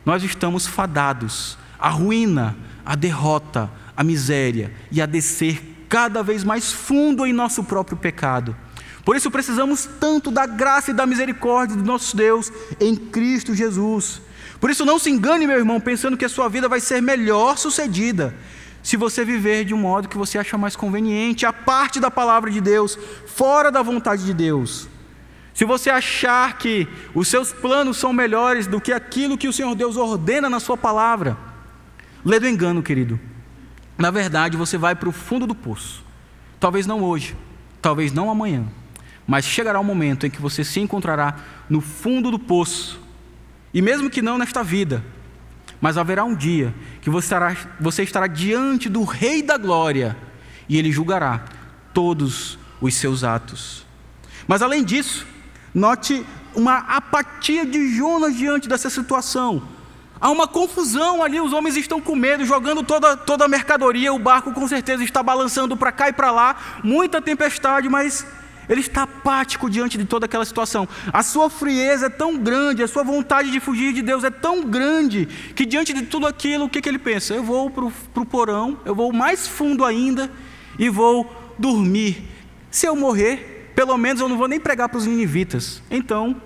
nós 0.05 0.25
estamos 0.25 0.67
fadados 0.67 1.57
à 1.79 1.89
ruína, 1.89 2.57
à 2.85 2.97
derrota, 2.97 3.71
à 3.97 4.03
miséria 4.03 4.73
e 4.91 5.01
a 5.01 5.07
descer 5.07 5.87
cada 5.89 6.21
vez 6.21 6.43
mais 6.43 6.73
fundo 6.73 7.25
em 7.25 7.33
nosso 7.33 7.63
próprio 7.63 7.97
pecado. 7.97 8.57
Por 9.05 9.15
isso 9.15 9.31
precisamos 9.31 9.89
tanto 10.01 10.29
da 10.29 10.45
graça 10.45 10.91
e 10.91 10.95
da 10.95 11.07
misericórdia 11.07 11.77
do 11.77 11.85
nosso 11.85 12.17
Deus 12.17 12.53
em 12.81 12.97
Cristo 12.97 13.55
Jesus. 13.55 14.21
Por 14.61 14.71
isso 14.71 14.85
não 14.85 14.99
se 14.99 15.09
engane, 15.09 15.47
meu 15.47 15.59
irmão, 15.59 15.81
pensando 15.81 16.17
que 16.17 16.25
a 16.25 16.29
sua 16.29 16.49
vida 16.49 16.69
vai 16.69 16.81
ser 16.81 17.01
melhor 17.01 17.57
sucedida 17.57 18.35
se 18.83 18.97
você 18.97 19.25
viver 19.25 19.65
de 19.65 19.73
um 19.73 19.79
modo 19.79 20.09
que 20.09 20.19
você 20.19 20.39
acha 20.39 20.59
mais 20.59 20.75
conveniente, 20.75 21.47
a 21.47 21.53
parte 21.53 22.01
da 22.01 22.11
palavra 22.11 22.51
de 22.51 22.61
Deus, 22.61 22.99
fora 23.27 23.71
da 23.71 23.81
vontade 23.81 24.25
de 24.25 24.35
Deus. 24.35 24.89
Se 25.55 25.65
você 25.65 25.91
achar 25.91 26.59
que 26.59 26.89
os 27.15 27.29
seus 27.29 27.53
planos 27.53 27.97
são 27.97 28.13
melhores 28.13 28.67
do 28.67 28.81
que 28.81 28.93
aquilo 28.93 29.39
que 29.39 29.47
o 29.47 29.53
Senhor 29.53 29.75
Deus 29.75 29.97
ordena 29.97 30.51
na 30.51 30.59
sua 30.59 30.77
palavra, 30.77 31.37
lê 32.25 32.41
do 32.41 32.49
engano, 32.49 32.83
querido. 32.83 33.21
Na 33.97 34.11
verdade, 34.11 34.57
você 34.57 34.77
vai 34.77 34.95
para 34.95 35.09
o 35.09 35.13
fundo 35.13 35.47
do 35.47 35.55
poço. 35.55 36.03
Talvez 36.59 36.87
não 36.87 37.03
hoje, 37.03 37.37
talvez 37.81 38.13
não 38.13 38.31
amanhã, 38.31 38.65
mas 39.27 39.45
chegará 39.45 39.79
um 39.79 39.85
momento 39.85 40.27
em 40.27 40.31
que 40.31 40.41
você 40.41 40.65
se 40.65 40.81
encontrará 40.81 41.37
no 41.69 41.81
fundo 41.81 42.31
do 42.31 42.39
poço, 42.39 43.01
e 43.75 43.81
mesmo 43.81 44.11
que 44.11 44.23
não 44.23 44.39
nesta 44.39 44.63
vida, 44.63 45.05
mas 45.83 45.99
haverá 45.99 46.23
um 46.23 46.35
dia 46.35 46.73
que 47.01 47.11
você 47.11 47.27
estará, 47.27 47.57
você 47.81 48.03
estará 48.05 48.29
diante 48.29 48.89
do 48.89 49.03
Rei 49.03 49.43
da 49.43 49.59
Glória 49.59 50.17
e 50.69 50.79
ele 50.79 50.93
julgará 50.93 51.45
todos 51.93 52.57
os 52.81 52.95
seus 52.95 53.25
atos. 53.25 53.85
Mas 54.47 54.63
além 54.63 54.85
disso, 54.85 55.27
note 55.75 56.25
uma 56.55 56.79
apatia 56.79 57.67
de 57.67 57.97
Jonas 57.97 58.37
diante 58.37 58.69
dessa 58.69 58.89
situação. 58.89 59.61
Há 60.21 60.31
uma 60.31 60.47
confusão 60.47 61.21
ali, 61.21 61.41
os 61.41 61.53
homens 61.53 61.77
estão 61.77 62.01
com 62.01 62.15
medo, 62.15 62.45
jogando 62.45 62.85
toda, 62.85 63.17
toda 63.17 63.47
a 63.47 63.49
mercadoria, 63.49 64.13
o 64.13 64.21
barco 64.21 64.53
com 64.53 64.69
certeza 64.69 65.03
está 65.03 65.21
balançando 65.21 65.77
para 65.77 65.91
cá 65.91 66.09
e 66.09 66.13
para 66.13 66.31
lá, 66.31 66.55
muita 66.85 67.21
tempestade, 67.21 67.89
mas 67.89 68.25
ele 68.73 68.81
está 68.81 69.03
apático 69.03 69.69
diante 69.69 69.99
de 69.99 70.05
toda 70.05 70.27
aquela 70.27 70.45
situação. 70.45 70.89
A 71.13 71.23
sua 71.23 71.51
frieza 71.51 72.07
é 72.07 72.11
tão 72.11 72.39
grande, 72.39 72.83
a 72.83 72.89
sua 72.89 73.03
vontade 73.03 73.51
de 73.51 73.61
fugir 73.61 73.93
de 73.93 74.03
Deus 74.03 74.25
é 74.25 74.31
tão 74.31 74.65
grande, 74.65 75.27
que 75.55 75.67
diante 75.67 75.93
de 75.93 76.03
tudo 76.03 76.27
aquilo, 76.27 76.65
o 76.65 76.69
que, 76.69 76.81
que 76.81 76.89
ele 76.89 76.99
pensa? 76.99 77.35
Eu 77.35 77.45
vou 77.45 77.71
para 77.71 77.85
o 77.85 78.27
porão, 78.27 78.79
eu 78.85 78.95
vou 78.95 79.13
mais 79.13 79.47
fundo 79.47 79.85
ainda 79.85 80.31
e 80.79 80.89
vou 80.89 81.31
dormir. 81.59 82.29
Se 82.71 82.87
eu 82.87 82.97
morrer, 82.97 83.71
pelo 83.75 83.97
menos 83.99 84.21
eu 84.21 84.29
não 84.29 84.39
vou 84.39 84.49
nem 84.49 84.59
pregar 84.59 84.89
para 84.89 84.99
os 84.99 85.07
ninivitas. 85.07 85.83
Então, 85.91 86.41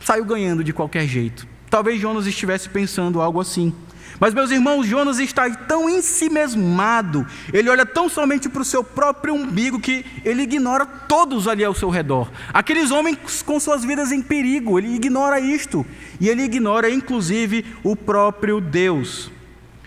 saio 0.00 0.24
ganhando 0.24 0.62
de 0.62 0.72
qualquer 0.72 1.06
jeito. 1.06 1.46
Talvez 1.68 2.00
Jonas 2.00 2.26
estivesse 2.26 2.68
pensando 2.68 3.20
algo 3.20 3.40
assim. 3.40 3.74
Mas, 4.18 4.32
meus 4.32 4.50
irmãos, 4.50 4.86
Jonas 4.86 5.18
está 5.18 5.48
tão 5.50 5.88
ensimesmado, 5.88 7.26
ele 7.52 7.68
olha 7.68 7.84
tão 7.84 8.08
somente 8.08 8.48
para 8.48 8.62
o 8.62 8.64
seu 8.64 8.82
próprio 8.82 9.34
umbigo 9.34 9.78
que 9.78 10.04
ele 10.24 10.42
ignora 10.42 10.86
todos 10.86 11.46
ali 11.46 11.64
ao 11.64 11.74
seu 11.74 11.90
redor. 11.90 12.30
Aqueles 12.52 12.90
homens 12.90 13.42
com 13.42 13.60
suas 13.60 13.84
vidas 13.84 14.12
em 14.12 14.22
perigo, 14.22 14.78
ele 14.78 14.94
ignora 14.94 15.38
isto. 15.38 15.84
E 16.20 16.28
ele 16.28 16.42
ignora, 16.42 16.88
inclusive, 16.88 17.64
o 17.82 17.94
próprio 17.94 18.60
Deus. 18.60 19.30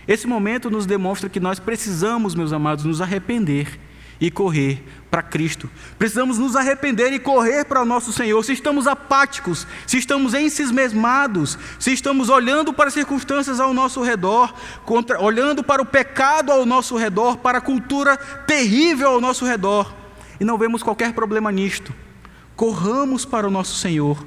Esse 0.07 0.27
momento 0.27 0.69
nos 0.69 0.85
demonstra 0.85 1.29
que 1.29 1.39
nós 1.39 1.59
precisamos, 1.59 2.35
meus 2.35 2.53
amados, 2.53 2.85
nos 2.85 3.01
arrepender 3.01 3.79
e 4.19 4.29
correr 4.29 4.83
para 5.09 5.23
Cristo. 5.23 5.69
Precisamos 5.97 6.37
nos 6.37 6.55
arrepender 6.55 7.13
e 7.13 7.19
correr 7.19 7.65
para 7.65 7.81
o 7.81 7.85
nosso 7.85 8.11
Senhor. 8.11 8.43
Se 8.43 8.53
estamos 8.53 8.85
apáticos, 8.85 9.65
se 9.87 9.97
estamos 9.97 10.33
encismesmados, 10.33 11.57
se 11.79 11.91
estamos 11.93 12.29
olhando 12.29 12.73
para 12.73 12.87
as 12.87 12.93
circunstâncias 12.93 13.59
ao 13.59 13.73
nosso 13.73 14.01
redor, 14.03 14.53
contra, 14.85 15.21
olhando 15.21 15.63
para 15.63 15.81
o 15.81 15.85
pecado 15.85 16.51
ao 16.51 16.65
nosso 16.65 16.97
redor, 16.97 17.37
para 17.37 17.57
a 17.57 17.61
cultura 17.61 18.17
terrível 18.17 19.09
ao 19.09 19.21
nosso 19.21 19.45
redor, 19.45 19.93
e 20.39 20.43
não 20.43 20.57
vemos 20.57 20.83
qualquer 20.83 21.13
problema 21.13 21.51
nisto, 21.51 21.93
corramos 22.55 23.25
para 23.25 23.47
o 23.47 23.51
nosso 23.51 23.75
Senhor. 23.77 24.25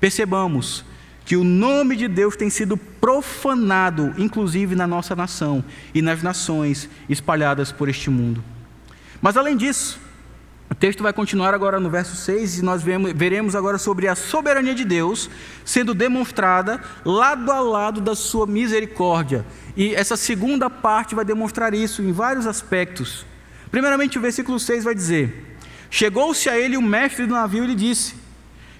Percebamos 0.00 0.84
que 1.24 1.36
o 1.36 1.44
nome 1.44 1.96
de 1.96 2.08
Deus 2.08 2.36
tem 2.36 2.48
sido 2.48 2.76
profanado, 2.76 4.14
inclusive 4.16 4.74
na 4.74 4.86
nossa 4.86 5.14
nação 5.14 5.64
e 5.94 6.00
nas 6.00 6.22
nações 6.22 6.88
espalhadas 7.08 7.70
por 7.70 7.88
este 7.88 8.08
mundo. 8.08 8.42
Mas 9.20 9.36
além 9.36 9.56
disso, 9.56 9.98
o 10.70 10.74
texto 10.74 11.02
vai 11.02 11.12
continuar 11.12 11.54
agora 11.54 11.80
no 11.80 11.88
verso 11.88 12.14
6 12.14 12.58
e 12.58 12.62
nós 12.62 12.82
veremos 12.82 13.56
agora 13.56 13.78
sobre 13.78 14.06
a 14.06 14.14
soberania 14.14 14.74
de 14.74 14.84
Deus 14.84 15.30
sendo 15.64 15.94
demonstrada 15.94 16.82
lado 17.04 17.50
a 17.50 17.60
lado 17.60 18.00
da 18.00 18.14
sua 18.14 18.46
misericórdia. 18.46 19.46
E 19.76 19.94
essa 19.94 20.16
segunda 20.16 20.68
parte 20.68 21.14
vai 21.14 21.24
demonstrar 21.24 21.72
isso 21.72 22.02
em 22.02 22.12
vários 22.12 22.46
aspectos. 22.46 23.24
Primeiramente, 23.70 24.18
o 24.18 24.20
versículo 24.20 24.60
6 24.60 24.84
vai 24.84 24.94
dizer: 24.94 25.56
Chegou-se 25.90 26.48
a 26.50 26.58
ele 26.58 26.76
o 26.76 26.82
mestre 26.82 27.26
do 27.26 27.32
navio 27.32 27.64
e 27.64 27.68
lhe 27.68 27.74
disse: 27.74 28.14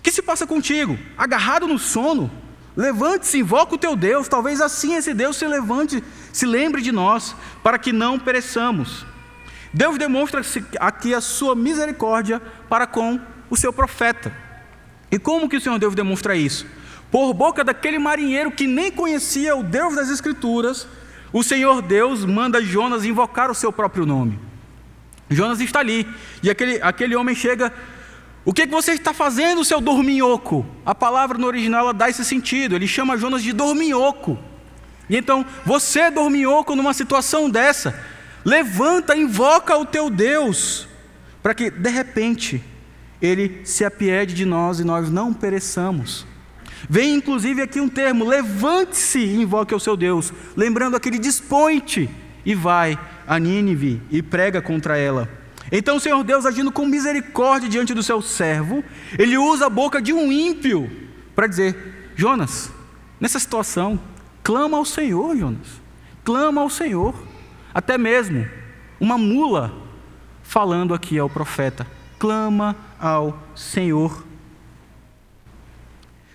Que 0.02 0.10
se 0.10 0.20
passa 0.20 0.46
contigo? 0.46 0.98
Agarrado 1.16 1.66
no 1.66 1.78
sono? 1.78 2.30
Levante-se, 2.76 3.38
invoca 3.38 3.74
o 3.74 3.78
teu 3.78 3.96
Deus, 3.96 4.28
talvez 4.28 4.60
assim 4.60 4.94
esse 4.94 5.12
Deus 5.12 5.36
se 5.36 5.46
levante, 5.46 6.04
se 6.32 6.46
lembre 6.46 6.80
de 6.80 6.92
nós, 6.92 7.34
para 7.62 7.78
que 7.78 7.92
não 7.92 8.20
pereçamos. 8.20 9.04
Deus 9.72 9.98
demonstra 9.98 10.42
aqui 10.80 11.14
a 11.14 11.20
sua 11.20 11.54
misericórdia 11.54 12.40
para 12.68 12.86
com 12.86 13.20
o 13.50 13.56
seu 13.56 13.72
profeta. 13.72 14.32
E 15.10 15.18
como 15.18 15.48
que 15.48 15.56
o 15.56 15.60
Senhor 15.60 15.78
Deus 15.78 15.94
demonstra 15.94 16.36
isso? 16.36 16.66
Por 17.10 17.32
boca 17.32 17.64
daquele 17.64 17.98
marinheiro 17.98 18.50
que 18.50 18.66
nem 18.66 18.90
conhecia 18.90 19.56
o 19.56 19.62
Deus 19.62 19.96
das 19.96 20.10
Escrituras, 20.10 20.86
o 21.32 21.42
Senhor 21.42 21.82
Deus 21.82 22.24
manda 22.24 22.62
Jonas 22.62 23.04
invocar 23.04 23.50
o 23.50 23.54
seu 23.54 23.72
próprio 23.72 24.04
nome. 24.04 24.38
Jonas 25.30 25.60
está 25.60 25.80
ali, 25.80 26.06
e 26.42 26.50
aquele, 26.50 26.80
aquele 26.82 27.14
homem 27.14 27.34
chega. 27.34 27.72
O 28.44 28.52
que, 28.52 28.66
que 28.66 28.72
você 28.72 28.92
está 28.92 29.12
fazendo, 29.12 29.64
seu 29.64 29.80
dorminhoco? 29.80 30.64
A 30.84 30.94
palavra 30.94 31.36
no 31.36 31.46
original 31.46 31.92
dá 31.92 32.08
esse 32.08 32.24
sentido, 32.24 32.74
ele 32.74 32.86
chama 32.86 33.18
Jonas 33.18 33.42
de 33.42 33.52
dorminhoco. 33.52 34.38
E 35.08 35.16
então, 35.16 35.44
você, 35.64 36.10
dorminhoco, 36.10 36.74
numa 36.74 36.94
situação 36.94 37.48
dessa, 37.48 37.98
Levanta, 38.44 39.16
invoca 39.16 39.76
o 39.76 39.84
teu 39.84 40.08
Deus, 40.08 40.88
para 41.42 41.54
que 41.54 41.70
de 41.70 41.90
repente 41.90 42.62
ele 43.20 43.60
se 43.64 43.84
apiede 43.84 44.34
de 44.34 44.44
nós 44.44 44.80
e 44.80 44.84
nós 44.84 45.10
não 45.10 45.32
pereçamos. 45.32 46.26
Vem 46.88 47.14
inclusive 47.14 47.62
aqui 47.62 47.80
um 47.80 47.88
termo: 47.88 48.24
levante-se 48.24 49.18
e 49.18 49.42
invoque 49.42 49.74
o 49.74 49.80
seu 49.80 49.96
Deus, 49.96 50.32
lembrando 50.56 50.96
aquele 50.96 51.18
desponte 51.18 52.08
e 52.44 52.54
vai 52.54 52.98
a 53.26 53.38
Nínive 53.38 54.00
e 54.10 54.22
prega 54.22 54.62
contra 54.62 54.96
ela. 54.96 55.28
Então 55.70 55.96
o 55.96 56.00
Senhor 56.00 56.22
Deus, 56.24 56.46
agindo 56.46 56.72
com 56.72 56.86
misericórdia 56.86 57.68
diante 57.68 57.92
do 57.92 58.02
seu 58.02 58.22
servo, 58.22 58.82
ele 59.18 59.36
usa 59.36 59.66
a 59.66 59.70
boca 59.70 60.00
de 60.00 60.12
um 60.12 60.32
ímpio 60.32 60.90
para 61.34 61.46
dizer: 61.46 62.12
Jonas, 62.16 62.70
nessa 63.20 63.38
situação, 63.38 64.00
clama 64.42 64.78
ao 64.78 64.84
Senhor, 64.84 65.36
Jonas, 65.36 65.68
clama 66.24 66.60
ao 66.60 66.70
Senhor. 66.70 67.27
Até 67.78 67.96
mesmo 67.96 68.44
uma 68.98 69.16
mula 69.16 69.72
falando 70.42 70.92
aqui 70.92 71.16
ao 71.16 71.30
profeta: 71.30 71.86
clama 72.18 72.74
ao 72.98 73.40
Senhor. 73.54 74.26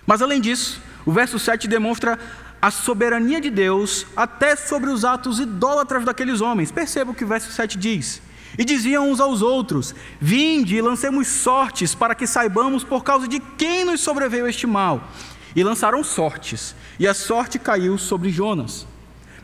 Mas 0.06 0.22
além 0.22 0.40
disso, 0.40 0.80
o 1.04 1.12
verso 1.12 1.38
7 1.38 1.68
demonstra 1.68 2.18
a 2.62 2.70
soberania 2.70 3.42
de 3.42 3.50
Deus 3.50 4.06
até 4.16 4.56
sobre 4.56 4.88
os 4.88 5.04
atos 5.04 5.38
idólatras 5.38 6.06
daqueles 6.06 6.40
homens. 6.40 6.72
Perceba 6.72 7.10
o 7.10 7.14
que 7.14 7.24
o 7.24 7.28
verso 7.28 7.52
7 7.52 7.76
diz. 7.76 8.22
E 8.56 8.64
diziam 8.64 9.10
uns 9.10 9.20
aos 9.20 9.42
outros: 9.42 9.94
Vinde 10.18 10.76
e 10.76 10.80
lancemos 10.80 11.26
sortes, 11.26 11.94
para 11.94 12.14
que 12.14 12.26
saibamos 12.26 12.82
por 12.82 13.04
causa 13.04 13.28
de 13.28 13.38
quem 13.38 13.84
nos 13.84 14.00
sobreveio 14.00 14.48
este 14.48 14.66
mal. 14.66 15.10
E 15.54 15.62
lançaram 15.62 16.02
sortes, 16.02 16.74
e 16.98 17.06
a 17.06 17.12
sorte 17.12 17.58
caiu 17.58 17.98
sobre 17.98 18.30
Jonas. 18.30 18.86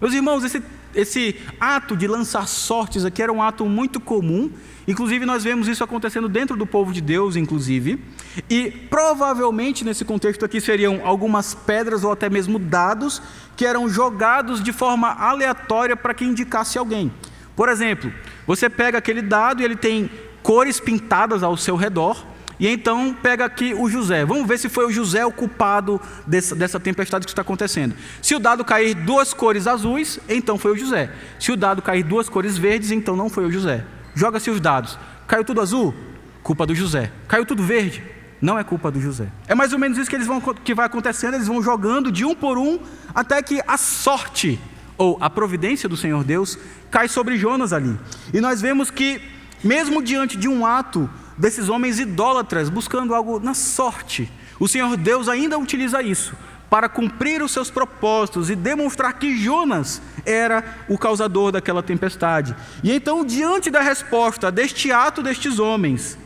Meus 0.00 0.14
irmãos, 0.14 0.42
esse 0.42 0.62
esse 0.94 1.36
ato 1.58 1.96
de 1.96 2.06
lançar 2.06 2.46
sortes 2.48 3.04
aqui 3.04 3.22
era 3.22 3.32
um 3.32 3.42
ato 3.42 3.64
muito 3.66 4.00
comum, 4.00 4.50
inclusive 4.86 5.24
nós 5.24 5.44
vemos 5.44 5.68
isso 5.68 5.84
acontecendo 5.84 6.28
dentro 6.28 6.56
do 6.56 6.66
povo 6.66 6.92
de 6.92 7.00
Deus, 7.00 7.36
inclusive, 7.36 8.02
e 8.48 8.70
provavelmente 8.70 9.84
nesse 9.84 10.04
contexto 10.04 10.44
aqui 10.44 10.60
seriam 10.60 11.00
algumas 11.04 11.54
pedras 11.54 12.04
ou 12.04 12.12
até 12.12 12.28
mesmo 12.28 12.58
dados 12.58 13.22
que 13.56 13.66
eram 13.66 13.88
jogados 13.88 14.62
de 14.62 14.72
forma 14.72 15.08
aleatória 15.08 15.96
para 15.96 16.14
que 16.14 16.24
indicasse 16.24 16.78
alguém. 16.78 17.12
Por 17.54 17.68
exemplo, 17.68 18.12
você 18.46 18.70
pega 18.70 18.98
aquele 18.98 19.22
dado 19.22 19.60
e 19.60 19.64
ele 19.64 19.76
tem 19.76 20.10
cores 20.42 20.80
pintadas 20.80 21.42
ao 21.42 21.56
seu 21.56 21.76
redor, 21.76 22.24
e 22.60 22.68
então 22.68 23.16
pega 23.22 23.46
aqui 23.46 23.74
o 23.74 23.88
José. 23.88 24.24
Vamos 24.26 24.46
ver 24.46 24.58
se 24.58 24.68
foi 24.68 24.86
o 24.86 24.92
José 24.92 25.24
o 25.24 25.32
culpado 25.32 25.98
dessa, 26.26 26.54
dessa 26.54 26.78
tempestade 26.78 27.24
que 27.24 27.32
está 27.32 27.40
acontecendo. 27.40 27.94
Se 28.20 28.34
o 28.34 28.38
dado 28.38 28.62
cair 28.62 28.94
duas 28.94 29.32
cores 29.32 29.66
azuis, 29.66 30.20
então 30.28 30.58
foi 30.58 30.72
o 30.72 30.76
José. 30.76 31.10
Se 31.38 31.50
o 31.50 31.56
dado 31.56 31.80
cair 31.80 32.02
duas 32.02 32.28
cores 32.28 32.58
verdes, 32.58 32.90
então 32.90 33.16
não 33.16 33.30
foi 33.30 33.46
o 33.46 33.50
José. 33.50 33.82
Joga-se 34.14 34.50
os 34.50 34.60
dados. 34.60 34.98
Caiu 35.26 35.42
tudo 35.42 35.62
azul? 35.62 35.94
Culpa 36.42 36.66
do 36.66 36.74
José. 36.74 37.10
Caiu 37.26 37.46
tudo 37.46 37.62
verde? 37.62 38.04
Não 38.42 38.58
é 38.58 38.64
culpa 38.64 38.90
do 38.90 39.00
José. 39.00 39.28
É 39.48 39.54
mais 39.54 39.72
ou 39.72 39.78
menos 39.78 39.96
isso 39.96 40.10
que, 40.10 40.16
eles 40.16 40.26
vão, 40.26 40.40
que 40.40 40.74
vai 40.74 40.84
acontecendo, 40.84 41.34
eles 41.34 41.46
vão 41.46 41.62
jogando 41.62 42.12
de 42.12 42.26
um 42.26 42.34
por 42.34 42.58
um, 42.58 42.78
até 43.14 43.42
que 43.42 43.62
a 43.66 43.78
sorte, 43.78 44.60
ou 44.98 45.16
a 45.20 45.30
providência 45.30 45.88
do 45.88 45.96
Senhor 45.96 46.24
Deus, 46.24 46.58
cai 46.90 47.08
sobre 47.08 47.38
Jonas 47.38 47.72
ali. 47.72 47.98
E 48.34 48.40
nós 48.40 48.60
vemos 48.60 48.90
que, 48.90 49.20
mesmo 49.64 50.02
diante 50.02 50.36
de 50.36 50.48
um 50.48 50.66
ato 50.66 51.08
desses 51.40 51.70
homens 51.70 51.98
idólatras 51.98 52.68
buscando 52.68 53.14
algo 53.14 53.40
na 53.40 53.54
sorte. 53.54 54.30
O 54.60 54.68
Senhor 54.68 54.96
Deus 54.96 55.28
ainda 55.28 55.58
utiliza 55.58 56.02
isso 56.02 56.34
para 56.68 56.88
cumprir 56.88 57.42
os 57.42 57.50
seus 57.50 57.68
propósitos 57.68 58.48
e 58.48 58.54
demonstrar 58.54 59.14
que 59.14 59.36
Jonas 59.36 60.00
era 60.24 60.84
o 60.88 60.96
causador 60.96 61.50
daquela 61.50 61.82
tempestade. 61.82 62.54
E 62.84 62.92
então, 62.92 63.24
diante 63.24 63.70
da 63.70 63.80
resposta 63.80 64.52
deste 64.52 64.92
ato 64.92 65.22
destes 65.22 65.58
homens, 65.58 66.16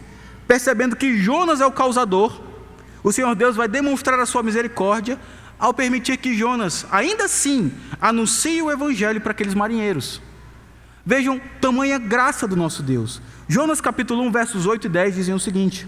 percebendo 0.47 0.97
que 0.97 1.17
Jonas 1.17 1.63
é 1.63 1.67
o 1.67 1.73
causador, 1.73 2.43
o 3.03 3.11
Senhor 3.11 3.35
Deus 3.35 3.57
vai 3.57 3.69
demonstrar 3.69 4.19
a 4.19 4.27
sua 4.27 4.43
misericórdia 4.43 5.19
ao 5.59 5.73
permitir 5.73 6.19
que 6.19 6.37
Jonas, 6.37 6.85
ainda 6.91 7.25
assim, 7.25 7.73
anuncie 8.01 8.61
o 8.61 8.71
evangelho 8.71 9.21
para 9.21 9.31
aqueles 9.31 9.55
marinheiros. 9.55 10.21
Vejam 11.07 11.41
tamanha 11.61 11.99
graça 11.99 12.47
do 12.47 12.57
nosso 12.57 12.83
Deus. 12.83 13.23
Jonas 13.47 13.81
capítulo 13.81 14.23
1, 14.23 14.33
versos 14.33 14.67
8 14.67 14.87
e 14.87 14.91
10 14.91 15.15
dizem 15.17 15.35
o 15.35 15.39
seguinte: 15.39 15.87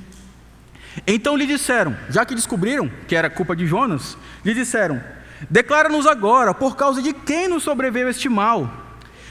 Então 1.07 1.37
lhe 1.37 1.47
disseram, 1.47 1.97
já 2.11 2.25
que 2.25 2.35
descobriram 2.35 2.91
que 3.09 3.17
era 3.17 3.31
culpa 3.31 3.57
de 3.57 3.67
Jonas, 3.67 4.17
lhe 4.45 4.53
disseram: 4.53 5.03
Declara-nos 5.49 6.07
agora, 6.07 6.53
por 6.53 6.77
causa 6.77 7.01
de 7.01 7.13
quem 7.13 7.49
nos 7.49 7.63
sobreveio 7.63 8.09
este 8.09 8.29
mal? 8.29 8.85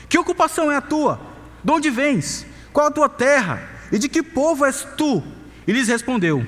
Que 0.10 0.18
ocupação 0.18 0.72
é 0.72 0.76
a 0.76 0.82
tua? 0.82 1.20
De 1.64 1.72
onde 1.72 1.90
vens? 1.90 2.46
Qual 2.74 2.88
a 2.88 2.92
tua 2.92 3.08
terra? 3.08 3.62
E 3.92 4.00
de 4.00 4.10
que 4.10 4.24
povo 4.24 4.66
és 4.66 4.88
tu? 4.98 5.24
E 5.68 5.72
lhes 5.72 5.88
respondeu: 5.88 6.46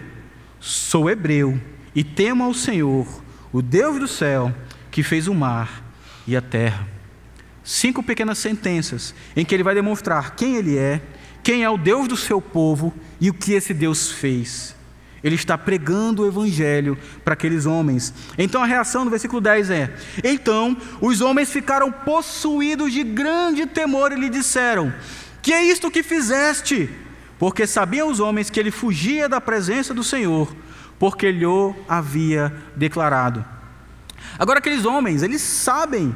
Sou 0.60 1.10
hebreu 1.10 1.62
e 1.94 2.04
temo 2.04 2.44
ao 2.44 2.56
Senhor, 2.56 3.08
o 3.54 3.62
Deus 3.62 4.00
do 4.00 4.08
céu, 4.08 4.52
que 4.90 5.04
fez 5.04 5.28
o 5.28 5.34
mar 5.34 5.84
e 6.26 6.36
a 6.36 6.42
terra. 6.42 6.88
Cinco 7.64 8.02
pequenas 8.02 8.40
sentenças 8.40 9.14
em 9.36 9.46
que 9.46 9.54
ele 9.54 9.64
vai 9.64 9.76
demonstrar 9.76 10.36
quem 10.36 10.56
ele 10.56 10.78
é 10.78 11.02
quem 11.48 11.64
é 11.64 11.70
o 11.70 11.78
Deus 11.78 12.10
do 12.10 12.18
seu 12.18 12.42
povo 12.42 12.94
e 13.22 13.30
o 13.30 13.34
que 13.34 13.54
esse 13.54 13.74
Deus 13.74 14.12
fez. 14.12 14.76
Ele 15.24 15.36
está 15.36 15.58
pregando 15.58 16.24
o 16.24 16.28
evangelho 16.28 16.98
para 17.24 17.36
aqueles 17.36 17.66
homens. 17.66 18.14
Então 18.38 18.62
a 18.62 18.66
reação 18.66 19.06
do 19.06 19.10
versículo 19.10 19.40
10 19.40 19.70
é: 19.70 19.96
Então 20.26 20.76
os 21.00 21.22
homens 21.22 21.50
ficaram 21.50 21.90
possuídos 21.90 22.92
de 22.92 23.02
grande 23.02 23.66
temor 23.66 24.12
e 24.12 24.16
lhe 24.16 24.30
disseram: 24.30 24.94
Que 25.42 25.54
é 25.54 25.64
isto 25.64 25.90
que 25.90 26.04
fizeste? 26.04 26.90
Porque 27.40 27.66
sabiam 27.66 28.10
os 28.10 28.20
homens 28.20 28.50
que 28.50 28.60
ele 28.60 28.70
fugia 28.70 29.30
da 29.30 29.40
presença 29.40 29.94
do 29.94 30.04
Senhor, 30.04 30.54
porque 31.00 31.32
lhe 31.32 31.46
havia 31.88 32.54
declarado. 32.76 33.46
Agora 34.38 34.60
aqueles 34.60 34.84
homens, 34.84 35.24
eles 35.24 35.42
sabem 35.44 36.14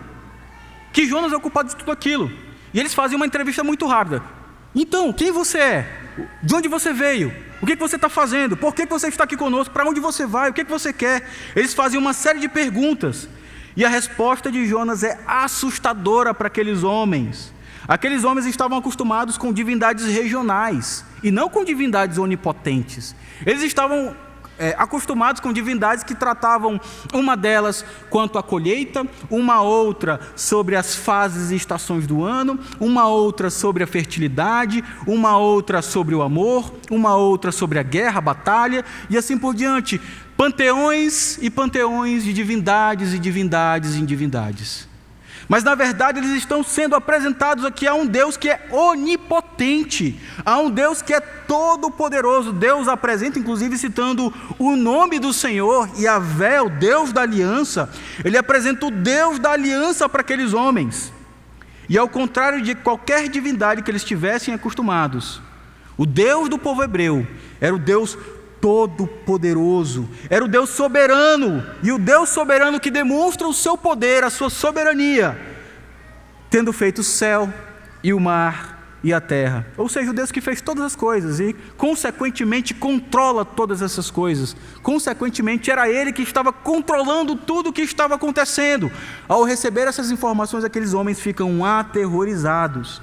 que 0.92 1.08
Jonas 1.08 1.32
é 1.32 1.38
o 1.38 1.40
culpado 1.40 1.70
de 1.70 1.78
tudo 1.78 1.94
aquilo. 1.94 2.30
E 2.74 2.80
eles 2.82 2.94
fazem 2.94 3.16
uma 3.16 3.26
entrevista 3.26 3.64
muito 3.64 3.88
rápida. 3.88 4.41
Então, 4.74 5.12
quem 5.12 5.32
você 5.32 5.58
é? 5.58 6.02
De 6.42 6.56
onde 6.56 6.68
você 6.68 6.94
veio? 6.94 7.34
O 7.62 7.66
que, 7.66 7.76
você 7.76 7.96
está 7.96 8.10
fazendo? 8.10 8.58
Por 8.58 8.74
que, 8.74 8.86
você 8.86 9.08
está 9.08 9.24
aqui 9.24 9.38
conosco? 9.38 9.74
Para 9.74 9.88
onde 9.88 10.00
você 10.00 10.26
vai? 10.26 10.50
O 10.50 10.54
que, 10.54 10.66
que 10.66 10.72
você 10.72 10.92
quer? 10.92 11.30
Eles 11.56 11.74
fazem 11.74 12.00
uma 12.00 12.14
série 12.14 12.40
de 12.40 12.50
perguntas. 12.50 13.28
E 13.76 13.86
a 13.86 13.90
resposta 13.90 14.52
de 14.52 14.66
Jonas 14.66 15.04
é 15.04 15.20
assustadora 15.28 16.34
para 16.34 16.48
aqueles 16.48 16.84
homens. 16.84 17.54
Aqueles 17.88 18.24
homens 18.24 18.46
estavam 18.46 18.78
acostumados 18.78 19.38
com 19.38 19.54
divindades 19.54 20.06
regionais 20.06 21.06
e 21.24 21.32
não 21.32 21.50
com 21.50 21.64
divindades 21.64 22.18
onipotentes. 22.18 23.16
Eles 23.46 23.64
estavam 23.64 24.16
é, 24.62 24.76
acostumados 24.78 25.42
com 25.42 25.52
divindades 25.52 26.04
que 26.04 26.14
tratavam 26.14 26.80
uma 27.12 27.36
delas 27.36 27.84
quanto 28.12 28.38
à 28.38 28.44
colheita, 28.44 29.08
uma 29.28 29.62
outra 29.62 30.20
sobre 30.36 30.76
as 30.76 30.96
fases 30.96 31.50
e 31.50 31.56
estações 31.56 32.06
do 32.06 32.24
ano, 32.24 32.60
uma 32.80 33.08
outra 33.08 33.50
sobre 33.50 33.84
a 33.84 33.88
fertilidade, 33.88 34.84
uma 35.08 35.36
outra 35.36 35.82
sobre 35.82 36.14
o 36.14 36.22
amor, 36.22 36.72
uma 36.92 37.16
outra 37.16 37.52
sobre 37.52 37.80
a 37.80 37.84
guerra, 37.84 38.20
a 38.20 38.22
batalha 38.22 38.86
e 39.10 39.18
assim 39.18 39.36
por 39.36 39.56
diante. 39.56 40.00
Panteões 40.38 41.40
e 41.42 41.50
panteões 41.50 42.24
de 42.24 42.32
divindades 42.32 43.14
e 43.14 43.20
divindades 43.20 43.96
e 43.96 44.02
divindades. 44.02 44.91
Mas 45.52 45.66
na 45.66 45.76
verdade 45.76 46.18
eles 46.18 46.32
estão 46.32 46.64
sendo 46.64 46.96
apresentados 46.96 47.66
aqui 47.66 47.86
a 47.86 47.94
um 47.94 48.06
Deus 48.06 48.38
que 48.38 48.50
é 48.50 48.70
onipotente, 48.72 50.18
a 50.46 50.58
um 50.58 50.72
Deus 50.72 51.02
que 51.02 51.14
é 51.14 51.20
todo-poderoso. 51.20 52.54
Deus 52.54 52.88
apresenta, 52.88 53.38
inclusive 53.38 53.78
citando 53.78 54.34
o 54.58 54.78
nome 54.78 55.20
do 55.20 55.34
Senhor, 55.34 55.90
a 56.08 56.64
o 56.64 56.70
Deus 56.70 57.12
da 57.12 57.24
aliança, 57.24 57.90
ele 58.24 58.38
apresenta 58.38 58.86
o 58.86 58.92
Deus 58.92 59.40
da 59.40 59.52
aliança 59.52 60.08
para 60.08 60.22
aqueles 60.22 60.54
homens. 60.54 61.12
E 61.90 61.98
ao 61.98 62.08
contrário 62.08 62.62
de 62.62 62.74
qualquer 62.74 63.28
divindade 63.28 63.82
que 63.82 63.92
eles 63.92 64.06
tivessem 64.06 64.54
acostumados, 64.54 65.42
o 65.98 66.06
Deus 66.06 66.48
do 66.48 66.58
povo 66.58 66.82
hebreu 66.82 67.28
era 67.60 67.76
o 67.76 67.80
Deus 67.80 68.18
todo-poderoso, 68.62 70.08
era 70.30 70.46
o 70.46 70.48
Deus 70.48 70.70
soberano, 70.70 71.66
e 71.82 71.92
o 71.92 71.98
Deus 71.98 72.30
soberano 72.30 72.80
que 72.80 72.92
demonstra 72.92 73.48
o 73.48 73.54
seu 73.54 73.78
poder, 73.78 74.24
a 74.24 74.30
sua 74.30 74.50
soberania, 74.50 75.38
tendo 76.50 76.72
feito 76.72 77.00
o 77.00 77.04
céu 77.04 77.52
e 78.04 78.14
o 78.14 78.20
mar 78.20 78.72
e 79.04 79.12
a 79.12 79.20
terra. 79.20 79.66
Ou 79.78 79.90
seja, 79.90 80.12
o 80.12 80.14
Deus 80.14 80.32
que 80.32 80.42
fez 80.42 80.62
todas 80.62 80.84
as 80.84 80.96
coisas 80.96 81.40
e, 81.40 81.56
consequentemente, 81.76 82.74
controla 82.74 83.44
todas 83.44 83.82
essas 83.82 84.12
coisas. 84.12 84.56
Consequentemente, 84.84 85.72
era 85.72 85.90
Ele 85.90 86.14
que 86.14 86.22
estava 86.22 86.54
controlando 86.54 87.36
tudo 87.36 87.70
o 87.70 87.74
que 87.74 87.82
estava 87.82 88.16
acontecendo. 88.16 88.92
Ao 89.28 89.44
receber 89.44 89.88
essas 89.88 90.12
informações, 90.12 90.64
aqueles 90.64 90.94
homens 90.94 91.20
ficam 91.20 91.66
aterrorizados. 91.66 93.02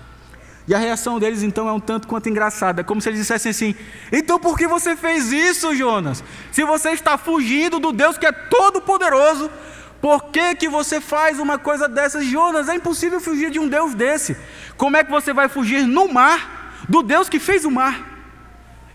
E 0.68 0.74
a 0.74 0.78
reação 0.78 1.18
deles 1.18 1.42
então 1.42 1.66
é 1.66 1.72
um 1.72 1.80
tanto 1.80 2.06
quanto 2.06 2.28
engraçada, 2.28 2.84
como 2.84 3.00
se 3.00 3.08
eles 3.08 3.20
dissessem 3.20 3.50
assim: 3.50 3.74
Então 4.12 4.38
por 4.38 4.58
que 4.58 4.68
você 4.68 4.94
fez 4.94 5.32
isso, 5.32 5.74
Jonas? 5.74 6.22
Se 6.52 6.62
você 6.62 6.90
está 6.90 7.16
fugindo 7.16 7.80
do 7.80 7.90
Deus 7.90 8.18
que 8.18 8.26
é 8.26 8.32
todo 8.32 8.82
poderoso, 8.82 9.50
por 9.98 10.26
que, 10.26 10.54
que 10.54 10.68
você 10.68 11.00
faz 11.00 11.38
uma 11.38 11.58
coisa 11.58 11.88
dessas, 11.88 12.26
Jonas? 12.26 12.68
É 12.68 12.74
impossível 12.74 13.18
fugir 13.18 13.50
de 13.50 13.58
um 13.58 13.66
Deus 13.66 13.94
desse. 13.94 14.36
Como 14.76 14.94
é 14.94 15.02
que 15.02 15.10
você 15.10 15.32
vai 15.32 15.48
fugir 15.48 15.86
no 15.86 16.06
mar 16.12 16.84
do 16.86 17.02
Deus 17.02 17.30
que 17.30 17.40
fez 17.40 17.64
o 17.64 17.70
mar? 17.70 18.06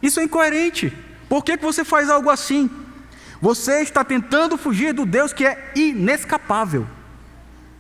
Isso 0.02 0.20
é 0.20 0.24
incoerente. 0.24 0.96
Por 1.28 1.44
que, 1.44 1.58
que 1.58 1.64
você 1.64 1.84
faz 1.84 2.08
algo 2.08 2.30
assim? 2.30 2.70
Você 3.42 3.82
está 3.82 4.04
tentando 4.04 4.58
fugir 4.58 4.94
do 4.94 5.08
Deus 5.08 5.34
que 5.34 5.44
é 5.44 5.72
inescapável. 5.76 6.88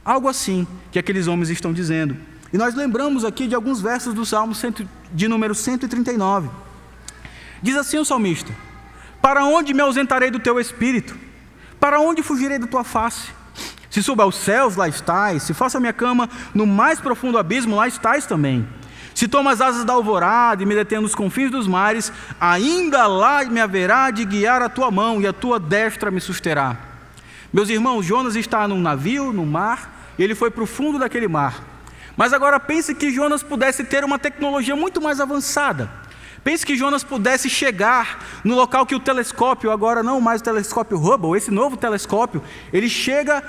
Algo 0.04 0.28
assim 0.28 0.68
que 0.91 0.98
aqueles 0.98 1.28
homens 1.28 1.52
estão 1.52 1.72
dizendo. 1.72 2.33
E 2.54 2.58
nós 2.58 2.76
lembramos 2.76 3.26
aqui 3.26 3.47
de 3.47 3.56
alguns 3.56 3.82
versos 3.82 4.14
do 4.14 4.24
Salmo 4.24 4.54
de 5.12 5.28
número 5.28 5.56
139. 5.56 6.51
Diz 7.64 7.76
assim 7.76 7.97
o 7.97 8.06
salmista: 8.06 8.54
Para 9.20 9.43
onde 9.43 9.74
me 9.74 9.82
ausentarei 9.82 10.30
do 10.30 10.39
teu 10.39 10.60
espírito? 10.60 11.18
Para 11.80 11.99
onde 11.99 12.22
fugirei 12.22 12.60
da 12.60 12.68
tua 12.68 12.84
face? 12.84 13.32
Se 13.89 14.04
suba 14.04 14.22
aos 14.22 14.36
céus, 14.36 14.76
lá 14.76 14.88
estás. 14.88 15.41
Se 15.43 15.54
faça 15.54 15.80
minha 15.80 15.91
cama 15.93 16.30
no 16.54 16.68
mais 16.68 17.01
profundo 17.01 17.39
abismo, 17.39 17.76
lá 17.76 17.88
estás 17.88 18.28
também. 18.28 18.68
Se 19.16 19.28
tomo 19.28 19.49
as 19.49 19.60
asas 19.60 19.84
da 19.84 19.93
alvorada 19.93 20.62
e 20.62 20.66
me 20.66 20.76
detendo 20.76 21.04
nos 21.04 21.16
confins 21.16 21.49
dos 21.49 21.68
mares, 21.68 22.14
ainda 22.39 23.08
lá 23.08 23.43
me 23.45 23.62
haverá 23.62 24.12
de 24.12 24.26
guiar 24.26 24.62
a 24.62 24.70
tua 24.70 24.91
mão 24.91 25.20
e 25.20 25.26
a 25.26 25.34
tua 25.34 25.60
destra 25.60 26.12
me 26.12 26.22
susterá. 26.22 26.78
Meus 27.51 27.70
irmãos, 27.70 28.04
Jonas 28.06 28.36
está 28.36 28.68
num 28.68 28.80
navio, 28.80 29.34
no 29.34 29.45
mar, 29.45 30.14
e 30.20 30.24
ele 30.24 30.36
foi 30.36 30.51
para 30.51 30.64
o 30.64 30.68
fundo 30.68 30.99
daquele 30.99 31.28
mar. 31.28 31.72
Mas 32.16 32.34
agora 32.34 32.59
pense 32.59 32.93
que 32.93 33.11
Jonas 33.11 33.41
pudesse 33.41 33.84
ter 33.84 34.03
uma 34.03 34.20
tecnologia 34.20 34.76
muito 34.76 35.01
mais 35.01 35.20
avançada. 35.20 35.89
Pense 36.43 36.66
que 36.66 36.76
Jonas 36.76 37.03
pudesse 37.03 37.49
chegar 37.49 38.41
no 38.43 38.55
local 38.55 38.86
que 38.86 38.95
o 38.95 38.99
telescópio, 38.99 39.72
agora 39.72 40.03
não 40.03 40.20
mais 40.20 40.41
o 40.41 40.43
telescópio 40.43 40.97
Hubble, 40.97 41.38
esse 41.38 41.49
novo 41.49 41.78
telescópio, 41.78 42.43
ele 42.72 42.89
chega 42.89 43.41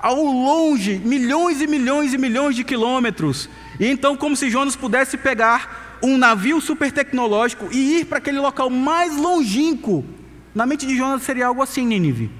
ao 0.00 0.22
longe, 0.22 1.00
milhões 1.02 1.62
e 1.62 1.66
milhões 1.66 2.12
e 2.12 2.18
milhões 2.18 2.54
de 2.54 2.62
quilômetros. 2.62 3.48
E 3.80 3.86
então, 3.86 4.14
como 4.16 4.36
se 4.36 4.50
Jonas 4.50 4.76
pudesse 4.76 5.16
pegar 5.16 5.96
um 6.02 6.18
navio 6.18 6.60
super 6.60 6.92
tecnológico 6.92 7.68
e 7.72 8.00
ir 8.00 8.04
para 8.04 8.18
aquele 8.18 8.38
local 8.38 8.68
mais 8.68 9.16
longínquo. 9.16 10.04
Na 10.54 10.66
mente 10.66 10.86
de 10.86 10.96
Jonas 10.96 11.22
seria 11.22 11.46
algo 11.46 11.62
assim, 11.62 11.86
Nínive. 11.86 12.30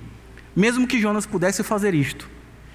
Mesmo 0.55 0.87
que 0.87 1.01
Jonas 1.01 1.25
pudesse 1.25 1.63
fazer 1.63 1.95
isto, 1.95 2.29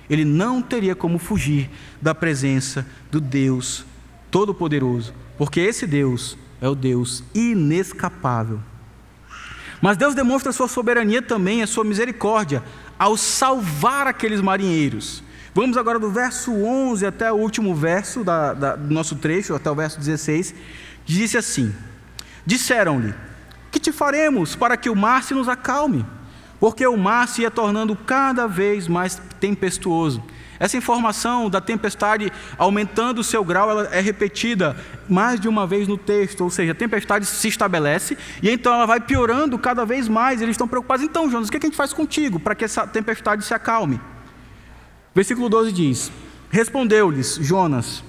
ele 0.10 0.26
não 0.26 0.62
teria 0.62 0.96
como 0.96 1.20
fugir 1.20 1.70
da 2.02 2.16
presença 2.16 2.86
do 3.12 3.22
Deus 3.22 3.86
Todo-Poderoso, 4.32 5.14
porque 5.38 5.60
esse 5.60 5.86
Deus 5.86 6.38
é 6.62 6.68
o 6.68 6.76
Deus 6.76 7.24
inescapável. 7.34 8.60
Mas 9.82 9.98
Deus 9.98 10.14
demonstra 10.14 10.50
a 10.50 10.54
sua 10.54 10.68
soberania 10.68 11.22
também, 11.22 11.62
a 11.62 11.68
sua 11.68 11.84
misericórdia, 11.84 12.64
ao 12.98 13.16
salvar 13.16 14.08
aqueles 14.08 14.42
marinheiros. 14.42 15.24
Vamos 15.54 15.78
agora 15.78 15.98
do 15.98 16.12
verso 16.12 16.52
11 16.52 17.06
até 17.06 17.32
o 17.32 17.36
último 17.36 17.74
verso 17.74 18.24
da, 18.24 18.54
da, 18.54 18.76
do 18.76 18.94
nosso 18.94 19.16
trecho, 19.16 19.56
até 19.56 19.72
o 19.72 19.76
verso 19.76 19.98
16. 19.98 20.54
Disse 21.06 21.38
assim: 21.38 21.74
Disseram-lhe: 22.46 23.14
Que 23.72 23.80
te 23.80 23.92
faremos 23.92 24.56
para 24.56 24.76
que 24.76 24.90
o 24.90 24.96
mar 24.96 25.24
se 25.24 25.34
nos 25.34 25.48
acalme? 25.48 26.06
Porque 26.60 26.86
o 26.86 26.98
mar 26.98 27.28
se 27.28 27.42
ia 27.42 27.52
tornando 27.52 27.96
cada 27.96 28.48
vez 28.48 28.88
mais 28.88 29.22
tempestuoso. 29.40 30.24
Essa 30.60 30.76
informação 30.76 31.50
da 31.50 31.62
tempestade 31.62 32.32
aumentando 32.58 33.20
o 33.20 33.24
seu 33.24 33.46
grau, 33.46 33.70
ela 33.70 33.88
é 33.94 34.02
repetida 34.02 34.76
mais 35.08 35.40
de 35.40 35.48
uma 35.48 35.66
vez 35.66 35.88
no 35.88 35.98
texto, 35.98 36.42
ou 36.42 36.50
seja, 36.50 36.74
a 36.74 36.76
tempestade 36.76 37.26
se 37.26 37.48
estabelece 37.48 38.18
e 38.44 38.50
então 38.50 38.74
ela 38.74 38.86
vai 38.86 39.00
piorando 39.00 39.58
cada 39.58 39.86
vez 39.86 40.10
mais. 40.10 40.42
Eles 40.42 40.54
estão 40.54 40.68
preocupados. 40.68 41.06
Então, 41.06 41.32
Jonas, 41.32 41.48
o 41.48 41.52
que 41.52 41.58
a 41.58 41.62
gente 41.62 41.78
faz 41.78 41.94
contigo 41.94 42.40
para 42.40 42.56
que 42.56 42.66
essa 42.66 42.86
tempestade 42.86 43.46
se 43.46 43.54
acalme? 43.54 44.02
Versículo 45.16 45.48
12 45.48 45.72
diz: 45.72 46.12
Respondeu-lhes 46.50 47.38
Jonas: 47.42 48.04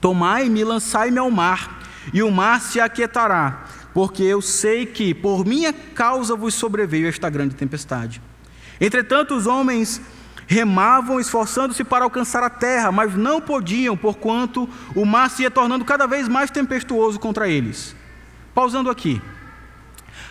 Tomai-me 0.00 0.62
lançai-me 0.62 1.18
ao 1.18 1.32
mar, 1.32 1.80
e 2.14 2.22
o 2.22 2.30
mar 2.30 2.60
se 2.60 2.80
aquietará 2.80 3.64
porque 3.92 4.22
eu 4.22 4.40
sei 4.40 4.86
que 4.86 5.12
por 5.14 5.44
minha 5.44 5.72
causa 5.72 6.34
vos 6.34 6.54
sobreveio 6.54 7.08
esta 7.08 7.28
grande 7.28 7.54
tempestade. 7.54 8.22
Entretanto, 8.80 9.34
os 9.34 9.46
homens 9.46 10.00
remavam, 10.46 11.20
esforçando-se 11.20 11.84
para 11.84 12.04
alcançar 12.04 12.42
a 12.42 12.50
terra, 12.50 12.92
mas 12.92 13.14
não 13.14 13.40
podiam, 13.40 13.96
porquanto 13.96 14.68
o 14.94 15.04
mar 15.04 15.30
se 15.30 15.42
ia 15.42 15.50
tornando 15.50 15.84
cada 15.84 16.06
vez 16.06 16.28
mais 16.28 16.50
tempestuoso 16.50 17.18
contra 17.18 17.48
eles. 17.48 17.94
Pausando 18.54 18.90
aqui. 18.90 19.20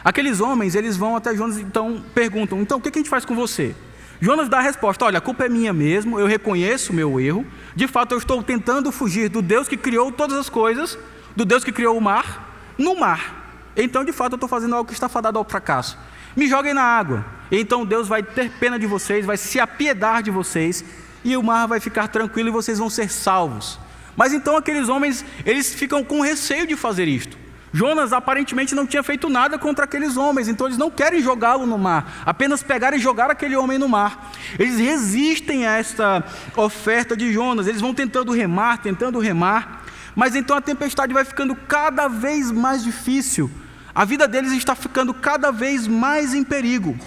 Aqueles 0.03 0.39
homens, 0.39 0.75
eles 0.75 0.97
vão 0.97 1.15
até 1.15 1.35
Jonas 1.35 1.57
e 1.57 1.61
então 1.61 2.03
perguntam: 2.13 2.61
então 2.61 2.77
o 2.77 2.81
que 2.81 2.89
a 2.89 2.97
gente 2.97 3.09
faz 3.09 3.25
com 3.25 3.35
você? 3.35 3.75
Jonas 4.19 4.49
dá 4.49 4.59
a 4.59 4.61
resposta: 4.61 5.05
olha, 5.05 5.17
a 5.17 5.21
culpa 5.21 5.45
é 5.45 5.49
minha 5.49 5.73
mesmo, 5.73 6.19
eu 6.19 6.27
reconheço 6.27 6.91
o 6.91 6.95
meu 6.95 7.19
erro, 7.19 7.45
de 7.75 7.87
fato 7.87 8.13
eu 8.13 8.17
estou 8.17 8.41
tentando 8.43 8.91
fugir 8.91 9.29
do 9.29 9.41
Deus 9.41 9.67
que 9.67 9.77
criou 9.77 10.11
todas 10.11 10.37
as 10.37 10.49
coisas, 10.49 10.97
do 11.35 11.45
Deus 11.45 11.63
que 11.63 11.71
criou 11.71 11.97
o 11.97 12.01
mar, 12.01 12.73
no 12.77 12.99
mar. 12.99 13.40
Então, 13.75 14.03
de 14.03 14.11
fato, 14.11 14.33
eu 14.33 14.37
estou 14.37 14.49
fazendo 14.49 14.75
algo 14.75 14.87
que 14.87 14.93
está 14.93 15.07
fadado 15.07 15.37
ao 15.37 15.45
fracasso. 15.45 15.97
Me 16.35 16.47
joguem 16.47 16.73
na 16.73 16.83
água. 16.83 17.25
Então 17.51 17.85
Deus 17.85 18.07
vai 18.07 18.23
ter 18.23 18.49
pena 18.49 18.79
de 18.79 18.87
vocês, 18.87 19.25
vai 19.25 19.35
se 19.35 19.59
apiedar 19.59 20.23
de 20.23 20.31
vocês, 20.31 20.85
e 21.23 21.35
o 21.35 21.43
mar 21.43 21.67
vai 21.67 21.79
ficar 21.79 22.07
tranquilo 22.07 22.47
e 22.49 22.51
vocês 22.51 22.79
vão 22.79 22.89
ser 22.89 23.09
salvos. 23.09 23.77
Mas 24.15 24.33
então 24.33 24.55
aqueles 24.55 24.87
homens, 24.87 25.25
eles 25.45 25.73
ficam 25.73 26.03
com 26.03 26.21
receio 26.21 26.65
de 26.65 26.75
fazer 26.75 27.07
isto. 27.07 27.37
Jonas 27.73 28.11
aparentemente 28.11 28.75
não 28.75 28.85
tinha 28.85 29.01
feito 29.01 29.29
nada 29.29 29.57
contra 29.57 29.85
aqueles 29.85 30.17
homens, 30.17 30.49
então 30.49 30.67
eles 30.67 30.77
não 30.77 30.91
querem 30.91 31.21
jogá-lo 31.21 31.65
no 31.65 31.77
mar, 31.77 32.21
apenas 32.25 32.61
pegar 32.61 32.93
e 32.93 32.99
jogar 32.99 33.31
aquele 33.31 33.55
homem 33.55 33.77
no 33.77 33.87
mar. 33.87 34.31
Eles 34.59 34.77
resistem 34.77 35.65
a 35.65 35.77
esta 35.77 36.23
oferta 36.55 37.15
de 37.15 37.31
Jonas, 37.31 37.67
eles 37.67 37.79
vão 37.79 37.93
tentando 37.93 38.33
remar, 38.33 38.79
tentando 38.79 39.19
remar, 39.19 39.83
mas 40.13 40.35
então 40.35 40.57
a 40.57 40.61
tempestade 40.61 41.13
vai 41.13 41.23
ficando 41.23 41.55
cada 41.55 42.09
vez 42.09 42.51
mais 42.51 42.83
difícil. 42.83 43.49
A 43.93 44.05
vida 44.05 44.27
deles 44.27 44.53
está 44.53 44.73
ficando 44.75 45.13
cada 45.13 45.51
vez 45.51 45.87
mais 45.87 46.33
em 46.33 46.43
perigo. 46.43 46.97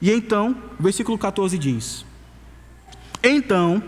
E 0.00 0.10
então, 0.10 0.56
o 0.78 0.82
versículo 0.82 1.18
14 1.18 1.58
diz: 1.58 2.04
Então 3.22 3.82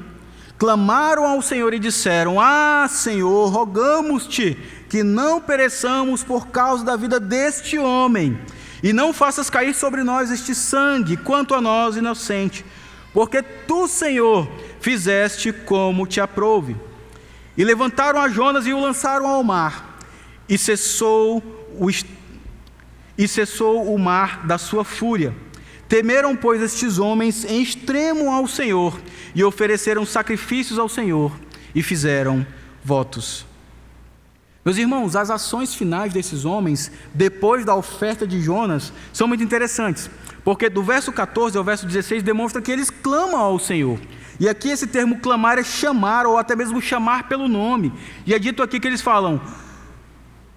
clamaram 0.58 1.26
ao 1.26 1.40
Senhor 1.40 1.72
e 1.72 1.78
disseram: 1.78 2.38
Ah, 2.38 2.86
Senhor, 2.88 3.48
rogamos-te 3.48 4.56
que 4.88 5.02
não 5.02 5.40
pereçamos 5.40 6.22
por 6.22 6.48
causa 6.48 6.84
da 6.84 6.96
vida 6.96 7.18
deste 7.18 7.78
homem, 7.78 8.38
e 8.82 8.92
não 8.92 9.12
faças 9.12 9.48
cair 9.48 9.74
sobre 9.74 10.04
nós 10.04 10.30
este 10.30 10.54
sangue, 10.54 11.16
quanto 11.16 11.54
a 11.54 11.60
nós, 11.60 11.96
inocente, 11.96 12.64
porque 13.12 13.42
tu, 13.42 13.88
Senhor, 13.88 14.48
fizeste 14.80 15.52
como 15.52 16.06
te 16.06 16.20
aprouve. 16.20 16.76
E 17.56 17.64
levantaram 17.64 18.20
a 18.20 18.28
Jonas 18.28 18.66
e 18.66 18.72
o 18.72 18.80
lançaram 18.80 19.26
ao 19.26 19.42
mar. 19.42 19.98
E 20.48 20.56
cessou 20.56 21.61
e 23.16 23.28
cessou 23.28 23.94
o 23.94 23.98
mar 23.98 24.46
da 24.46 24.58
sua 24.58 24.84
fúria. 24.84 25.34
Temeram, 25.88 26.34
pois, 26.34 26.62
estes 26.62 26.98
homens 26.98 27.44
em 27.44 27.62
extremo 27.62 28.30
ao 28.30 28.46
Senhor, 28.46 28.98
e 29.34 29.44
ofereceram 29.44 30.06
sacrifícios 30.06 30.78
ao 30.78 30.88
Senhor, 30.88 31.32
e 31.74 31.82
fizeram 31.82 32.46
votos. 32.82 33.46
Meus 34.64 34.78
irmãos, 34.78 35.16
as 35.16 35.28
ações 35.28 35.74
finais 35.74 36.12
desses 36.12 36.44
homens, 36.44 36.90
depois 37.12 37.64
da 37.64 37.74
oferta 37.74 38.26
de 38.26 38.40
Jonas, 38.40 38.92
são 39.12 39.26
muito 39.26 39.42
interessantes, 39.42 40.08
porque 40.44 40.68
do 40.68 40.82
verso 40.82 41.12
14 41.12 41.58
ao 41.58 41.64
verso 41.64 41.84
16 41.84 42.22
demonstra 42.22 42.62
que 42.62 42.70
eles 42.70 42.88
clamam 42.88 43.40
ao 43.40 43.58
Senhor. 43.58 43.98
E 44.38 44.48
aqui 44.48 44.68
esse 44.68 44.86
termo 44.86 45.18
clamar 45.18 45.58
é 45.58 45.64
chamar, 45.64 46.26
ou 46.26 46.38
até 46.38 46.56
mesmo 46.56 46.80
chamar 46.80 47.28
pelo 47.28 47.48
nome. 47.48 47.92
E 48.24 48.32
é 48.32 48.38
dito 48.38 48.62
aqui 48.62 48.80
que 48.80 48.86
eles 48.86 49.00
falam: 49.00 49.40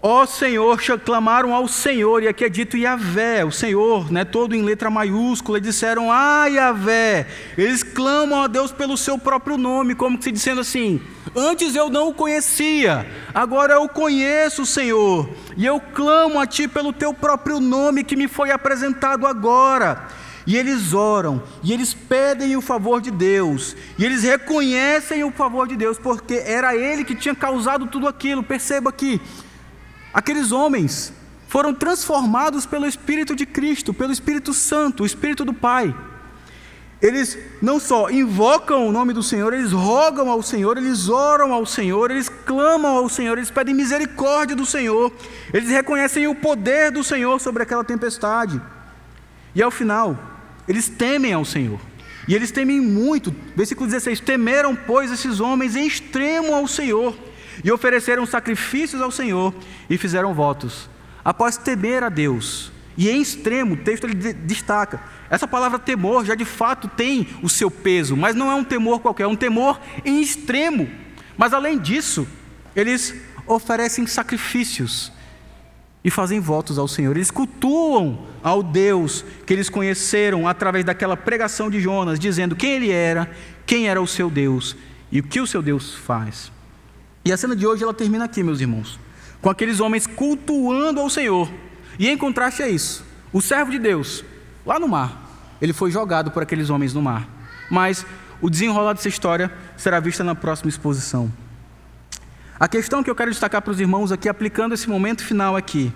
Ó 0.08 0.22
oh, 0.22 0.28
Senhor, 0.28 0.80
clamaram 1.04 1.56
ao 1.56 1.68
Senhor, 1.68 2.22
e 2.22 2.28
aqui 2.28 2.46
é 2.46 2.50
dito 2.50 2.78
Yahvé, 2.78 3.44
o 3.44 3.52
Senhor, 3.52 4.12
né, 4.12 4.24
todo 4.24 4.56
em 4.56 4.62
letra 4.62 4.88
maiúscula, 4.88 5.58
e 5.58 5.62
disseram, 5.62 6.12
ah, 6.12 6.46
Yahvé, 6.46 7.26
eles 7.58 7.82
clamam 7.82 8.44
a 8.44 8.46
Deus 8.46 8.72
pelo 8.72 8.98
seu 8.98 9.18
próprio 9.18 9.58
nome, 9.58 9.96
como 9.96 10.22
se 10.22 10.32
dizendo 10.32 10.62
assim, 10.62 11.02
antes 11.36 11.76
eu 11.76 11.90
não 11.90 12.10
o 12.10 12.14
conhecia, 12.14 13.04
agora 13.34 13.74
eu 13.74 13.90
conheço 13.90 14.62
o 14.62 14.66
Senhor, 14.68 15.28
e 15.58 15.66
eu 15.66 15.80
clamo 15.80 16.40
a 16.40 16.46
Ti 16.46 16.68
pelo 16.68 16.94
Teu 16.94 17.12
próprio 17.12 17.60
nome 17.60 18.04
que 18.04 18.16
me 18.16 18.28
foi 18.28 18.52
apresentado 18.52 19.26
agora, 19.26 20.06
e 20.46 20.56
eles 20.56 20.94
oram, 20.94 21.42
e 21.64 21.74
eles 21.74 21.96
pedem 21.96 22.56
o 22.56 22.62
favor 22.62 23.02
de 23.02 23.10
Deus, 23.10 23.76
e 23.98 24.06
eles 24.06 24.22
reconhecem 24.22 25.24
o 25.24 25.32
favor 25.32 25.68
de 25.68 25.76
Deus, 25.76 25.98
porque 25.98 26.36
era 26.46 26.76
Ele 26.76 27.04
que 27.04 27.16
tinha 27.16 27.34
causado 27.34 27.88
tudo 27.88 28.08
aquilo, 28.08 28.44
perceba 28.44 28.92
aqui, 28.92 29.20
Aqueles 30.16 30.54
homens 30.54 31.12
foram 31.50 31.74
transformados 31.74 32.66
pelo 32.66 32.88
Espírito 32.88 33.36
de 33.36 33.46
Cristo, 33.46 33.94
pelo 33.94 34.14
Espírito 34.14 34.54
Santo, 34.54 35.04
o 35.04 35.06
Espírito 35.06 35.44
do 35.44 35.54
Pai. 35.54 35.94
Eles 37.02 37.38
não 37.62 37.82
só 37.82 38.10
invocam 38.10 38.88
o 38.88 38.94
nome 38.94 39.12
do 39.12 39.22
Senhor, 39.22 39.54
eles 39.54 39.74
rogam 39.74 40.30
ao 40.30 40.42
Senhor, 40.42 40.78
eles 40.78 41.10
oram 41.10 41.52
ao 41.52 41.66
Senhor, 41.66 42.12
eles 42.12 42.30
clamam 42.30 42.96
ao 42.96 43.10
Senhor, 43.10 43.38
eles 43.38 43.52
pedem 43.52 43.76
misericórdia 43.76 44.56
do 44.56 44.66
Senhor, 44.66 45.12
eles 45.54 45.70
reconhecem 45.70 46.30
o 46.30 46.34
poder 46.34 46.92
do 46.92 47.04
Senhor 47.04 47.42
sobre 47.42 47.64
aquela 47.64 47.84
tempestade. 47.84 48.62
E 49.54 49.62
ao 49.62 49.70
final, 49.70 50.18
eles 50.66 50.88
temem 50.88 51.34
ao 51.34 51.44
Senhor. 51.44 51.80
E 52.26 52.34
eles 52.34 52.52
temem 52.52 52.80
muito. 52.80 53.36
Versículo 53.54 53.86
16: 53.86 54.22
Temeram, 54.22 54.78
pois, 54.78 55.12
esses 55.12 55.42
homens 55.42 55.76
em 55.76 55.86
extremo 55.86 56.56
ao 56.56 56.70
Senhor 56.70 57.14
e 57.64 57.72
ofereceram 57.72 58.26
sacrifícios 58.26 59.02
ao 59.02 59.12
Senhor 59.12 59.54
e 59.90 59.98
fizeram 59.98 60.34
votos. 60.34 60.90
Após 61.24 61.58
temer 61.58 62.04
a 62.04 62.10
Deus, 62.10 62.72
e 62.98 63.10
em 63.10 63.22
extremo, 63.22 63.74
o 63.74 63.78
texto 63.78 64.06
ele 64.06 64.34
destaca, 64.34 65.02
essa 65.30 65.48
palavra 65.48 65.80
temor 65.80 66.26
já 66.26 66.36
de 66.36 66.46
fato 66.46 66.88
tem 66.88 67.28
o 67.42 67.50
seu 67.50 67.70
peso, 67.70 68.16
mas 68.16 68.36
não 68.36 68.52
é 68.52 68.56
um 68.56 68.64
temor 68.64 69.00
qualquer, 69.00 69.24
é 69.24 69.28
um 69.28 69.36
temor 69.36 69.80
em 70.04 70.22
extremo. 70.22 70.88
Mas 71.38 71.54
além 71.54 71.78
disso, 71.78 72.28
eles 72.76 73.14
oferecem 73.48 74.06
sacrifícios 74.08 75.12
e 76.04 76.12
fazem 76.12 76.40
votos 76.40 76.78
ao 76.78 76.88
Senhor. 76.88 77.16
Eles 77.16 77.32
cultuam 77.32 78.28
ao 78.44 78.62
Deus 78.62 79.26
que 79.46 79.52
eles 79.52 79.70
conheceram 79.70 80.48
através 80.48 80.86
daquela 80.86 81.18
pregação 81.18 81.70
de 81.70 81.82
Jonas, 81.82 82.20
dizendo 82.20 82.56
quem 82.56 82.74
ele 82.74 82.92
era, 82.92 83.30
quem 83.66 83.90
era 83.90 84.00
o 84.00 84.08
seu 84.08 84.30
Deus 84.30 84.76
e 85.12 85.20
o 85.20 85.24
que 85.24 85.42
o 85.42 85.48
seu 85.48 85.62
Deus 85.62 85.96
faz. 85.96 86.52
E 87.26 87.34
a 87.34 87.38
cena 87.38 87.56
de 87.56 87.66
hoje 87.66 87.84
ela 87.84 87.94
termina 87.94 88.26
aqui, 88.26 88.44
meus 88.44 88.62
irmãos, 88.62 89.00
com 89.42 89.50
aqueles 89.50 89.80
homens 89.80 90.06
cultuando 90.06 91.02
ao 91.02 91.10
Senhor. 91.10 91.52
E 91.98 92.08
em 92.08 92.16
contraste 92.16 92.62
a 92.62 92.70
isso, 92.70 93.04
o 93.34 93.42
servo 93.42 93.72
de 93.72 93.80
Deus, 93.80 94.24
lá 94.64 94.80
no 94.80 94.88
mar, 94.88 95.58
ele 95.60 95.74
foi 95.74 95.90
jogado 95.90 96.30
por 96.30 96.44
aqueles 96.44 96.70
homens 96.70 96.94
no 96.94 97.02
mar. 97.02 97.28
Mas 97.68 98.06
o 98.40 98.48
desenrolar 98.48 98.94
dessa 98.94 99.10
história 99.10 99.52
será 99.76 100.00
vista 100.00 100.24
na 100.24 100.36
próxima 100.36 100.70
exposição. 100.70 101.34
A 102.60 102.68
questão 102.68 103.04
que 103.04 103.10
eu 103.10 103.16
quero 103.16 103.32
destacar 103.32 103.62
para 103.62 103.72
os 103.72 103.80
irmãos 103.80 104.12
aqui, 104.12 104.30
aplicando 104.30 104.74
esse 104.74 104.88
momento 104.88 105.24
final 105.24 105.56
aqui, 105.56 105.92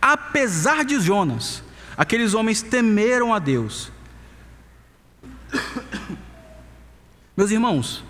apesar 0.00 0.84
de 0.84 1.00
Jonas, 1.00 1.62
aqueles 1.96 2.34
homens 2.34 2.62
temeram 2.62 3.34
a 3.34 3.40
Deus. 3.40 3.90
Meus 7.36 7.50
irmãos, 7.50 8.04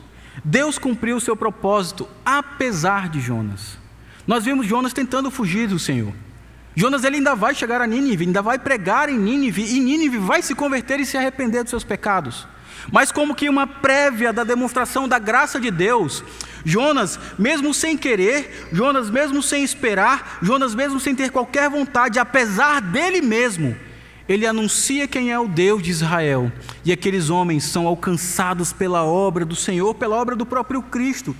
Deus 0.44 0.78
cumpriu 0.78 1.16
o 1.16 1.20
seu 1.20 1.36
propósito 1.36 2.08
apesar 2.24 3.08
de 3.08 3.20
Jonas. 3.20 3.78
Nós 4.26 4.44
vimos 4.44 4.66
Jonas 4.66 4.92
tentando 4.92 5.30
fugir 5.30 5.68
do 5.68 5.78
Senhor. 5.78 6.12
Jonas 6.74 7.02
ele 7.02 7.16
ainda 7.16 7.34
vai 7.34 7.54
chegar 7.54 7.80
a 7.80 7.86
Nínive, 7.86 8.24
ainda 8.24 8.40
vai 8.40 8.58
pregar 8.58 9.08
em 9.08 9.18
Nínive, 9.18 9.64
e 9.64 9.80
Nínive 9.80 10.18
vai 10.18 10.42
se 10.42 10.54
converter 10.54 11.00
e 11.00 11.06
se 11.06 11.16
arrepender 11.16 11.62
dos 11.62 11.70
seus 11.70 11.82
pecados. 11.82 12.46
Mas 12.92 13.10
como 13.10 13.34
que 13.34 13.48
uma 13.48 13.66
prévia 13.66 14.32
da 14.32 14.44
demonstração 14.44 15.08
da 15.08 15.18
graça 15.18 15.58
de 15.58 15.70
Deus, 15.70 16.22
Jonas, 16.64 17.18
mesmo 17.38 17.74
sem 17.74 17.96
querer, 17.96 18.68
Jonas 18.72 19.10
mesmo 19.10 19.42
sem 19.42 19.64
esperar, 19.64 20.38
Jonas 20.40 20.74
mesmo 20.74 21.00
sem 21.00 21.14
ter 21.14 21.30
qualquer 21.30 21.68
vontade, 21.68 22.18
apesar 22.18 22.80
dele 22.80 23.20
mesmo, 23.20 23.76
ele 24.28 24.46
anuncia 24.46 25.08
quem 25.08 25.32
é 25.32 25.38
o 25.38 25.48
Deus 25.48 25.82
de 25.82 25.90
Israel, 25.90 26.52
e 26.84 26.92
aqueles 26.92 27.30
homens 27.30 27.64
são 27.64 27.86
alcançados 27.86 28.72
pela 28.72 29.02
obra 29.02 29.44
do 29.44 29.56
Senhor, 29.56 29.94
pela 29.94 30.16
obra 30.16 30.36
do 30.36 30.44
próprio 30.44 30.82
Cristo. 30.82 31.34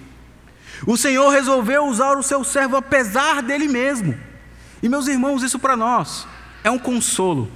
O 0.86 0.97
Senhor 0.97 1.28
resolveu 1.30 1.84
usar 1.84 2.16
o 2.16 2.22
seu 2.22 2.43
servo 2.43 2.76
apesar 2.76 3.43
dele 3.43 3.68
mesmo. 3.68 4.16
E 4.82 4.89
meus 4.89 5.07
irmãos, 5.07 5.43
isso 5.43 5.59
para 5.59 5.76
nós 5.76 6.26
é 6.64 6.70
um 6.70 6.78
consolo, 6.78 7.51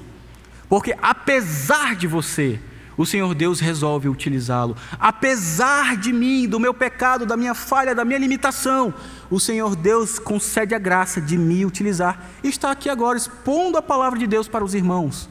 porque 0.69 0.95
apesar 1.01 1.95
de 1.97 2.07
você, 2.07 2.61
o 2.97 3.07
Senhor 3.07 3.35
Deus 3.35 3.61
resolve 3.61 4.09
utilizá-lo. 4.09 4.77
Apesar 4.99 5.97
de 5.97 6.13
mim, 6.13 6.49
do 6.49 6.61
meu 6.61 6.75
pecado, 6.75 7.25
da 7.25 7.37
minha 7.37 7.55
falha, 7.55 7.95
da 7.95 8.05
minha 8.05 8.19
limitação, 8.19 8.93
o 9.31 9.41
Senhor 9.41 9.75
Deus 9.75 10.19
concede 10.19 10.75
a 10.75 10.79
graça 10.79 11.21
de 11.21 11.39
me 11.39 11.65
utilizar. 11.65 12.31
Está 12.43 12.71
aqui 12.71 12.89
agora 12.89 13.17
expondo 13.17 13.79
a 13.79 13.83
palavra 13.83 14.19
de 14.19 14.27
Deus 14.27 14.49
para 14.49 14.65
os 14.65 14.75
irmãos. 14.75 15.29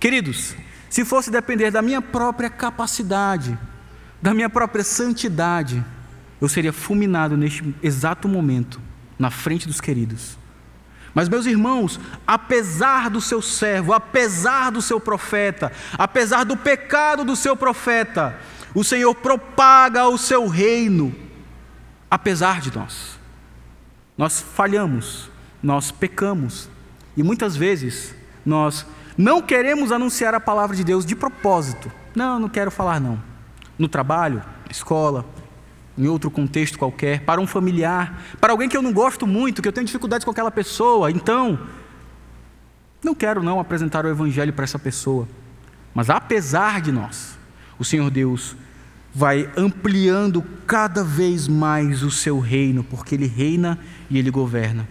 Queridos, 0.00 0.54
se 0.88 1.04
fosse 1.04 1.30
depender 1.30 1.70
da 1.70 1.82
minha 1.82 2.00
própria 2.00 2.50
capacidade, 2.50 3.58
da 4.20 4.34
minha 4.34 4.48
própria 4.48 4.82
santidade, 4.82 5.84
eu 6.40 6.48
seria 6.48 6.72
fulminado 6.72 7.36
neste 7.36 7.74
exato 7.82 8.28
momento, 8.28 8.80
na 9.18 9.30
frente 9.30 9.66
dos 9.66 9.80
queridos. 9.80 10.38
Mas, 11.14 11.28
meus 11.28 11.46
irmãos, 11.46 11.98
apesar 12.26 13.10
do 13.10 13.20
seu 13.20 13.40
servo, 13.40 13.92
apesar 13.92 14.70
do 14.70 14.82
seu 14.82 15.00
profeta, 15.00 15.72
apesar 15.96 16.44
do 16.44 16.56
pecado 16.56 17.24
do 17.24 17.34
seu 17.34 17.56
profeta, 17.56 18.38
o 18.74 18.84
Senhor 18.84 19.14
propaga 19.14 20.06
o 20.08 20.18
seu 20.18 20.46
reino, 20.46 21.14
apesar 22.10 22.60
de 22.60 22.76
nós. 22.76 23.18
Nós 24.16 24.40
falhamos, 24.40 25.30
nós 25.62 25.90
pecamos, 25.90 26.68
e 27.16 27.22
muitas 27.22 27.56
vezes 27.56 28.14
nós 28.44 28.86
não 29.16 29.42
queremos 29.42 29.90
anunciar 29.90 30.34
a 30.34 30.40
palavra 30.40 30.76
de 30.76 30.84
Deus 30.84 31.04
de 31.04 31.16
propósito. 31.16 31.90
Não, 32.14 32.38
não 32.38 32.48
quero 32.48 32.70
falar 32.70 33.00
não. 33.00 33.20
No 33.78 33.88
trabalho, 33.88 34.42
na 34.64 34.70
escola, 34.70 35.24
em 35.98 36.06
outro 36.06 36.30
contexto 36.30 36.78
qualquer, 36.78 37.20
para 37.20 37.40
um 37.40 37.46
familiar, 37.46 38.22
para 38.40 38.52
alguém 38.52 38.68
que 38.68 38.76
eu 38.76 38.82
não 38.82 38.92
gosto 38.92 39.26
muito, 39.26 39.60
que 39.60 39.66
eu 39.68 39.72
tenho 39.72 39.84
dificuldades 39.86 40.24
com 40.24 40.30
aquela 40.30 40.50
pessoa. 40.50 41.10
Então, 41.10 41.58
não 43.02 43.14
quero 43.14 43.42
não 43.42 43.58
apresentar 43.58 44.04
o 44.06 44.08
evangelho 44.08 44.52
para 44.52 44.64
essa 44.64 44.78
pessoa. 44.78 45.28
Mas 45.92 46.08
apesar 46.08 46.80
de 46.80 46.92
nós, 46.92 47.36
o 47.78 47.84
Senhor 47.84 48.08
Deus 48.10 48.56
vai 49.12 49.50
ampliando 49.56 50.44
cada 50.66 51.02
vez 51.02 51.48
mais 51.48 52.04
o 52.04 52.10
seu 52.10 52.38
reino, 52.38 52.84
porque 52.84 53.16
ele 53.16 53.26
reina 53.26 53.78
e 54.08 54.18
ele 54.18 54.30
governa. 54.30 54.86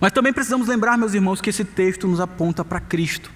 Mas 0.00 0.12
também 0.12 0.32
precisamos 0.32 0.68
lembrar, 0.68 0.96
meus 0.96 1.12
irmãos, 1.12 1.40
que 1.40 1.50
esse 1.50 1.64
texto 1.64 2.08
nos 2.08 2.20
aponta 2.20 2.64
para 2.64 2.80
Cristo. 2.80 3.30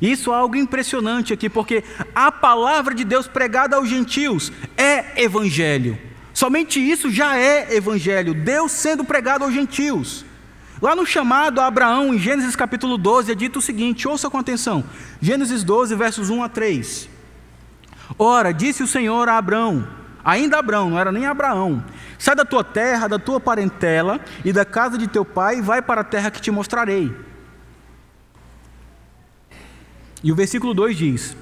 Isso 0.00 0.32
é 0.32 0.36
algo 0.36 0.56
impressionante 0.56 1.32
aqui, 1.32 1.48
porque 1.48 1.82
a 2.14 2.30
palavra 2.30 2.94
de 2.94 3.04
Deus 3.04 3.26
pregada 3.26 3.76
aos 3.76 3.88
gentios 3.88 4.52
é 4.76 5.22
evangelho. 5.22 6.09
Somente 6.40 6.80
isso 6.80 7.10
já 7.10 7.36
é 7.36 7.76
evangelho, 7.76 8.32
Deus 8.32 8.72
sendo 8.72 9.04
pregado 9.04 9.44
aos 9.44 9.52
gentios. 9.52 10.24
Lá 10.80 10.96
no 10.96 11.04
chamado 11.04 11.60
a 11.60 11.66
Abraão, 11.66 12.14
em 12.14 12.18
Gênesis 12.18 12.56
capítulo 12.56 12.96
12, 12.96 13.30
é 13.30 13.34
dito 13.34 13.58
o 13.58 13.62
seguinte: 13.62 14.08
ouça 14.08 14.30
com 14.30 14.38
atenção. 14.38 14.82
Gênesis 15.20 15.62
12, 15.62 15.94
versos 15.94 16.30
1 16.30 16.42
a 16.42 16.48
3. 16.48 17.10
Ora, 18.18 18.52
disse 18.54 18.82
o 18.82 18.86
Senhor 18.86 19.28
a 19.28 19.36
Abraão, 19.36 19.86
ainda 20.24 20.58
Abraão, 20.58 20.88
não 20.88 20.98
era 20.98 21.12
nem 21.12 21.26
Abraão: 21.26 21.84
sai 22.18 22.34
da 22.34 22.46
tua 22.46 22.64
terra, 22.64 23.06
da 23.06 23.18
tua 23.18 23.38
parentela 23.38 24.18
e 24.42 24.50
da 24.50 24.64
casa 24.64 24.96
de 24.96 25.08
teu 25.08 25.26
pai, 25.26 25.58
e 25.58 25.60
vai 25.60 25.82
para 25.82 26.00
a 26.00 26.04
terra 26.04 26.30
que 26.30 26.40
te 26.40 26.50
mostrarei. 26.50 27.14
E 30.24 30.32
o 30.32 30.34
versículo 30.34 30.72
2 30.72 30.96
diz: 30.96 31.36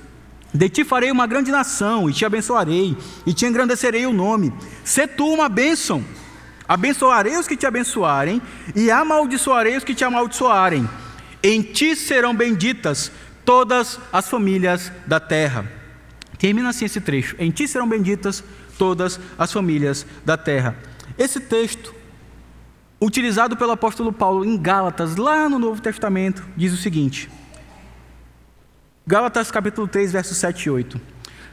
De 0.53 0.69
ti 0.69 0.85
farei 0.85 1.11
uma 1.11 1.27
grande 1.27 1.51
nação, 1.51 2.09
e 2.09 2.13
te 2.13 2.25
abençoarei, 2.25 2.97
e 3.27 3.35
te 3.35 3.45
engrandecerei 3.45 4.07
o 4.07 4.13
nome. 4.13 4.53
Se 4.83 5.07
tu 5.07 5.27
uma 5.27 5.49
bênção, 5.49 6.03
abençoarei 6.67 7.37
os 7.37 7.47
que 7.47 7.57
te 7.57 7.67
abençoarem, 7.67 8.41
e 8.75 8.91
amaldiçoarei 8.91 9.77
os 9.77 9.85
que 9.85 9.95
te 9.95 10.05
amaldiçoarem. 10.05 10.89
Em 11.43 11.63
ti 11.63 11.95
serão 11.95 12.35
benditas 12.35 13.13
todas 13.45 14.01
as 14.13 14.29
famílias 14.29 14.91
da 15.07 15.21
terra. 15.21 15.71
Termina 16.39 16.71
assim 16.71 16.87
esse 16.87 17.01
trecho: 17.01 17.37
Em 17.39 17.51
ti 17.51 17.69
serão 17.69 17.89
benditas 17.89 18.43
todas 18.79 19.21
as 19.39 19.53
famílias 19.53 20.07
da 20.25 20.37
terra. 20.37 20.77
Esse 21.19 21.41
texto, 21.41 21.95
utilizado 23.01 23.57
pelo 23.57 23.73
apóstolo 23.73 24.13
Paulo 24.13 24.45
em 24.45 24.57
Gálatas, 24.57 25.17
lá 25.17 25.49
no 25.49 25.59
Novo 25.59 25.83
Testamento, 25.83 26.45
diz 26.57 26.73
o 26.73 26.77
seguinte: 26.77 27.29
Gálatas 29.09 29.51
capítulo 29.51 29.89
3, 29.89 30.13
versos 30.13 30.37
7 30.37 30.65
e 30.65 30.71
8. 30.71 31.01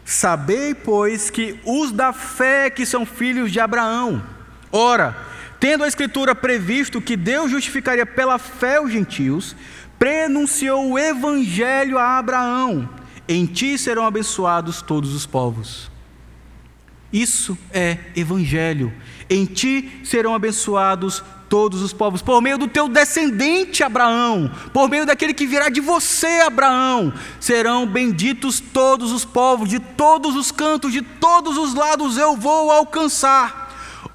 Sabei, 0.03 0.75
pois, 0.75 1.29
que 1.29 1.57
os 1.63 1.89
da 1.89 2.11
fé 2.11 2.69
que 2.69 2.85
são 2.85 3.05
filhos 3.05 3.49
de 3.49 3.61
Abraão, 3.61 4.21
ora, 4.69 5.15
tendo 5.57 5.85
a 5.85 5.87
Escritura 5.87 6.35
previsto 6.35 6.99
que 6.99 7.15
Deus 7.15 7.49
justificaria 7.49 8.05
pela 8.05 8.37
fé 8.37 8.81
os 8.81 8.91
gentios, 8.91 9.55
prenunciou 9.97 10.91
o 10.91 10.99
Evangelho 10.99 11.97
a 11.97 12.17
Abraão: 12.17 12.89
em 13.25 13.45
ti 13.45 13.77
serão 13.77 14.05
abençoados 14.05 14.81
todos 14.81 15.15
os 15.15 15.25
povos. 15.25 15.89
Isso 17.13 17.57
é 17.71 17.99
Evangelho. 18.17 18.91
Em 19.29 19.45
ti 19.45 20.01
serão 20.03 20.35
abençoados 20.35 21.23
todos 21.49 21.81
os 21.81 21.93
povos, 21.93 22.21
por 22.21 22.41
meio 22.41 22.57
do 22.57 22.67
teu 22.67 22.87
descendente 22.87 23.83
Abraão, 23.83 24.51
por 24.73 24.89
meio 24.89 25.05
daquele 25.05 25.33
que 25.33 25.45
virá 25.45 25.69
de 25.69 25.79
você, 25.79 26.41
Abraão, 26.45 27.13
serão 27.39 27.85
benditos 27.85 28.59
todos 28.59 29.11
os 29.11 29.23
povos, 29.23 29.69
de 29.69 29.79
todos 29.79 30.35
os 30.35 30.51
cantos, 30.51 30.91
de 30.91 31.01
todos 31.01 31.57
os 31.57 31.73
lados 31.73 32.17
eu 32.17 32.35
vou 32.35 32.71
alcançar. 32.71 33.65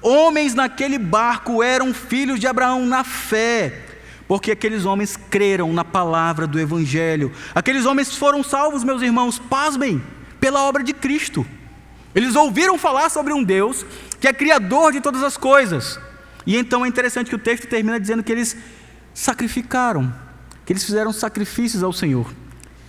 Homens 0.01 0.55
naquele 0.55 0.97
barco 0.97 1.61
eram 1.61 1.93
filhos 1.93 2.39
de 2.39 2.47
Abraão 2.47 2.85
na 2.85 3.03
fé, 3.03 3.85
porque 4.27 4.51
aqueles 4.51 4.85
homens 4.85 5.17
creram 5.29 5.71
na 5.73 5.85
palavra 5.85 6.47
do 6.47 6.59
Evangelho. 6.59 7.31
Aqueles 7.53 7.85
homens 7.85 8.15
foram 8.15 8.43
salvos, 8.43 8.83
meus 8.83 9.01
irmãos, 9.01 9.37
pasmem, 9.37 10.01
pela 10.39 10.63
obra 10.63 10.83
de 10.83 10.93
Cristo. 10.93 11.45
Eles 12.15 12.35
ouviram 12.35 12.77
falar 12.77 13.09
sobre 13.09 13.31
um 13.31 13.43
Deus 13.43 13.85
que 14.19 14.27
é 14.27 14.33
criador 14.33 14.91
de 14.91 15.01
todas 15.01 15.23
as 15.23 15.37
coisas. 15.37 15.99
E 16.45 16.57
então 16.57 16.85
é 16.85 16.87
interessante 16.87 17.29
que 17.29 17.35
o 17.35 17.39
texto 17.39 17.67
termina 17.67 17.99
dizendo 17.99 18.23
que 18.23 18.31
eles 18.31 18.57
sacrificaram, 19.13 20.13
que 20.65 20.73
eles 20.73 20.83
fizeram 20.83 21.11
sacrifícios 21.11 21.83
ao 21.83 21.93
Senhor. 21.93 22.31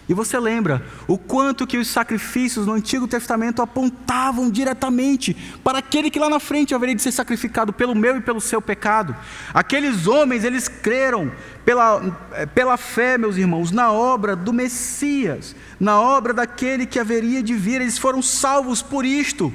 E 0.09 0.15
você 0.15 0.39
lembra 0.39 0.85
o 1.07 1.17
quanto 1.17 1.67
que 1.67 1.79
os 1.79 1.87
sacrifícios 1.87 2.67
no 2.67 2.73
Antigo 2.73 3.07
Testamento 3.07 3.63
apontavam 3.63 4.51
diretamente 4.51 5.35
para 5.63 5.79
aquele 5.79 6.11
que 6.11 6.19
lá 6.19 6.29
na 6.29 6.41
frente 6.41 6.75
haveria 6.75 6.95
de 6.95 7.01
ser 7.01 7.13
sacrificado 7.13 7.73
pelo 7.73 7.95
meu 7.95 8.17
e 8.17 8.21
pelo 8.21 8.41
seu 8.41 8.61
pecado. 8.61 9.15
Aqueles 9.55 10.09
homens, 10.09 10.43
eles 10.43 10.67
creram 10.67 11.31
pela, 11.65 12.19
eh, 12.33 12.47
pela 12.47 12.77
fé, 12.77 13.17
meus 13.17 13.37
irmãos, 13.37 13.71
na 13.71 13.93
obra 13.93 14.35
do 14.35 14.53
Messias, 14.53 15.55
na 15.79 16.01
obra 16.01 16.35
daquele 16.35 16.85
que 16.85 16.99
haveria 16.99 17.43
de 17.43 17.55
vir, 17.55 17.81
eles 17.81 17.97
foram 17.97 18.21
salvos 18.21 18.83
por 18.83 19.05
isto. 19.05 19.53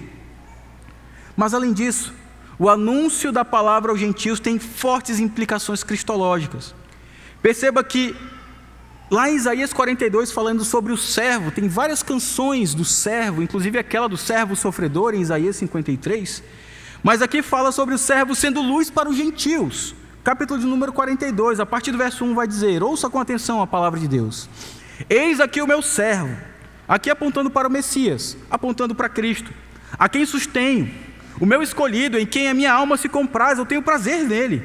Mas 1.35 1.53
além 1.53 1.73
disso, 1.73 2.13
o 2.59 2.69
anúncio 2.69 3.31
da 3.31 3.45
palavra 3.45 3.91
aos 3.91 3.99
gentios 3.99 4.39
tem 4.39 4.57
fortes 4.57 5.19
implicações 5.19 5.83
cristológicas. 5.83 6.73
Perceba 7.41 7.83
que 7.83 8.15
Lá 9.09 9.29
em 9.29 9.35
Isaías 9.35 9.71
42, 9.71 10.33
falando 10.33 10.65
sobre 10.65 10.91
o 10.91 10.97
servo, 10.97 11.49
tem 11.49 11.69
várias 11.69 12.03
canções 12.03 12.73
do 12.73 12.83
servo, 12.83 13.41
inclusive 13.41 13.79
aquela 13.79 14.09
do 14.09 14.17
servo 14.17 14.53
sofredor 14.53 15.15
em 15.15 15.21
Isaías 15.21 15.55
53. 15.55 16.43
Mas 17.01 17.21
aqui 17.21 17.41
fala 17.41 17.71
sobre 17.71 17.95
o 17.95 17.97
servo 17.97 18.35
sendo 18.35 18.61
luz 18.61 18.89
para 18.89 19.07
os 19.07 19.15
gentios. 19.15 19.95
Capítulo 20.25 20.59
de 20.59 20.65
número 20.65 20.91
42, 20.91 21.61
a 21.61 21.65
partir 21.65 21.93
do 21.93 21.97
verso 21.97 22.25
1 22.25 22.35
vai 22.35 22.45
dizer: 22.45 22.83
Ouça 22.83 23.09
com 23.09 23.17
atenção 23.17 23.61
a 23.61 23.67
palavra 23.67 23.97
de 23.97 24.09
Deus. 24.09 24.49
Eis 25.09 25.39
aqui 25.39 25.61
o 25.61 25.67
meu 25.67 25.81
servo, 25.81 26.35
aqui 26.85 27.09
apontando 27.09 27.49
para 27.49 27.69
o 27.69 27.71
Messias, 27.71 28.35
apontando 28.51 28.93
para 28.93 29.07
Cristo, 29.07 29.53
a 29.97 30.09
quem 30.09 30.25
sustenho, 30.25 30.93
o 31.39 31.45
meu 31.45 31.61
escolhido, 31.61 32.17
em 32.17 32.25
quem 32.25 32.49
a 32.49 32.53
minha 32.53 32.73
alma 32.73 32.97
se 32.97 33.07
compraz, 33.07 33.57
eu 33.57 33.65
tenho 33.65 33.81
prazer 33.81 34.23
nele. 34.23 34.63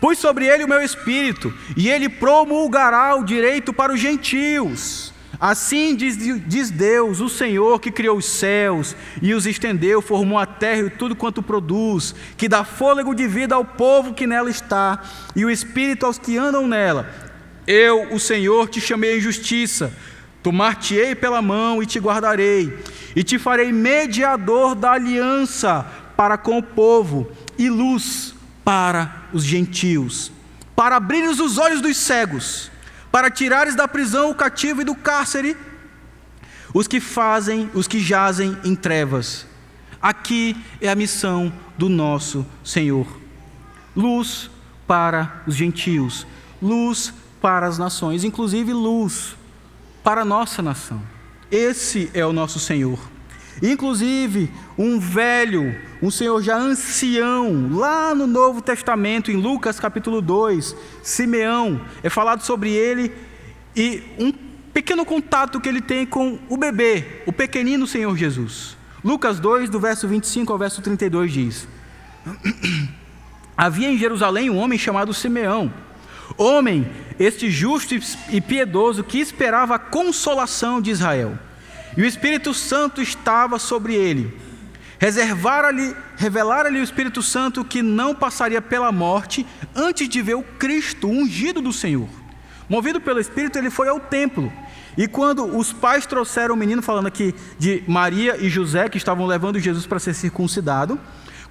Pus 0.00 0.18
sobre 0.18 0.46
ele 0.46 0.64
o 0.64 0.68
meu 0.68 0.82
espírito, 0.82 1.54
e 1.76 1.88
ele 1.88 2.08
promulgará 2.08 3.14
o 3.14 3.24
direito 3.24 3.72
para 3.72 3.92
os 3.92 4.00
gentios. 4.00 5.12
Assim 5.40 5.96
diz, 5.96 6.16
diz, 6.46 6.70
Deus, 6.70 7.20
o 7.20 7.28
Senhor 7.28 7.80
que 7.80 7.90
criou 7.90 8.16
os 8.18 8.26
céus 8.26 8.94
e 9.20 9.34
os 9.34 9.46
estendeu, 9.46 10.00
formou 10.00 10.38
a 10.38 10.46
terra 10.46 10.82
e 10.82 10.90
tudo 10.90 11.16
quanto 11.16 11.42
produz, 11.42 12.14
que 12.36 12.48
dá 12.48 12.62
fôlego 12.64 13.14
de 13.14 13.26
vida 13.26 13.54
ao 13.54 13.64
povo 13.64 14.14
que 14.14 14.26
nela 14.26 14.50
está, 14.50 15.02
e 15.34 15.44
o 15.44 15.50
espírito 15.50 16.06
aos 16.06 16.18
que 16.18 16.36
andam 16.36 16.66
nela. 16.66 17.08
Eu, 17.66 18.12
o 18.12 18.20
Senhor, 18.20 18.68
te 18.68 18.80
chamei 18.80 19.18
em 19.18 19.20
justiça, 19.20 19.92
tomar-te-ei 20.42 21.14
pela 21.14 21.40
mão 21.40 21.82
e 21.82 21.86
te 21.86 21.98
guardarei, 21.98 22.76
e 23.14 23.22
te 23.22 23.38
farei 23.38 23.72
mediador 23.72 24.74
da 24.74 24.92
aliança 24.92 25.86
para 26.16 26.36
com 26.36 26.58
o 26.58 26.62
povo, 26.62 27.30
e 27.58 27.68
luz 27.68 28.34
para 28.64 29.24
os 29.32 29.44
gentios, 29.44 30.32
para 30.74 30.96
abrires 30.96 31.40
os 31.40 31.58
olhos 31.58 31.80
dos 31.80 31.96
cegos, 31.96 32.70
para 33.10 33.30
tirares 33.30 33.74
da 33.74 33.86
prisão 33.86 34.30
o 34.30 34.34
cativo 34.34 34.82
e 34.82 34.84
do 34.84 34.94
cárcere 34.94 35.56
os 36.74 36.86
que 36.86 37.00
fazem, 37.00 37.70
os 37.74 37.86
que 37.86 38.00
jazem 38.00 38.56
em 38.64 38.74
trevas. 38.74 39.46
Aqui 40.00 40.56
é 40.80 40.88
a 40.88 40.94
missão 40.94 41.52
do 41.76 41.88
nosso 41.88 42.46
Senhor. 42.64 43.06
Luz 43.94 44.50
para 44.86 45.42
os 45.46 45.54
gentios, 45.54 46.26
luz 46.60 47.12
para 47.40 47.66
as 47.66 47.78
nações, 47.78 48.24
inclusive 48.24 48.72
luz 48.72 49.36
para 50.02 50.22
a 50.22 50.24
nossa 50.24 50.62
nação. 50.62 51.02
Esse 51.50 52.10
é 52.14 52.24
o 52.24 52.32
nosso 52.32 52.58
Senhor. 52.58 52.98
Inclusive, 53.62 54.50
um 54.76 54.98
velho, 54.98 55.72
um 56.02 56.10
senhor 56.10 56.42
já 56.42 56.56
ancião, 56.56 57.70
lá 57.72 58.12
no 58.12 58.26
Novo 58.26 58.60
Testamento, 58.60 59.30
em 59.30 59.36
Lucas 59.36 59.78
capítulo 59.78 60.20
2, 60.20 60.74
Simeão, 61.00 61.80
é 62.02 62.10
falado 62.10 62.42
sobre 62.42 62.70
ele 62.70 63.12
e 63.76 64.02
um 64.18 64.32
pequeno 64.74 65.04
contato 65.04 65.60
que 65.60 65.68
ele 65.68 65.80
tem 65.80 66.04
com 66.04 66.40
o 66.48 66.56
bebê, 66.56 67.22
o 67.24 67.32
pequenino 67.32 67.86
Senhor 67.86 68.16
Jesus. 68.16 68.76
Lucas 69.04 69.38
2, 69.38 69.70
do 69.70 69.78
verso 69.78 70.08
25 70.08 70.52
ao 70.52 70.58
verso 70.58 70.82
32 70.82 71.32
diz: 71.32 71.68
Havia 73.56 73.92
em 73.92 73.96
Jerusalém 73.96 74.50
um 74.50 74.56
homem 74.56 74.78
chamado 74.78 75.14
Simeão, 75.14 75.72
homem 76.36 76.90
este 77.16 77.48
justo 77.48 77.94
e 78.28 78.40
piedoso 78.40 79.04
que 79.04 79.20
esperava 79.20 79.76
a 79.76 79.78
consolação 79.78 80.80
de 80.80 80.90
Israel. 80.90 81.38
E 81.96 82.02
o 82.02 82.06
Espírito 82.06 82.54
Santo 82.54 83.02
estava 83.02 83.58
sobre 83.58 83.94
ele. 83.94 84.34
Reservara-lhe, 84.98 85.96
revelara-lhe 86.16 86.78
o 86.78 86.82
Espírito 86.82 87.22
Santo 87.22 87.64
que 87.64 87.82
não 87.82 88.14
passaria 88.14 88.62
pela 88.62 88.92
morte 88.92 89.44
antes 89.74 90.08
de 90.08 90.22
ver 90.22 90.34
o 90.34 90.42
Cristo 90.42 91.08
ungido 91.08 91.60
do 91.60 91.72
Senhor. 91.72 92.08
Movido 92.68 93.00
pelo 93.00 93.18
Espírito, 93.18 93.58
ele 93.58 93.68
foi 93.68 93.88
ao 93.88 93.98
templo. 93.98 94.52
E 94.96 95.08
quando 95.08 95.44
os 95.44 95.72
pais 95.72 96.06
trouxeram 96.06 96.54
o 96.54 96.58
menino, 96.58 96.82
falando 96.82 97.06
aqui 97.06 97.34
de 97.58 97.82
Maria 97.88 98.36
e 98.38 98.48
José, 98.48 98.88
que 98.88 98.96
estavam 98.96 99.26
levando 99.26 99.58
Jesus 99.58 99.86
para 99.86 99.98
ser 99.98 100.14
circuncidado, 100.14 101.00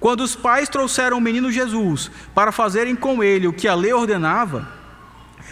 quando 0.00 0.22
os 0.22 0.34
pais 0.34 0.68
trouxeram 0.68 1.18
o 1.18 1.20
menino 1.20 1.52
Jesus 1.52 2.10
para 2.34 2.50
fazerem 2.50 2.96
com 2.96 3.22
ele 3.22 3.46
o 3.46 3.52
que 3.52 3.68
a 3.68 3.74
lei 3.74 3.92
ordenava, 3.92 4.68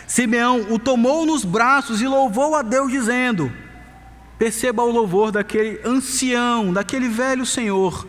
Simeão 0.06 0.66
o 0.70 0.78
tomou 0.78 1.24
nos 1.24 1.44
braços 1.44 2.00
e 2.00 2.06
louvou 2.06 2.56
a 2.56 2.62
Deus, 2.62 2.90
dizendo: 2.90 3.52
Perceba 4.40 4.82
o 4.82 4.90
louvor 4.90 5.30
daquele 5.30 5.82
ancião, 5.84 6.72
daquele 6.72 7.10
velho 7.10 7.44
Senhor. 7.44 8.08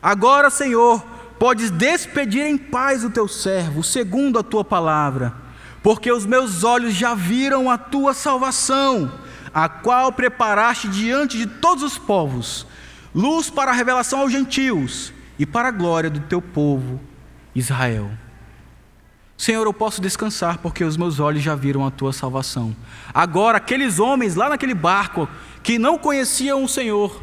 Agora, 0.00 0.48
Senhor, 0.48 1.04
podes 1.38 1.70
despedir 1.70 2.46
em 2.46 2.56
paz 2.56 3.04
o 3.04 3.10
teu 3.10 3.28
servo, 3.28 3.84
segundo 3.84 4.38
a 4.38 4.42
tua 4.42 4.64
palavra, 4.64 5.34
porque 5.82 6.10
os 6.10 6.24
meus 6.24 6.64
olhos 6.64 6.94
já 6.94 7.14
viram 7.14 7.70
a 7.70 7.76
tua 7.76 8.14
salvação, 8.14 9.12
a 9.52 9.68
qual 9.68 10.10
preparaste 10.10 10.88
diante 10.88 11.36
de 11.36 11.46
todos 11.46 11.84
os 11.84 11.98
povos, 11.98 12.66
luz 13.14 13.50
para 13.50 13.70
a 13.70 13.74
revelação 13.74 14.20
aos 14.20 14.32
gentios 14.32 15.12
e 15.38 15.44
para 15.44 15.68
a 15.68 15.72
glória 15.72 16.08
do 16.08 16.20
teu 16.20 16.40
povo, 16.40 16.98
Israel. 17.54 18.10
Senhor, 19.38 19.64
eu 19.64 19.72
posso 19.72 20.02
descansar 20.02 20.58
porque 20.58 20.82
os 20.82 20.96
meus 20.96 21.20
olhos 21.20 21.44
já 21.44 21.54
viram 21.54 21.86
a 21.86 21.92
tua 21.92 22.12
salvação. 22.12 22.74
Agora, 23.14 23.58
aqueles 23.58 24.00
homens 24.00 24.34
lá 24.34 24.48
naquele 24.48 24.74
barco 24.74 25.28
que 25.62 25.78
não 25.78 25.96
conheciam 25.96 26.64
o 26.64 26.68
Senhor 26.68 27.22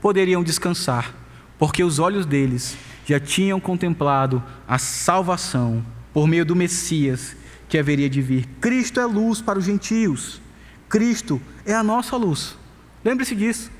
poderiam 0.00 0.42
descansar, 0.42 1.14
porque 1.58 1.84
os 1.84 1.98
olhos 1.98 2.24
deles 2.24 2.78
já 3.04 3.20
tinham 3.20 3.60
contemplado 3.60 4.42
a 4.66 4.78
salvação 4.78 5.84
por 6.14 6.26
meio 6.26 6.46
do 6.46 6.56
Messias 6.56 7.36
que 7.68 7.76
haveria 7.76 8.08
de 8.08 8.22
vir. 8.22 8.48
Cristo 8.58 8.98
é 8.98 9.04
luz 9.04 9.42
para 9.42 9.58
os 9.58 9.66
gentios. 9.66 10.40
Cristo 10.88 11.38
é 11.66 11.74
a 11.74 11.82
nossa 11.82 12.16
luz. 12.16 12.56
Lembre-se 13.04 13.36
disso. 13.36 13.70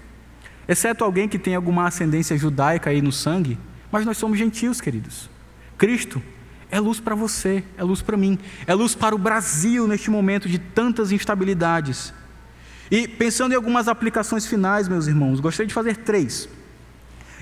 Exceto 0.68 1.02
alguém 1.02 1.26
que 1.26 1.38
tem 1.38 1.54
alguma 1.54 1.86
ascendência 1.86 2.36
judaica 2.36 2.90
aí 2.90 3.00
no 3.00 3.10
sangue, 3.10 3.58
mas 3.90 4.04
nós 4.04 4.18
somos 4.18 4.38
gentios, 4.38 4.82
queridos. 4.82 5.30
Cristo 5.78 6.22
é 6.70 6.78
luz 6.78 7.00
para 7.00 7.14
você, 7.14 7.64
é 7.76 7.82
luz 7.82 8.02
para 8.02 8.16
mim, 8.16 8.38
é 8.66 8.74
luz 8.74 8.94
para 8.94 9.14
o 9.14 9.18
Brasil 9.18 9.86
neste 9.88 10.10
momento 10.10 10.48
de 10.48 10.58
tantas 10.58 11.12
instabilidades. 11.12 12.12
E 12.90 13.06
pensando 13.06 13.52
em 13.52 13.56
algumas 13.56 13.88
aplicações 13.88 14.46
finais, 14.46 14.88
meus 14.88 15.06
irmãos, 15.06 15.40
gostaria 15.40 15.68
de 15.68 15.74
fazer 15.74 15.98
três. 15.98 16.48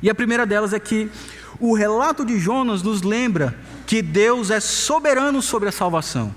E 0.03 0.11
a 0.11 0.15
primeira 0.15 0.47
delas 0.47 0.73
é 0.73 0.79
que 0.79 1.11
o 1.59 1.75
relato 1.75 2.25
de 2.25 2.39
Jonas 2.39 2.83
nos 2.83 3.03
lembra 3.03 3.59
que 3.87 4.03
Deus 4.03 4.51
é 4.51 4.61
soberano 4.61 5.43
sobre 5.43 5.69
a 5.69 5.73
salvação. 5.73 6.35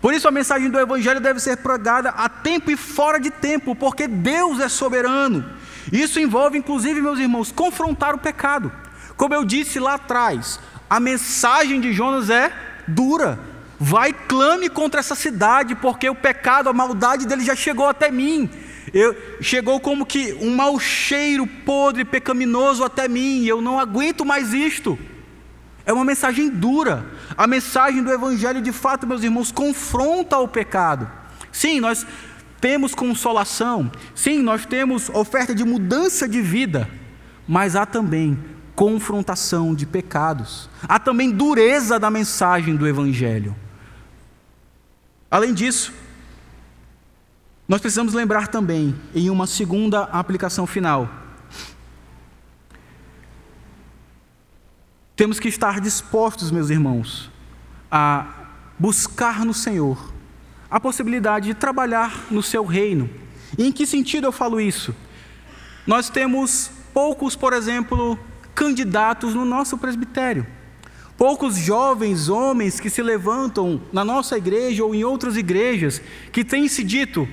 Por 0.00 0.12
isso 0.12 0.26
a 0.26 0.32
mensagem 0.32 0.68
do 0.68 0.80
Evangelho 0.80 1.20
deve 1.20 1.38
ser 1.38 1.58
pregada 1.58 2.10
a 2.10 2.28
tempo 2.28 2.70
e 2.70 2.76
fora 2.76 3.20
de 3.20 3.30
tempo, 3.30 3.74
porque 3.74 4.08
Deus 4.08 4.58
é 4.58 4.68
soberano. 4.68 5.44
Isso 5.92 6.18
envolve, 6.18 6.58
inclusive, 6.58 7.00
meus 7.00 7.20
irmãos, 7.20 7.52
confrontar 7.52 8.14
o 8.14 8.18
pecado. 8.18 8.70
Como 9.16 9.32
eu 9.32 9.44
disse 9.44 9.78
lá 9.78 9.94
atrás, 9.94 10.58
a 10.92 11.00
mensagem 11.00 11.80
de 11.80 11.90
Jonas 11.90 12.28
é 12.28 12.52
dura. 12.86 13.40
Vai 13.80 14.12
clame 14.12 14.68
contra 14.68 15.00
essa 15.00 15.14
cidade, 15.14 15.74
porque 15.74 16.06
o 16.06 16.14
pecado, 16.14 16.68
a 16.68 16.72
maldade 16.74 17.26
dele 17.26 17.42
já 17.42 17.56
chegou 17.56 17.88
até 17.88 18.10
mim. 18.10 18.50
Eu, 18.92 19.16
chegou 19.40 19.80
como 19.80 20.04
que 20.04 20.34
um 20.34 20.54
mau 20.54 20.78
cheiro 20.78 21.46
podre, 21.46 22.04
pecaminoso 22.04 22.84
até 22.84 23.08
mim, 23.08 23.46
eu 23.46 23.62
não 23.62 23.80
aguento 23.80 24.22
mais 24.22 24.52
isto. 24.52 24.98
É 25.86 25.94
uma 25.94 26.04
mensagem 26.04 26.50
dura. 26.50 27.06
A 27.38 27.46
mensagem 27.46 28.02
do 28.02 28.12
Evangelho, 28.12 28.60
de 28.60 28.70
fato, 28.70 29.06
meus 29.06 29.22
irmãos, 29.22 29.50
confronta 29.50 30.36
o 30.36 30.46
pecado. 30.46 31.10
Sim, 31.50 31.80
nós 31.80 32.06
temos 32.60 32.94
consolação, 32.94 33.90
sim, 34.14 34.42
nós 34.42 34.66
temos 34.66 35.08
oferta 35.08 35.54
de 35.54 35.64
mudança 35.64 36.28
de 36.28 36.42
vida, 36.42 36.86
mas 37.48 37.76
há 37.76 37.86
também 37.86 38.38
confrontação 38.74 39.74
de 39.74 39.86
pecados. 39.86 40.68
Há 40.82 40.98
também 40.98 41.30
dureza 41.30 41.98
da 41.98 42.10
mensagem 42.10 42.76
do 42.76 42.86
Evangelho. 42.86 43.54
Além 45.30 45.54
disso, 45.54 45.92
nós 47.68 47.80
precisamos 47.80 48.12
lembrar 48.12 48.48
também, 48.48 48.94
em 49.14 49.30
uma 49.30 49.46
segunda 49.46 50.02
aplicação 50.04 50.66
final, 50.66 51.08
temos 55.16 55.38
que 55.38 55.48
estar 55.48 55.80
dispostos, 55.80 56.50
meus 56.50 56.68
irmãos, 56.68 57.30
a 57.90 58.26
buscar 58.78 59.44
no 59.44 59.54
Senhor 59.54 60.12
a 60.70 60.80
possibilidade 60.80 61.46
de 61.46 61.54
trabalhar 61.54 62.26
no 62.30 62.42
seu 62.42 62.64
reino. 62.64 63.08
E 63.58 63.66
em 63.66 63.70
que 63.70 63.86
sentido 63.86 64.26
eu 64.26 64.32
falo 64.32 64.58
isso? 64.60 64.94
Nós 65.86 66.08
temos 66.08 66.70
poucos, 66.94 67.36
por 67.36 67.52
exemplo, 67.52 68.18
candidatos 68.54 69.34
no 69.34 69.44
nosso 69.44 69.78
presbitério. 69.78 70.46
Poucos 71.16 71.56
jovens 71.56 72.28
homens 72.28 72.80
que 72.80 72.90
se 72.90 73.02
levantam 73.02 73.80
na 73.92 74.04
nossa 74.04 74.36
igreja 74.36 74.84
ou 74.84 74.94
em 74.94 75.04
outras 75.04 75.36
igrejas 75.36 76.02
que 76.32 76.44
têm 76.44 76.66
se 76.68 76.82
dito: 76.82 77.28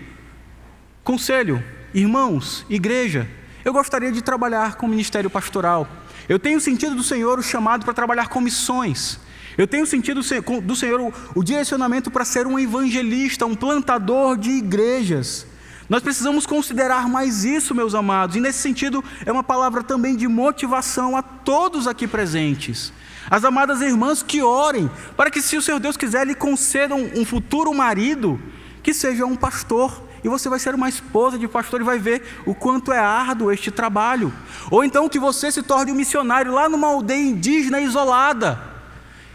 conselho, 1.03 1.63
irmãos, 1.93 2.65
igreja, 2.69 3.27
eu 3.63 3.73
gostaria 3.73 4.11
de 4.11 4.21
trabalhar 4.21 4.75
com 4.75 4.85
o 4.85 4.89
ministério 4.89 5.29
pastoral. 5.29 5.87
Eu 6.27 6.37
tenho 6.37 6.59
sentido 6.59 6.95
do 6.95 7.03
Senhor 7.03 7.39
o 7.39 7.43
chamado 7.43 7.83
para 7.83 7.93
trabalhar 7.93 8.27
com 8.27 8.39
missões. 8.39 9.19
Eu 9.57 9.67
tenho 9.67 9.85
sentido 9.85 10.21
do 10.61 10.75
Senhor 10.75 11.13
o, 11.35 11.43
direcionamento 11.43 12.09
para 12.09 12.23
ser 12.23 12.47
um 12.47 12.57
evangelista, 12.57 13.45
um 13.45 13.55
plantador 13.55 14.37
de 14.37 14.51
igrejas. 14.51 15.45
Nós 15.89 16.03
precisamos 16.03 16.45
considerar 16.45 17.09
mais 17.09 17.43
isso, 17.43 17.73
meus 17.73 17.95
amados, 17.95 18.35
e 18.35 18.39
nesse 18.39 18.59
sentido 18.59 19.03
é 19.25 19.31
uma 19.31 19.43
palavra 19.43 19.81
também 19.81 20.15
de 20.15 20.27
motivação 20.27 21.17
a 21.17 21.23
todos 21.23 21.87
aqui 21.87 22.07
presentes. 22.07 22.93
As 23.27 23.43
amadas 23.43 23.81
irmãs 23.81 24.21
que 24.21 24.43
orem, 24.43 24.89
para 25.17 25.31
que, 25.31 25.41
se 25.41 25.57
o 25.57 25.61
Senhor 25.61 25.79
Deus 25.79 25.97
quiser, 25.97 26.27
lhe 26.27 26.35
conceda 26.35 26.93
um, 26.93 27.21
um 27.21 27.25
futuro 27.25 27.73
marido, 27.73 28.39
que 28.83 28.93
seja 28.93 29.25
um 29.25 29.35
pastor, 29.35 30.07
e 30.23 30.29
você 30.29 30.47
vai 30.47 30.59
ser 30.59 30.75
uma 30.75 30.89
esposa 30.89 31.39
de 31.39 31.47
pastor 31.47 31.81
e 31.81 31.83
vai 31.83 31.97
ver 31.97 32.21
o 32.45 32.53
quanto 32.53 32.93
é 32.93 32.99
árduo 32.99 33.51
este 33.51 33.71
trabalho. 33.71 34.31
Ou 34.69 34.83
então 34.83 35.09
que 35.09 35.17
você 35.17 35.51
se 35.51 35.63
torne 35.63 35.91
um 35.91 35.95
missionário 35.95 36.53
lá 36.53 36.69
numa 36.69 36.87
aldeia 36.87 37.29
indígena 37.29 37.79
isolada. 37.79 38.61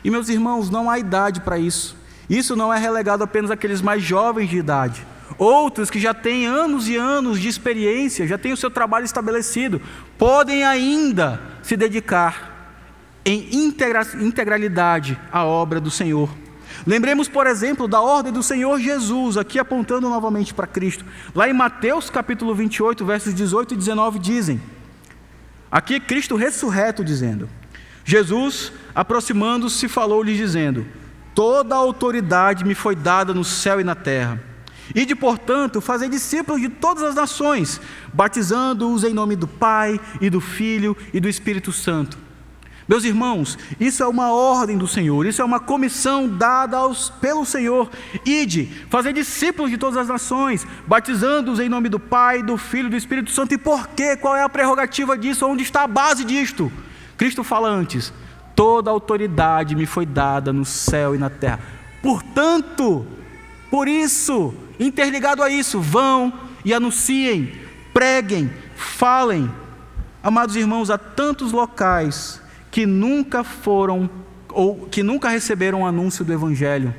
E 0.04 0.10
meus 0.10 0.28
irmãos, 0.28 0.70
não 0.70 0.90
há 0.90 0.98
idade 0.98 1.40
para 1.40 1.58
isso. 1.58 1.96
Isso 2.28 2.54
não 2.54 2.72
é 2.72 2.78
relegado 2.78 3.24
apenas 3.24 3.50
àqueles 3.50 3.80
mais 3.80 4.02
jovens 4.02 4.50
de 4.50 4.58
idade. 4.58 5.13
Outros 5.36 5.90
que 5.90 5.98
já 5.98 6.14
têm 6.14 6.46
anos 6.46 6.88
e 6.88 6.96
anos 6.96 7.40
de 7.40 7.48
experiência, 7.48 8.26
já 8.26 8.38
têm 8.38 8.52
o 8.52 8.56
seu 8.56 8.70
trabalho 8.70 9.04
estabelecido, 9.04 9.80
podem 10.16 10.64
ainda 10.64 11.40
se 11.62 11.76
dedicar 11.76 12.52
em 13.24 13.48
integra 13.52 14.06
integralidade 14.20 15.18
à 15.32 15.44
obra 15.44 15.80
do 15.80 15.90
Senhor. 15.90 16.28
Lembremos, 16.86 17.28
por 17.28 17.46
exemplo, 17.46 17.88
da 17.88 18.00
ordem 18.00 18.32
do 18.32 18.42
Senhor 18.42 18.78
Jesus, 18.78 19.36
aqui 19.36 19.58
apontando 19.58 20.08
novamente 20.08 20.52
para 20.52 20.66
Cristo. 20.66 21.04
Lá 21.34 21.48
em 21.48 21.52
Mateus 21.52 22.10
capítulo 22.10 22.54
28, 22.54 23.04
versos 23.04 23.34
18 23.34 23.74
e 23.74 23.76
19 23.76 24.18
dizem: 24.18 24.60
Aqui 25.70 25.98
Cristo 25.98 26.36
ressurreto 26.36 27.02
dizendo: 27.02 27.48
Jesus, 28.04 28.72
aproximando-se, 28.94 29.88
falou-lhes 29.88 30.36
dizendo: 30.36 30.86
Toda 31.34 31.74
a 31.74 31.78
autoridade 31.78 32.64
me 32.64 32.74
foi 32.74 32.94
dada 32.94 33.32
no 33.32 33.44
céu 33.44 33.80
e 33.80 33.84
na 33.84 33.94
terra. 33.94 34.53
E 34.92 35.06
de, 35.06 35.14
portanto, 35.14 35.80
fazer 35.80 36.08
discípulos 36.08 36.60
de 36.60 36.68
todas 36.68 37.02
as 37.02 37.14
nações, 37.14 37.80
batizando-os 38.12 39.04
em 39.04 39.14
nome 39.14 39.36
do 39.36 39.46
Pai 39.46 40.00
e 40.20 40.28
do 40.28 40.40
Filho 40.40 40.96
e 41.12 41.20
do 41.20 41.28
Espírito 41.28 41.70
Santo. 41.70 42.24
Meus 42.86 43.04
irmãos, 43.04 43.58
isso 43.80 44.02
é 44.02 44.06
uma 44.06 44.30
ordem 44.30 44.76
do 44.76 44.86
Senhor, 44.86 45.24
isso 45.24 45.40
é 45.40 45.44
uma 45.44 45.58
comissão 45.58 46.28
dada 46.28 46.76
aos, 46.76 47.08
pelo 47.08 47.46
Senhor. 47.46 47.90
Ide, 48.26 48.66
fazer 48.90 49.14
discípulos 49.14 49.70
de 49.70 49.78
todas 49.78 49.96
as 49.96 50.08
nações, 50.08 50.66
batizando-os 50.86 51.60
em 51.60 51.68
nome 51.68 51.88
do 51.88 51.98
Pai, 51.98 52.42
do 52.42 52.58
Filho 52.58 52.88
e 52.88 52.90
do 52.90 52.96
Espírito 52.96 53.30
Santo. 53.30 53.54
E 53.54 53.58
por 53.58 53.88
quê? 53.88 54.16
Qual 54.18 54.36
é 54.36 54.42
a 54.42 54.48
prerrogativa 54.50 55.16
disso? 55.16 55.46
Onde 55.46 55.62
está 55.62 55.84
a 55.84 55.88
base 55.88 56.24
disto? 56.24 56.70
Cristo 57.16 57.42
fala 57.42 57.70
antes: 57.70 58.12
toda 58.54 58.90
autoridade 58.90 59.74
me 59.74 59.86
foi 59.86 60.04
dada 60.04 60.52
no 60.52 60.66
céu 60.66 61.14
e 61.14 61.18
na 61.18 61.30
terra. 61.30 61.60
Portanto, 62.02 63.06
por 63.74 63.88
isso, 63.88 64.54
interligado 64.78 65.42
a 65.42 65.50
isso, 65.50 65.80
vão 65.80 66.32
e 66.64 66.72
anunciem, 66.72 67.60
preguem, 67.92 68.48
falem. 68.76 69.52
Amados 70.22 70.54
irmãos, 70.54 70.90
há 70.90 70.96
tantos 70.96 71.50
locais 71.50 72.40
que 72.70 72.86
nunca 72.86 73.42
foram 73.42 74.08
ou 74.48 74.86
que 74.86 75.02
nunca 75.02 75.28
receberam 75.28 75.82
o 75.82 75.86
anúncio 75.86 76.24
do 76.24 76.32
evangelho. 76.32 76.94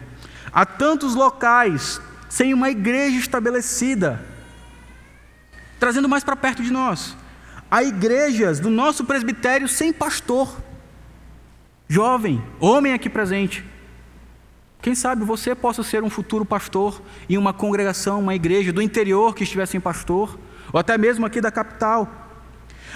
Há 0.52 0.66
tantos 0.66 1.16
locais 1.16 2.02
sem 2.28 2.54
uma 2.54 2.70
igreja 2.70 3.20
estabelecida, 3.20 4.22
trazendo 5.80 6.10
mais 6.10 6.26
para 6.26 6.36
perto 6.36 6.62
de 6.62 6.74
nós. 6.74 7.16
Há 7.72 7.84
igrejas 7.84 8.60
do 8.60 8.70
nosso 8.70 9.06
presbitério 9.06 9.70
sem 9.70 9.94
pastor. 9.94 10.54
Jovem, 11.88 12.44
homem 12.60 12.92
aqui 12.92 13.10
presente, 13.10 13.64
quem 14.86 14.94
sabe 14.94 15.26
você 15.26 15.56
possa 15.56 15.82
ser 15.82 16.04
um 16.04 16.12
futuro 16.12 16.46
pastor 16.46 17.02
em 17.28 17.40
uma 17.40 17.52
congregação, 17.52 18.20
uma 18.20 18.36
igreja 18.36 18.72
do 18.72 18.84
interior 18.84 19.34
que 19.34 19.44
estivesse 19.44 19.72
sem 19.72 19.82
pastor, 19.82 20.38
ou 20.72 20.80
até 20.80 20.96
mesmo 20.96 21.26
aqui 21.26 21.42
da 21.42 21.50
capital. 21.50 22.08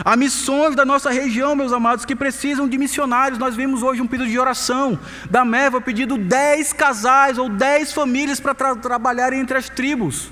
Há 0.05 0.15
missões 0.15 0.75
da 0.75 0.85
nossa 0.85 1.09
região, 1.09 1.55
meus 1.55 1.73
amados, 1.73 2.05
que 2.05 2.15
precisam 2.15 2.69
de 2.69 2.77
missionários. 2.77 3.39
Nós 3.39 3.55
vimos 3.55 3.81
hoje 3.81 4.03
um 4.03 4.05
pedido 4.05 4.29
de 4.29 4.37
oração 4.37 4.99
da 5.31 5.43
Meva 5.43 5.81
pedindo 5.81 6.15
10 6.15 6.73
casais 6.73 7.39
ou 7.39 7.49
10 7.49 7.91
famílias 7.91 8.39
para 8.39 8.53
tra 8.53 8.75
trabalharem 8.75 9.39
entre 9.39 9.57
as 9.57 9.67
tribos. 9.67 10.31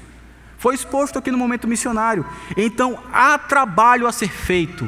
Foi 0.60 0.76
exposto 0.76 1.18
aqui 1.18 1.32
no 1.32 1.40
momento 1.40 1.68
missionário. 1.68 2.24
Então 2.56 3.00
há 3.12 3.36
trabalho 3.36 4.06
a 4.06 4.12
ser 4.12 4.30
feito. 4.30 4.88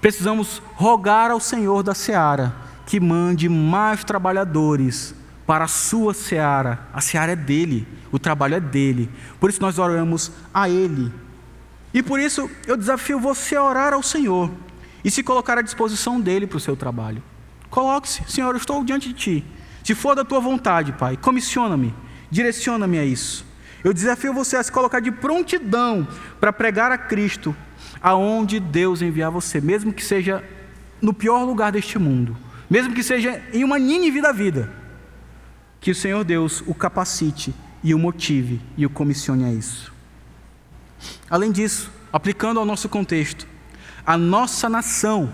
Precisamos 0.00 0.60
rogar 0.74 1.30
ao 1.30 1.38
Senhor 1.38 1.84
da 1.84 1.94
seara 1.94 2.56
que 2.84 2.98
mande 2.98 3.48
mais 3.48 4.02
trabalhadores 4.02 5.16
para 5.48 5.64
a 5.64 5.68
sua 5.68 6.12
seara. 6.12 6.78
A 6.92 7.00
seara 7.00 7.32
é 7.32 7.36
dele, 7.36 7.88
o 8.12 8.18
trabalho 8.18 8.56
é 8.56 8.60
dele. 8.60 9.10
Por 9.40 9.48
isso 9.48 9.62
nós 9.62 9.78
oramos 9.78 10.30
a 10.52 10.68
ele. 10.68 11.10
E 11.94 12.02
por 12.02 12.20
isso 12.20 12.50
eu 12.66 12.76
desafio 12.76 13.18
você 13.18 13.56
a 13.56 13.64
orar 13.64 13.94
ao 13.94 14.02
Senhor 14.02 14.50
e 15.02 15.10
se 15.10 15.22
colocar 15.22 15.56
à 15.56 15.62
disposição 15.62 16.20
dele 16.20 16.46
para 16.46 16.58
o 16.58 16.60
seu 16.60 16.76
trabalho. 16.76 17.22
Coloque-se, 17.70 18.30
Senhor, 18.30 18.50
eu 18.50 18.58
estou 18.58 18.84
diante 18.84 19.08
de 19.08 19.14
ti. 19.14 19.44
Se 19.82 19.94
for 19.94 20.14
da 20.14 20.22
tua 20.22 20.38
vontade, 20.38 20.92
Pai, 20.92 21.16
comissiona-me, 21.16 21.94
direciona-me 22.30 22.98
a 22.98 23.04
isso. 23.06 23.46
Eu 23.82 23.94
desafio 23.94 24.34
você 24.34 24.54
a 24.56 24.62
se 24.62 24.70
colocar 24.70 25.00
de 25.00 25.10
prontidão 25.10 26.06
para 26.38 26.52
pregar 26.52 26.92
a 26.92 26.98
Cristo 26.98 27.56
aonde 28.02 28.60
Deus 28.60 29.00
enviar 29.00 29.30
você, 29.30 29.62
mesmo 29.62 29.94
que 29.94 30.04
seja 30.04 30.44
no 31.00 31.14
pior 31.14 31.42
lugar 31.44 31.72
deste 31.72 31.98
mundo, 31.98 32.36
mesmo 32.68 32.92
que 32.92 33.02
seja 33.02 33.42
em 33.50 33.64
uma 33.64 33.78
Nínive 33.78 34.20
da 34.20 34.30
vida. 34.30 34.76
Que 35.80 35.90
o 35.90 35.94
Senhor 35.94 36.24
Deus 36.24 36.62
o 36.66 36.74
capacite 36.74 37.54
e 37.82 37.94
o 37.94 37.98
motive 37.98 38.60
e 38.76 38.84
o 38.84 38.90
comissione 38.90 39.44
a 39.44 39.52
isso. 39.52 39.92
Além 41.30 41.52
disso, 41.52 41.90
aplicando 42.12 42.58
ao 42.58 42.66
nosso 42.66 42.88
contexto, 42.88 43.46
a 44.04 44.16
nossa 44.16 44.68
nação 44.68 45.32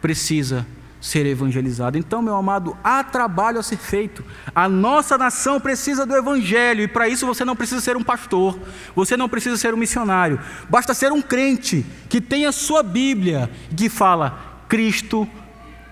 precisa 0.00 0.66
ser 1.02 1.26
evangelizada. 1.26 1.98
Então, 1.98 2.22
meu 2.22 2.36
amado, 2.36 2.76
há 2.82 3.02
trabalho 3.02 3.58
a 3.58 3.62
ser 3.62 3.76
feito. 3.76 4.24
A 4.54 4.68
nossa 4.68 5.18
nação 5.18 5.60
precisa 5.60 6.06
do 6.06 6.14
evangelho 6.14 6.82
e 6.82 6.88
para 6.88 7.08
isso 7.08 7.26
você 7.26 7.44
não 7.44 7.56
precisa 7.56 7.80
ser 7.80 7.96
um 7.96 8.04
pastor, 8.04 8.56
você 8.94 9.16
não 9.16 9.28
precisa 9.28 9.56
ser 9.56 9.74
um 9.74 9.76
missionário. 9.76 10.40
Basta 10.70 10.94
ser 10.94 11.10
um 11.10 11.20
crente 11.20 11.84
que 12.08 12.20
tenha 12.20 12.52
sua 12.52 12.84
Bíblia 12.84 13.50
que 13.76 13.88
fala: 13.88 14.64
Cristo 14.68 15.28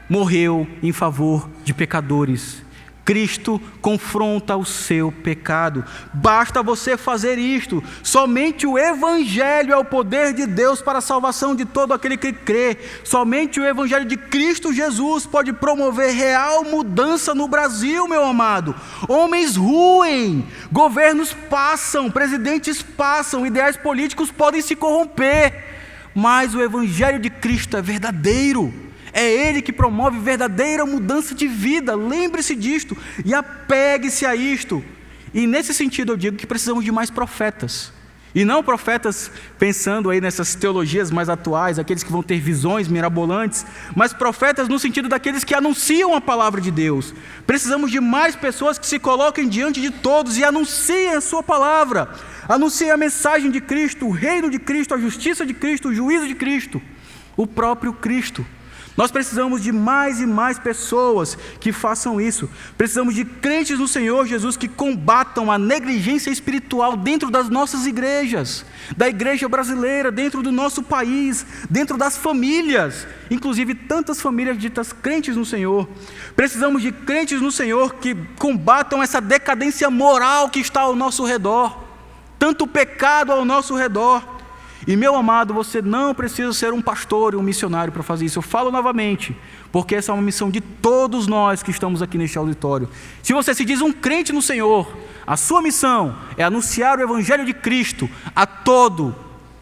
morreu 0.08 0.66
em 0.80 0.92
favor 0.92 1.50
de 1.64 1.74
pecadores. 1.74 2.62
Cristo 3.10 3.60
confronta 3.80 4.56
o 4.56 4.64
seu 4.64 5.10
pecado. 5.10 5.84
Basta 6.14 6.62
você 6.62 6.96
fazer 6.96 7.38
isto. 7.38 7.82
Somente 8.04 8.68
o 8.68 8.78
Evangelho 8.78 9.72
é 9.72 9.76
o 9.76 9.84
poder 9.84 10.32
de 10.32 10.46
Deus 10.46 10.80
para 10.80 10.98
a 10.98 11.02
salvação 11.02 11.56
de 11.56 11.64
todo 11.64 11.92
aquele 11.92 12.16
que 12.16 12.32
crê. 12.32 12.78
Somente 13.02 13.58
o 13.58 13.66
Evangelho 13.66 14.04
de 14.04 14.16
Cristo 14.16 14.72
Jesus 14.72 15.26
pode 15.26 15.52
promover 15.52 16.14
real 16.14 16.62
mudança 16.62 17.34
no 17.34 17.48
Brasil, 17.48 18.06
meu 18.06 18.24
amado. 18.24 18.76
Homens 19.08 19.56
ruem, 19.56 20.46
governos 20.70 21.32
passam, 21.32 22.12
presidentes 22.12 22.80
passam, 22.80 23.44
ideais 23.44 23.76
políticos 23.76 24.30
podem 24.30 24.62
se 24.62 24.76
corromper, 24.76 25.64
mas 26.14 26.54
o 26.54 26.62
Evangelho 26.62 27.18
de 27.18 27.28
Cristo 27.28 27.76
é 27.76 27.82
verdadeiro. 27.82 28.89
É 29.12 29.28
Ele 29.28 29.62
que 29.62 29.72
promove 29.72 30.18
verdadeira 30.18 30.86
mudança 30.86 31.34
de 31.34 31.46
vida. 31.46 31.94
Lembre-se 31.94 32.54
disto 32.54 32.96
e 33.24 33.34
apegue-se 33.34 34.24
a 34.26 34.34
isto. 34.34 34.82
E 35.32 35.46
nesse 35.46 35.72
sentido 35.72 36.12
eu 36.12 36.16
digo 36.16 36.36
que 36.36 36.46
precisamos 36.46 36.84
de 36.84 36.92
mais 36.92 37.10
profetas. 37.10 37.92
E 38.32 38.44
não 38.44 38.62
profetas 38.62 39.30
pensando 39.58 40.08
aí 40.08 40.20
nessas 40.20 40.54
teologias 40.54 41.10
mais 41.10 41.28
atuais, 41.28 41.80
aqueles 41.80 42.04
que 42.04 42.12
vão 42.12 42.22
ter 42.22 42.38
visões 42.38 42.86
mirabolantes, 42.86 43.66
mas 43.94 44.12
profetas 44.12 44.68
no 44.68 44.78
sentido 44.78 45.08
daqueles 45.08 45.42
que 45.42 45.54
anunciam 45.54 46.14
a 46.14 46.20
palavra 46.20 46.60
de 46.60 46.70
Deus. 46.70 47.12
Precisamos 47.44 47.90
de 47.90 47.98
mais 47.98 48.36
pessoas 48.36 48.78
que 48.78 48.86
se 48.86 49.00
coloquem 49.00 49.48
diante 49.48 49.80
de 49.80 49.90
todos 49.90 50.38
e 50.38 50.44
anunciem 50.44 51.14
a 51.14 51.20
sua 51.20 51.42
palavra. 51.42 52.08
Anunciem 52.48 52.92
a 52.92 52.96
mensagem 52.96 53.50
de 53.50 53.60
Cristo, 53.60 54.06
o 54.06 54.12
reino 54.12 54.48
de 54.48 54.60
Cristo, 54.60 54.94
a 54.94 54.98
justiça 54.98 55.44
de 55.44 55.52
Cristo, 55.52 55.88
o 55.88 55.94
juízo 55.94 56.28
de 56.28 56.36
Cristo, 56.36 56.80
o 57.36 57.48
próprio 57.48 57.92
Cristo. 57.92 58.46
Nós 59.00 59.10
precisamos 59.10 59.62
de 59.62 59.72
mais 59.72 60.20
e 60.20 60.26
mais 60.26 60.58
pessoas 60.58 61.34
que 61.58 61.72
façam 61.72 62.20
isso. 62.20 62.50
Precisamos 62.76 63.14
de 63.14 63.24
crentes 63.24 63.78
no 63.78 63.88
Senhor 63.88 64.26
Jesus 64.26 64.58
que 64.58 64.68
combatam 64.68 65.50
a 65.50 65.56
negligência 65.56 66.28
espiritual 66.28 66.98
dentro 66.98 67.30
das 67.30 67.48
nossas 67.48 67.86
igrejas, 67.86 68.62
da 68.94 69.08
igreja 69.08 69.48
brasileira, 69.48 70.12
dentro 70.12 70.42
do 70.42 70.52
nosso 70.52 70.82
país, 70.82 71.46
dentro 71.70 71.96
das 71.96 72.18
famílias, 72.18 73.06
inclusive 73.30 73.74
tantas 73.74 74.20
famílias 74.20 74.58
ditas 74.58 74.92
crentes 74.92 75.34
no 75.34 75.46
Senhor. 75.46 75.88
Precisamos 76.36 76.82
de 76.82 76.92
crentes 76.92 77.40
no 77.40 77.50
Senhor 77.50 77.94
que 77.94 78.14
combatam 78.38 79.02
essa 79.02 79.18
decadência 79.18 79.88
moral 79.88 80.50
que 80.50 80.60
está 80.60 80.82
ao 80.82 80.94
nosso 80.94 81.24
redor, 81.24 81.84
tanto 82.38 82.66
pecado 82.66 83.32
ao 83.32 83.46
nosso 83.46 83.74
redor. 83.74 84.39
E 84.90 84.96
meu 84.96 85.14
amado, 85.14 85.54
você 85.54 85.80
não 85.80 86.12
precisa 86.12 86.52
ser 86.52 86.72
um 86.72 86.82
pastor 86.82 87.34
e 87.34 87.36
um 87.36 87.44
missionário 87.44 87.92
para 87.92 88.02
fazer 88.02 88.24
isso. 88.24 88.40
Eu 88.40 88.42
falo 88.42 88.72
novamente, 88.72 89.36
porque 89.70 89.94
essa 89.94 90.10
é 90.10 90.12
uma 90.12 90.20
missão 90.20 90.50
de 90.50 90.60
todos 90.60 91.28
nós 91.28 91.62
que 91.62 91.70
estamos 91.70 92.02
aqui 92.02 92.18
neste 92.18 92.36
auditório. 92.36 92.88
Se 93.22 93.32
você 93.32 93.54
se 93.54 93.64
diz 93.64 93.80
um 93.80 93.92
crente 93.92 94.32
no 94.32 94.42
Senhor, 94.42 94.92
a 95.24 95.36
sua 95.36 95.62
missão 95.62 96.18
é 96.36 96.42
anunciar 96.42 96.98
o 96.98 97.02
Evangelho 97.02 97.44
de 97.44 97.54
Cristo 97.54 98.10
a 98.34 98.44
todo 98.44 99.14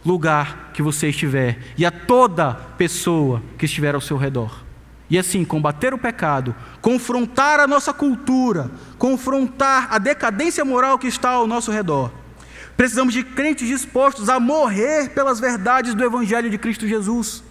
lugar 0.03 0.71
que 0.73 0.81
você 0.81 1.09
estiver 1.09 1.59
e 1.77 1.85
a 1.85 1.91
toda 1.91 2.55
pessoa 2.75 3.39
que 3.55 3.65
estiver 3.65 3.93
ao 3.93 4.01
seu 4.01 4.17
redor. 4.17 4.63
E 5.11 5.19
assim, 5.19 5.45
combater 5.45 5.93
o 5.93 5.99
pecado, 5.99 6.55
confrontar 6.81 7.59
a 7.59 7.67
nossa 7.67 7.93
cultura, 7.93 8.71
confrontar 8.97 9.89
a 9.91 9.99
decadência 9.99 10.65
moral 10.65 10.97
que 10.97 11.05
está 11.05 11.29
ao 11.29 11.45
nosso 11.45 11.71
redor 11.71 12.11
Precisamos 12.79 13.13
de 13.13 13.25
crentes 13.25 13.67
dispostos 13.67 14.29
a 14.29 14.39
morrer 14.39 15.09
pelas 15.09 15.37
verdades 15.37 15.93
do 15.93 16.01
Evangelho 16.01 16.49
de 16.49 16.57
Cristo 16.57 16.87
Jesus. 16.87 17.43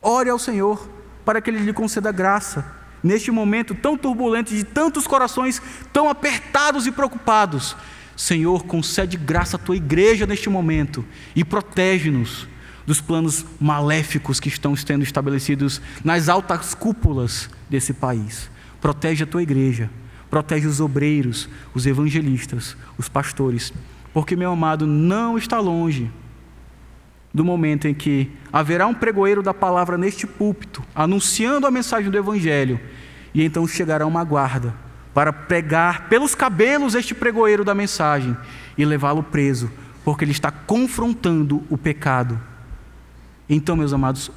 Ore 0.00 0.30
ao 0.30 0.38
Senhor 0.38 0.88
para 1.24 1.40
que 1.40 1.50
Ele 1.50 1.58
lhe 1.58 1.72
conceda 1.72 2.12
graça 2.12 2.64
neste 3.02 3.32
momento 3.32 3.74
tão 3.74 3.98
turbulento, 3.98 4.54
de 4.54 4.62
tantos 4.62 5.08
corações 5.08 5.60
tão 5.92 6.08
apertados 6.08 6.86
e 6.86 6.92
preocupados. 6.92 7.76
Senhor, 8.16 8.62
concede 8.66 9.16
graça 9.16 9.56
à 9.56 9.58
tua 9.58 9.74
igreja 9.74 10.26
neste 10.26 10.48
momento 10.48 11.04
e 11.34 11.44
protege-nos 11.44 12.46
dos 12.86 13.00
planos 13.00 13.44
maléficos 13.60 14.38
que 14.38 14.48
estão 14.48 14.76
sendo 14.76 15.02
estabelecidos 15.02 15.82
nas 16.04 16.28
altas 16.28 16.72
cúpulas 16.72 17.50
desse 17.68 17.92
país. 17.92 18.48
Protege 18.80 19.24
a 19.24 19.26
tua 19.26 19.42
igreja, 19.42 19.90
protege 20.30 20.68
os 20.68 20.78
obreiros, 20.78 21.48
os 21.74 21.84
evangelistas, 21.84 22.76
os 22.96 23.08
pastores 23.08 23.72
porque, 24.14 24.36
meu 24.36 24.52
amado, 24.52 24.86
não 24.86 25.36
está 25.36 25.58
longe 25.58 26.08
do 27.34 27.44
momento 27.44 27.88
em 27.88 27.92
que 27.92 28.30
haverá 28.52 28.86
um 28.86 28.94
pregoeiro 28.94 29.42
da 29.42 29.52
palavra 29.52 29.98
neste 29.98 30.24
púlpito, 30.24 30.84
anunciando 30.94 31.66
a 31.66 31.70
mensagem 31.70 32.08
do 32.08 32.16
Evangelho, 32.16 32.78
e 33.34 33.42
então 33.42 33.66
chegará 33.66 34.06
uma 34.06 34.22
guarda 34.22 34.72
para 35.12 35.32
pregar 35.32 36.08
pelos 36.08 36.32
cabelos 36.32 36.94
este 36.94 37.12
pregoeiro 37.12 37.64
da 37.64 37.74
mensagem 37.74 38.36
e 38.78 38.84
levá-lo 38.84 39.24
preso, 39.24 39.68
porque 40.04 40.24
ele 40.24 40.30
está 40.30 40.52
confrontando 40.52 41.64
o 41.68 41.76
pecado. 41.76 42.40
Então, 43.48 43.74
meus 43.74 43.92
amados, 43.92 44.30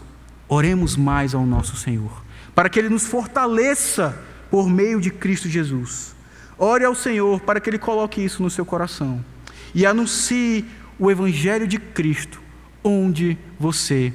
oremos 0.50 0.96
mais 0.96 1.36
ao 1.36 1.46
nosso 1.46 1.78
Senhor, 1.78 2.24
para 2.56 2.68
que 2.68 2.80
Ele 2.80 2.90
nos 2.90 3.06
fortaleça 3.06 4.20
por 4.50 4.68
meio 4.68 5.00
de 5.00 5.12
Cristo 5.12 5.48
Jesus. 5.48 6.16
Ore 6.58 6.84
ao 6.84 6.96
Senhor 6.96 7.40
para 7.42 7.60
que 7.60 7.70
Ele 7.70 7.78
coloque 7.78 8.24
isso 8.26 8.42
no 8.42 8.50
seu 8.50 8.66
coração 8.66 9.24
e 9.74 9.86
anuncie 9.86 10.66
o 11.00 11.12
Evangelho 11.12 11.68
de 11.68 11.78
Cristo 11.78 12.42
onde 12.84 13.38
você 13.60 14.14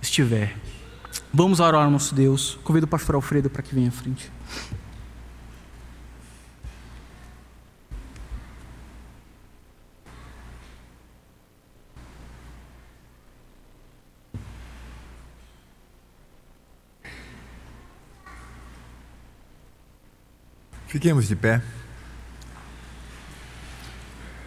estiver. 0.00 0.56
Vamos 1.32 1.60
orar 1.60 1.84
ao 1.84 1.90
nosso 1.90 2.14
Deus. 2.14 2.58
Convido 2.64 2.86
o 2.86 2.88
pastor 2.88 3.14
Alfredo 3.16 3.50
para 3.50 3.62
que 3.62 3.74
venha 3.74 3.88
à 3.88 3.92
frente. 3.92 4.30
Fiquemos 20.86 21.26
de 21.26 21.34
pé. 21.34 21.60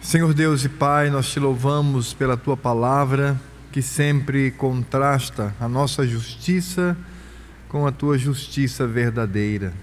Senhor 0.00 0.32
Deus 0.32 0.64
e 0.64 0.68
Pai, 0.68 1.10
nós 1.10 1.28
te 1.28 1.40
louvamos 1.40 2.14
pela 2.14 2.36
tua 2.36 2.56
palavra 2.56 3.38
que 3.72 3.82
sempre 3.82 4.52
contrasta 4.52 5.54
a 5.60 5.68
nossa 5.68 6.06
justiça 6.06 6.96
com 7.68 7.86
a 7.86 7.92
tua 7.92 8.16
justiça 8.16 8.86
verdadeira. 8.86 9.74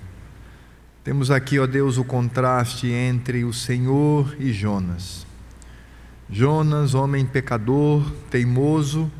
Temos 1.04 1.30
aqui, 1.30 1.60
ó 1.60 1.68
Deus, 1.68 1.98
o 1.98 2.04
contraste 2.04 2.88
entre 2.88 3.44
o 3.44 3.54
Senhor 3.54 4.36
e 4.40 4.52
Jonas. 4.52 5.28
Jonas, 6.30 6.96
homem 6.96 7.26
pecador, 7.26 8.10
teimoso, 8.32 9.12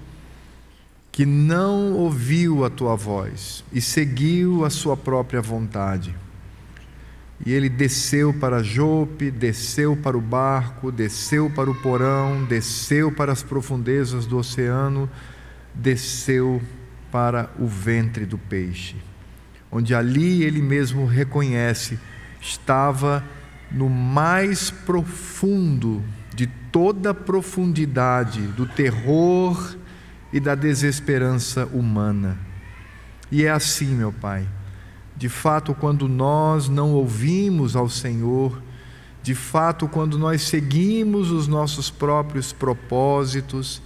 que 1.12 1.26
não 1.26 1.94
ouviu 1.94 2.66
a 2.66 2.70
tua 2.70 2.96
voz 2.96 3.64
e 3.72 3.80
seguiu 3.80 4.66
a 4.66 4.70
sua 4.70 4.98
própria 4.98 5.42
vontade. 5.42 6.16
E 7.46 7.54
ele 7.54 7.70
desceu 7.70 8.34
para 8.34 8.64
Jope, 8.64 9.30
desceu 9.30 9.96
para 9.96 10.18
o 10.18 10.22
barco, 10.22 10.92
desceu 10.92 11.48
para 11.48 11.70
o 11.70 11.76
porão, 11.76 12.44
desceu 12.44 13.12
para 13.12 13.32
as 13.32 13.44
profundezas 13.44 14.26
do 14.26 14.38
oceano, 14.38 15.08
desceu 15.72 16.60
para 17.12 17.52
o 17.60 17.68
ventre 17.68 18.26
do 18.26 18.38
peixe, 18.38 18.96
onde 19.72 19.94
ali 19.94 20.44
ele 20.44 20.60
mesmo 20.60 21.06
reconhece 21.06 22.00
estava 22.42 23.24
no 23.72 23.90
mais 23.90 24.72
profundo 24.72 26.04
de 26.34 26.48
toda 26.48 27.12
a 27.12 27.14
profundidade 27.14 28.42
do 28.42 28.66
terror 28.66 29.76
e 30.34 30.40
da 30.40 30.56
desesperança 30.56 31.66
humana. 31.68 32.38
E 33.32 33.46
é 33.46 33.52
assim, 33.52 33.96
meu 33.96 34.12
Pai 34.12 34.48
de 35.26 35.30
fato, 35.30 35.74
quando 35.74 36.08
nós 36.08 36.70
não 36.70 36.94
ouvimos 36.94 37.76
ao 37.76 37.90
Senhor, 37.90 38.62
de 39.24 39.34
fato, 39.34 39.88
quando 39.88 40.20
nós 40.20 40.44
seguimos 40.44 41.32
os 41.32 41.48
nossos 41.48 41.90
próprios 41.90 42.54
propósitos, 42.54 43.82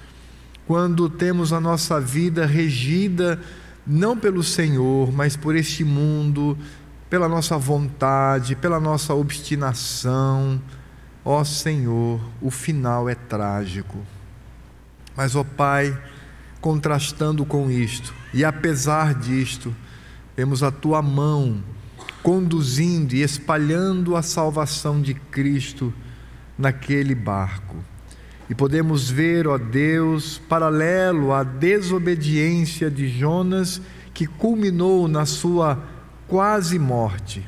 quando 0.67 1.09
temos 1.09 1.53
a 1.53 1.61
nossa 1.61 1.97
vida 1.97 2.45
regida 2.45 3.41
não 3.87 4.17
pelo 4.17 4.43
Senhor, 4.43 5.13
mas 5.13 5.37
por 5.37 5.55
este 5.55 5.85
mundo, 5.85 6.57
pela 7.09 7.29
nossa 7.29 7.57
vontade, 7.57 8.53
pela 8.53 8.77
nossa 8.77 9.13
obstinação, 9.13 10.61
ó 11.23 11.41
Senhor, 11.45 12.19
o 12.41 12.51
final 12.51 13.07
é 13.07 13.15
trágico. 13.15 13.97
Mas, 15.15 15.37
ó 15.37 15.45
Pai, 15.45 15.97
contrastando 16.59 17.45
com 17.45 17.71
isto, 17.71 18.13
e 18.33 18.43
apesar 18.43 19.13
disto, 19.15 19.73
vemos 20.39 20.63
a 20.63 20.71
tua 20.71 21.01
mão 21.01 21.61
conduzindo 22.23 23.13
e 23.13 23.21
espalhando 23.21 24.15
a 24.15 24.21
salvação 24.21 25.01
de 25.01 25.13
Cristo 25.13 25.93
naquele 26.57 27.13
barco. 27.13 27.75
E 28.49 28.55
podemos 28.55 29.09
ver, 29.09 29.49
ó 29.49 29.57
Deus, 29.57 30.37
paralelo 30.47 31.33
à 31.33 31.43
desobediência 31.43 32.89
de 32.89 33.09
Jonas, 33.09 33.81
que 34.13 34.25
culminou 34.25 35.09
na 35.09 35.25
sua 35.25 35.77
quase 36.25 36.79
morte. 36.79 37.45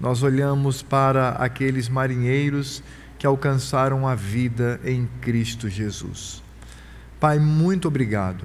Nós 0.00 0.22
olhamos 0.22 0.80
para 0.80 1.30
aqueles 1.30 1.88
marinheiros 1.88 2.84
que 3.18 3.26
alcançaram 3.26 4.06
a 4.06 4.14
vida 4.14 4.78
em 4.84 5.08
Cristo 5.20 5.68
Jesus. 5.68 6.40
Pai, 7.18 7.40
muito 7.40 7.88
obrigado 7.88 8.44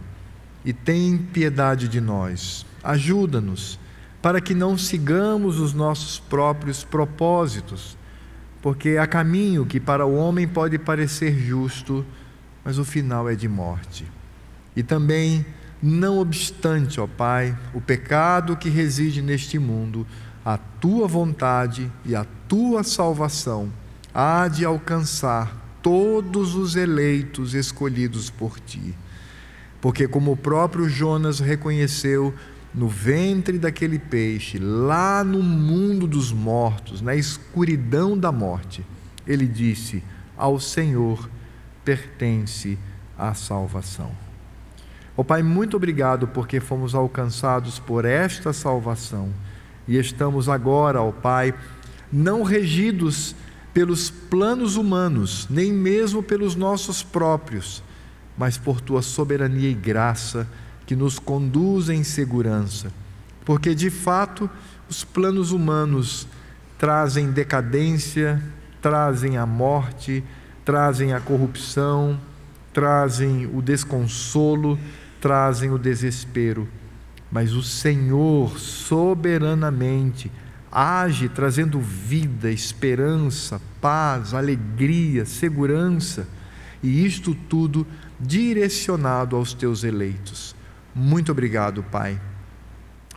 e 0.65 0.73
tem 0.73 1.15
piedade 1.15 1.87
de 1.87 2.01
nós. 2.01 2.65
Ajuda-nos 2.83 3.82
para 4.23 4.39
que 4.39 4.55
não 4.55 4.77
sigamos 4.77 5.59
os 5.59 5.73
nossos 5.73 6.17
próprios 6.17 6.81
propósitos, 6.81 7.97
porque 8.61 8.91
há 8.91 9.05
caminho 9.05 9.65
que 9.65 9.81
para 9.81 10.05
o 10.05 10.15
homem 10.15 10.47
pode 10.47 10.79
parecer 10.79 11.37
justo, 11.37 12.05
mas 12.63 12.77
o 12.77 12.85
final 12.85 13.29
é 13.29 13.35
de 13.35 13.49
morte. 13.49 14.09
E 14.77 14.81
também, 14.81 15.45
não 15.81 16.19
obstante, 16.19 17.01
ó 17.01 17.05
Pai, 17.05 17.53
o 17.73 17.81
pecado 17.81 18.55
que 18.55 18.69
reside 18.69 19.21
neste 19.21 19.59
mundo, 19.59 20.07
a 20.45 20.57
tua 20.57 21.05
vontade 21.05 21.91
e 22.05 22.15
a 22.15 22.25
tua 22.47 22.81
salvação 22.81 23.69
há 24.13 24.47
de 24.47 24.63
alcançar 24.63 25.77
todos 25.81 26.55
os 26.55 26.77
eleitos 26.77 27.53
escolhidos 27.53 28.29
por 28.29 28.57
ti. 28.57 28.95
Porque, 29.81 30.07
como 30.07 30.31
o 30.31 30.37
próprio 30.37 30.87
Jonas 30.87 31.41
reconheceu 31.41 32.33
no 32.73 32.87
ventre 32.87 33.59
daquele 33.59 33.99
peixe, 33.99 34.57
lá 34.57 35.23
no 35.23 35.43
mundo 35.43 36.07
dos 36.07 36.31
mortos, 36.31 37.01
na 37.01 37.15
escuridão 37.15 38.17
da 38.17 38.31
morte, 38.31 38.83
ele 39.27 39.45
disse: 39.45 40.03
Ao 40.35 40.59
Senhor 40.59 41.29
pertence 41.85 42.77
a 43.17 43.33
salvação. 43.33 44.11
Ó 45.15 45.21
oh, 45.21 45.23
Pai, 45.23 45.43
muito 45.43 45.77
obrigado 45.77 46.27
porque 46.27 46.59
fomos 46.59 46.95
alcançados 46.95 47.77
por 47.77 48.03
esta 48.03 48.51
salvação 48.51 49.29
e 49.87 49.97
estamos 49.97 50.49
agora, 50.49 51.01
ó 51.01 51.09
oh, 51.09 51.13
Pai, 51.13 51.53
não 52.11 52.41
regidos 52.41 53.35
pelos 53.73 54.09
planos 54.09 54.75
humanos, 54.75 55.47
nem 55.49 55.71
mesmo 55.71 56.23
pelos 56.23 56.55
nossos 56.55 57.03
próprios, 57.03 57.83
mas 58.35 58.57
por 58.57 58.81
tua 58.81 59.01
soberania 59.03 59.69
e 59.69 59.73
graça 59.73 60.47
que 60.93 60.95
nos 60.95 61.17
conduz 61.17 61.89
em 61.89 62.03
segurança. 62.03 62.93
Porque 63.43 63.73
de 63.73 63.89
fato, 63.89 64.47
os 64.87 65.03
planos 65.03 65.51
humanos 65.51 66.27
trazem 66.77 67.31
decadência, 67.31 68.39
trazem 68.79 69.35
a 69.35 69.43
morte, 69.43 70.23
trazem 70.63 71.11
a 71.11 71.19
corrupção, 71.19 72.19
trazem 72.71 73.47
o 73.47 73.59
desconsolo, 73.59 74.77
trazem 75.19 75.71
o 75.71 75.79
desespero. 75.79 76.67
Mas 77.31 77.53
o 77.53 77.63
Senhor 77.63 78.59
soberanamente 78.59 80.31
age 80.71 81.27
trazendo 81.27 81.79
vida, 81.81 82.51
esperança, 82.51 83.59
paz, 83.81 84.35
alegria, 84.35 85.25
segurança, 85.25 86.27
e 86.83 87.03
isto 87.03 87.33
tudo 87.33 87.87
direcionado 88.19 89.35
aos 89.35 89.55
teus 89.55 89.83
eleitos. 89.83 90.52
Muito 90.93 91.31
obrigado, 91.31 91.83
Pai, 91.83 92.19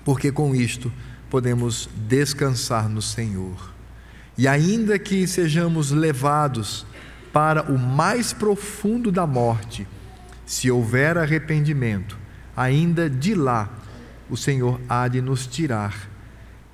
porque 0.05 0.33
com 0.33 0.55
isto 0.55 0.93
podemos 1.29 1.89
descansar 1.95 2.89
no 2.89 3.03
Senhor. 3.03 3.75
E 4.39 4.47
ainda 4.47 4.99
que 4.99 5.27
sejamos 5.27 5.91
levados 5.91 6.87
para 7.33 7.63
o 7.71 7.79
mais 7.79 8.33
profundo 8.33 9.13
da 9.13 9.27
morte, 9.27 9.87
se 10.47 10.71
houver 10.71 11.19
arrependimento, 11.19 12.17
ainda 12.57 13.11
de 13.11 13.35
lá 13.35 13.69
o 14.31 14.37
Senhor 14.37 14.81
há 14.89 15.07
de 15.09 15.21
nos 15.21 15.47
tirar 15.47 16.09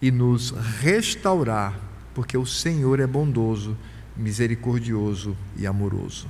e 0.01 0.11
nos 0.11 0.51
restaurar, 0.81 1.79
porque 2.15 2.37
o 2.37 2.47
Senhor 2.47 3.01
é 3.01 3.07
bondoso, 3.07 3.77
misericordioso 4.17 5.37
e 5.57 5.67
amoroso. 5.67 6.29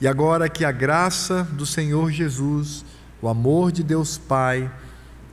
E 0.00 0.06
agora 0.06 0.48
que 0.48 0.64
a 0.64 0.72
graça 0.72 1.42
do 1.52 1.66
Senhor 1.66 2.10
Jesus, 2.10 2.84
o 3.20 3.28
amor 3.28 3.72
de 3.72 3.82
Deus 3.82 4.16
Pai, 4.18 4.70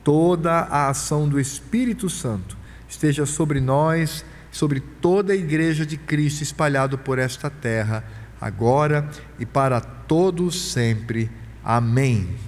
toda 0.02 0.52
a 0.52 0.88
ação 0.88 1.28
do 1.28 1.40
Espírito 1.40 2.08
Santo 2.08 2.56
esteja 2.88 3.26
sobre 3.26 3.60
nós, 3.60 4.24
sobre 4.50 4.80
toda 4.80 5.32
a 5.32 5.36
igreja 5.36 5.84
de 5.84 5.96
Cristo 5.96 6.42
espalhado 6.42 6.96
por 6.96 7.18
esta 7.18 7.50
terra, 7.50 8.04
agora 8.40 9.08
e 9.38 9.44
para 9.44 9.80
todos 9.80 10.72
sempre. 10.72 11.30
Amém. 11.64 12.45